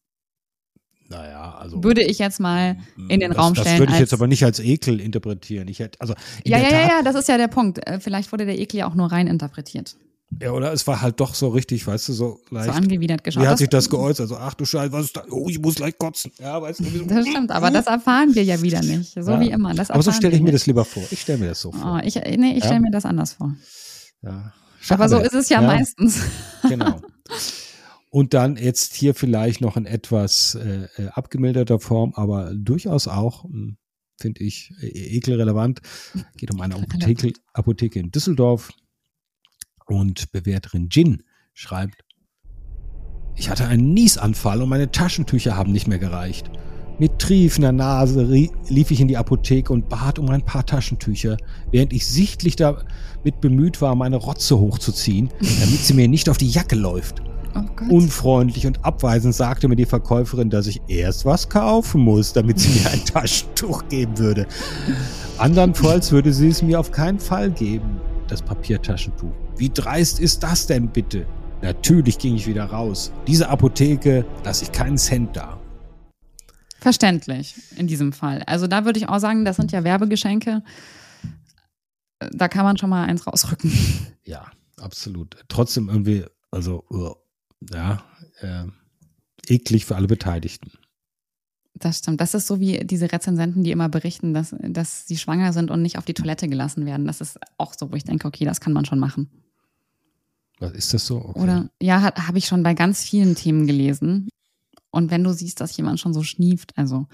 Naja, 1.08 1.56
also. 1.58 1.82
Würde 1.82 2.04
ich 2.04 2.20
jetzt 2.20 2.38
mal 2.38 2.76
in 3.08 3.18
den 3.18 3.30
das, 3.30 3.38
Raum 3.38 3.54
Das 3.54 3.64
stellen 3.64 3.80
würde 3.80 3.90
ich 3.90 3.94
als- 3.94 4.00
jetzt 4.00 4.14
aber 4.14 4.28
nicht 4.28 4.44
als 4.44 4.60
Ekel 4.60 5.00
interpretieren. 5.00 5.66
Ich 5.66 5.80
hätte, 5.80 6.00
also 6.00 6.14
ja, 6.44 6.58
ja, 6.58 6.70
Tat, 6.70 6.88
ja, 6.88 7.02
das 7.02 7.16
ist 7.16 7.28
ja 7.28 7.36
der 7.36 7.48
Punkt. 7.48 7.84
Äh, 7.84 7.98
Vielleicht 7.98 8.30
wurde 8.30 8.46
der 8.46 8.58
Ekel 8.58 8.78
ja 8.78 8.88
auch 8.88 8.94
nur 8.94 9.10
rein 9.10 9.26
interpretiert. 9.26 9.96
Ja, 10.40 10.52
oder 10.52 10.72
es 10.72 10.86
war 10.86 11.00
halt 11.02 11.18
doch 11.20 11.34
so 11.34 11.48
richtig, 11.48 11.86
weißt 11.86 12.08
du, 12.08 12.12
so 12.12 12.40
So 12.48 12.54
leicht. 12.54 12.70
angewidert 12.70 13.24
geschaut. 13.24 13.42
Wie 13.42 13.48
hat 13.48 13.58
sich 13.58 13.68
das 13.68 13.88
geäußert? 13.90 14.20
Also, 14.24 14.36
ach 14.36 14.54
du 14.54 14.64
Scheiße, 14.64 14.92
was 14.92 15.06
ist 15.06 15.16
da? 15.16 15.24
Oh, 15.30 15.48
ich 15.48 15.58
muss 15.58 15.74
gleich 15.74 15.98
kotzen. 15.98 16.30
Ja, 16.38 16.60
weißt 16.62 16.80
du, 16.80 16.84
wie 16.92 16.98
so- 16.98 17.04
Das 17.06 17.26
stimmt, 17.26 17.50
aber 17.50 17.70
das 17.70 17.86
erfahren 17.86 18.34
wir 18.34 18.44
ja 18.44 18.60
wieder 18.62 18.80
nicht. 18.82 19.12
So 19.14 19.32
Ja. 19.32 19.40
wie 19.40 19.50
immer. 19.50 19.74
Das 19.74 19.90
aber 19.90 20.02
so 20.02 20.12
stelle 20.12 20.36
ich 20.36 20.42
mir 20.42 20.52
das 20.52 20.66
lieber 20.66 20.84
vor. 20.84 21.02
Ich 21.10 21.20
stelle 21.22 21.38
mir 21.38 21.48
das 21.48 21.60
so 21.60 21.72
vor. 21.72 22.00
Oh, 22.00 22.06
ich, 22.06 22.14
nee, 22.14 22.52
ich 22.52 22.60
Ja. 22.60 22.66
stelle 22.66 22.80
mir 22.80 22.90
das 22.92 23.04
anders 23.04 23.32
vor. 23.32 23.54
Ja. 24.22 24.52
Aber 24.88 25.08
so 25.08 25.18
ist 25.18 25.34
es 25.34 25.48
ja, 25.48 25.60
meistens. 25.60 26.20
Genau. 26.68 27.00
Und 28.10 28.34
dann 28.34 28.56
jetzt 28.56 28.94
hier 28.94 29.14
vielleicht 29.14 29.60
noch 29.60 29.76
in 29.76 29.86
etwas 29.86 30.56
äh, 30.56 30.88
äh, 30.96 31.08
abgemilderter 31.12 31.78
Form, 31.78 32.12
aber 32.16 32.52
durchaus 32.54 33.06
auch, 33.06 33.44
mh, 33.48 33.74
finde 34.20 34.42
ich, 34.42 34.72
äh, 34.80 34.86
ekelrelevant. 35.16 35.80
Geht 36.36 36.52
um 36.52 36.60
eine 36.60 36.74
Apotheke, 36.74 37.32
Apotheke 37.52 38.00
in 38.00 38.10
Düsseldorf. 38.10 38.70
Und 39.90 40.30
Bewerterin 40.30 40.88
Jin 40.88 41.24
schreibt, 41.52 42.04
ich 43.34 43.50
hatte 43.50 43.66
einen 43.66 43.92
Niesanfall 43.92 44.62
und 44.62 44.68
meine 44.68 44.92
Taschentücher 44.92 45.56
haben 45.56 45.72
nicht 45.72 45.88
mehr 45.88 45.98
gereicht. 45.98 46.48
Mit 47.00 47.18
triefender 47.18 47.72
Nase 47.72 48.22
lief 48.22 48.90
ich 48.92 49.00
in 49.00 49.08
die 49.08 49.16
Apotheke 49.16 49.72
und 49.72 49.88
bat 49.88 50.20
um 50.20 50.28
ein 50.30 50.44
paar 50.44 50.64
Taschentücher, 50.64 51.38
während 51.72 51.92
ich 51.92 52.06
sichtlich 52.06 52.54
damit 52.54 53.40
bemüht 53.40 53.80
war, 53.80 53.96
meine 53.96 54.16
Rotze 54.16 54.58
hochzuziehen, 54.60 55.30
damit 55.40 55.80
sie 55.80 55.94
mir 55.94 56.06
nicht 56.06 56.28
auf 56.28 56.38
die 56.38 56.50
Jacke 56.50 56.76
läuft. 56.76 57.22
Oh 57.56 57.94
Unfreundlich 57.96 58.68
und 58.68 58.84
abweisend 58.84 59.34
sagte 59.34 59.66
mir 59.66 59.74
die 59.74 59.86
Verkäuferin, 59.86 60.50
dass 60.50 60.68
ich 60.68 60.82
erst 60.86 61.24
was 61.24 61.48
kaufen 61.48 62.02
muss, 62.02 62.32
damit 62.32 62.60
sie 62.60 62.78
mir 62.78 62.90
ein 62.90 63.04
Taschentuch 63.04 63.88
geben 63.88 64.18
würde. 64.18 64.46
Andernfalls 65.38 66.12
würde 66.12 66.32
sie 66.32 66.48
es 66.48 66.62
mir 66.62 66.78
auf 66.78 66.92
keinen 66.92 67.18
Fall 67.18 67.50
geben, 67.50 68.00
das 68.28 68.40
Papiertaschentuch. 68.40 69.32
Wie 69.60 69.68
dreist 69.68 70.20
ist 70.20 70.42
das 70.42 70.66
denn 70.66 70.88
bitte? 70.88 71.26
Natürlich 71.60 72.16
ging 72.16 72.34
ich 72.34 72.46
wieder 72.46 72.64
raus. 72.64 73.12
Diese 73.26 73.50
Apotheke 73.50 74.24
lasse 74.42 74.64
ich 74.64 74.72
keinen 74.72 74.96
Cent 74.96 75.36
da. 75.36 75.60
Verständlich 76.78 77.54
in 77.76 77.86
diesem 77.86 78.14
Fall. 78.14 78.42
Also 78.44 78.66
da 78.66 78.86
würde 78.86 78.98
ich 78.98 79.10
auch 79.10 79.18
sagen, 79.18 79.44
das 79.44 79.56
sind 79.56 79.70
ja 79.70 79.84
Werbegeschenke. 79.84 80.62
Da 82.32 82.48
kann 82.48 82.64
man 82.64 82.78
schon 82.78 82.88
mal 82.88 83.04
eins 83.04 83.26
rausrücken. 83.26 83.70
Ja, 84.24 84.50
absolut. 84.78 85.36
Trotzdem 85.48 85.90
irgendwie, 85.90 86.24
also 86.50 86.86
ja, 87.70 88.02
äh, 88.40 88.64
eklig 89.46 89.84
für 89.84 89.96
alle 89.96 90.06
Beteiligten. 90.06 90.72
Das 91.74 91.98
stimmt. 91.98 92.22
Das 92.22 92.32
ist 92.32 92.46
so 92.46 92.60
wie 92.60 92.78
diese 92.86 93.12
Rezensenten, 93.12 93.62
die 93.62 93.72
immer 93.72 93.90
berichten, 93.90 94.32
dass, 94.32 94.54
dass 94.58 95.06
sie 95.06 95.18
schwanger 95.18 95.52
sind 95.52 95.70
und 95.70 95.82
nicht 95.82 95.98
auf 95.98 96.06
die 96.06 96.14
Toilette 96.14 96.48
gelassen 96.48 96.86
werden. 96.86 97.06
Das 97.06 97.20
ist 97.20 97.38
auch 97.58 97.74
so, 97.76 97.92
wo 97.92 97.96
ich 97.96 98.04
denke, 98.04 98.26
okay, 98.26 98.46
das 98.46 98.62
kann 98.62 98.72
man 98.72 98.86
schon 98.86 98.98
machen. 98.98 99.30
Ist 100.60 100.92
das 100.92 101.06
so? 101.06 101.16
Okay. 101.16 101.40
Oder 101.40 101.70
ja, 101.80 102.14
habe 102.14 102.38
ich 102.38 102.46
schon 102.46 102.62
bei 102.62 102.74
ganz 102.74 103.02
vielen 103.02 103.34
Themen 103.34 103.66
gelesen. 103.66 104.28
Und 104.90 105.10
wenn 105.10 105.24
du 105.24 105.32
siehst, 105.32 105.60
dass 105.60 105.76
jemand 105.76 106.00
schon 106.00 106.12
so 106.12 106.22
schnieft, 106.22 106.76
also 106.76 107.06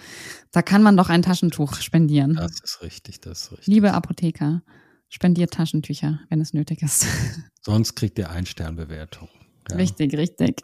da 0.50 0.62
kann 0.62 0.82
man 0.82 0.96
doch 0.96 1.10
ein 1.10 1.22
Taschentuch 1.22 1.74
spendieren. 1.74 2.34
Das 2.34 2.60
ist 2.60 2.82
richtig, 2.82 3.20
das 3.20 3.42
ist 3.42 3.52
richtig. 3.52 3.66
Liebe 3.66 3.92
Apotheker, 3.92 4.62
spendiert 5.08 5.52
Taschentücher, 5.52 6.20
wenn 6.30 6.40
es 6.40 6.54
nötig 6.54 6.82
ist. 6.82 7.06
Sonst 7.62 7.94
kriegt 7.94 8.18
ihr 8.18 8.30
Ein-Stern-Bewertung. 8.30 9.28
Ja. 9.70 9.76
Richtig, 9.76 10.14
richtig. 10.16 10.62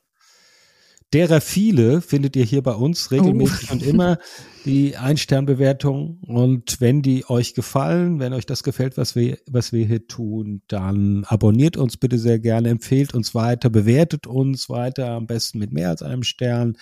Derer 1.12 1.42
viele 1.42 2.00
findet 2.00 2.36
ihr 2.36 2.44
hier 2.44 2.62
bei 2.62 2.72
uns 2.72 3.10
regelmäßig 3.10 3.68
oh. 3.68 3.74
und 3.74 3.82
immer 3.82 4.18
die 4.64 4.96
Ein-Stern-Bewertung. 4.96 6.18
Und 6.26 6.80
wenn 6.80 7.02
die 7.02 7.28
euch 7.28 7.52
gefallen, 7.52 8.18
wenn 8.18 8.32
euch 8.32 8.46
das 8.46 8.62
gefällt, 8.62 8.96
was 8.96 9.14
wir, 9.14 9.36
was 9.46 9.72
wir 9.72 9.84
hier 9.86 10.06
tun, 10.06 10.62
dann 10.68 11.24
abonniert 11.24 11.76
uns 11.76 11.98
bitte 11.98 12.18
sehr 12.18 12.38
gerne, 12.38 12.70
empfehlt 12.70 13.12
uns 13.12 13.34
weiter, 13.34 13.68
bewertet 13.68 14.26
uns 14.26 14.70
weiter, 14.70 15.10
am 15.10 15.26
besten 15.26 15.58
mit 15.58 15.72
mehr 15.72 15.90
als 15.90 16.02
einem 16.02 16.22
Stern. 16.22 16.78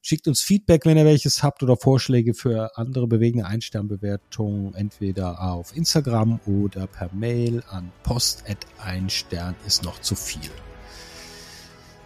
Schickt 0.00 0.28
uns 0.28 0.40
Feedback, 0.40 0.86
wenn 0.86 0.96
ihr 0.96 1.04
welches 1.04 1.42
habt 1.42 1.62
oder 1.62 1.76
Vorschläge 1.76 2.32
für 2.32 2.78
andere 2.78 3.06
bewegende 3.06 3.46
Einsternbewertungen, 3.46 4.74
entweder 4.74 5.42
auf 5.42 5.76
Instagram 5.76 6.40
oder 6.46 6.86
per 6.86 7.12
Mail 7.12 7.62
an 7.68 7.92
post.einstern 8.04 9.56
ist 9.66 9.82
noch 9.84 10.00
zu 10.00 10.14
viel. 10.14 10.50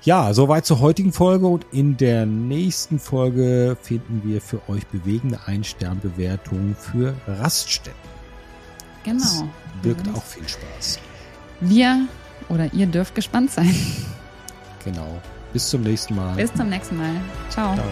Ja, 0.04 0.34
soweit 0.34 0.66
zur 0.66 0.80
heutigen 0.80 1.12
Folge 1.12 1.46
und 1.46 1.64
in 1.70 1.96
der 1.96 2.26
nächsten 2.26 2.98
Folge 2.98 3.76
finden 3.80 4.22
wir 4.24 4.40
für 4.40 4.60
euch 4.68 4.84
bewegende 4.88 5.38
Ein-Stern-Bewertungen 5.46 6.74
für 6.74 7.14
Raststätten. 7.28 8.00
Genau. 9.04 9.20
Das 9.20 9.44
birgt 9.82 10.08
auch 10.14 10.24
viel 10.24 10.48
Spaß. 10.48 10.98
Wir 11.60 12.08
oder 12.48 12.72
ihr 12.72 12.86
dürft 12.86 13.14
gespannt 13.14 13.52
sein. 13.52 13.74
Genau. 14.84 15.20
Bis 15.52 15.68
zum 15.68 15.82
nächsten 15.82 16.16
Mal. 16.16 16.34
Bis 16.34 16.52
zum 16.52 16.68
nächsten 16.68 16.96
Mal. 16.96 17.14
Ciao. 17.50 17.74
Ciao. 17.74 17.86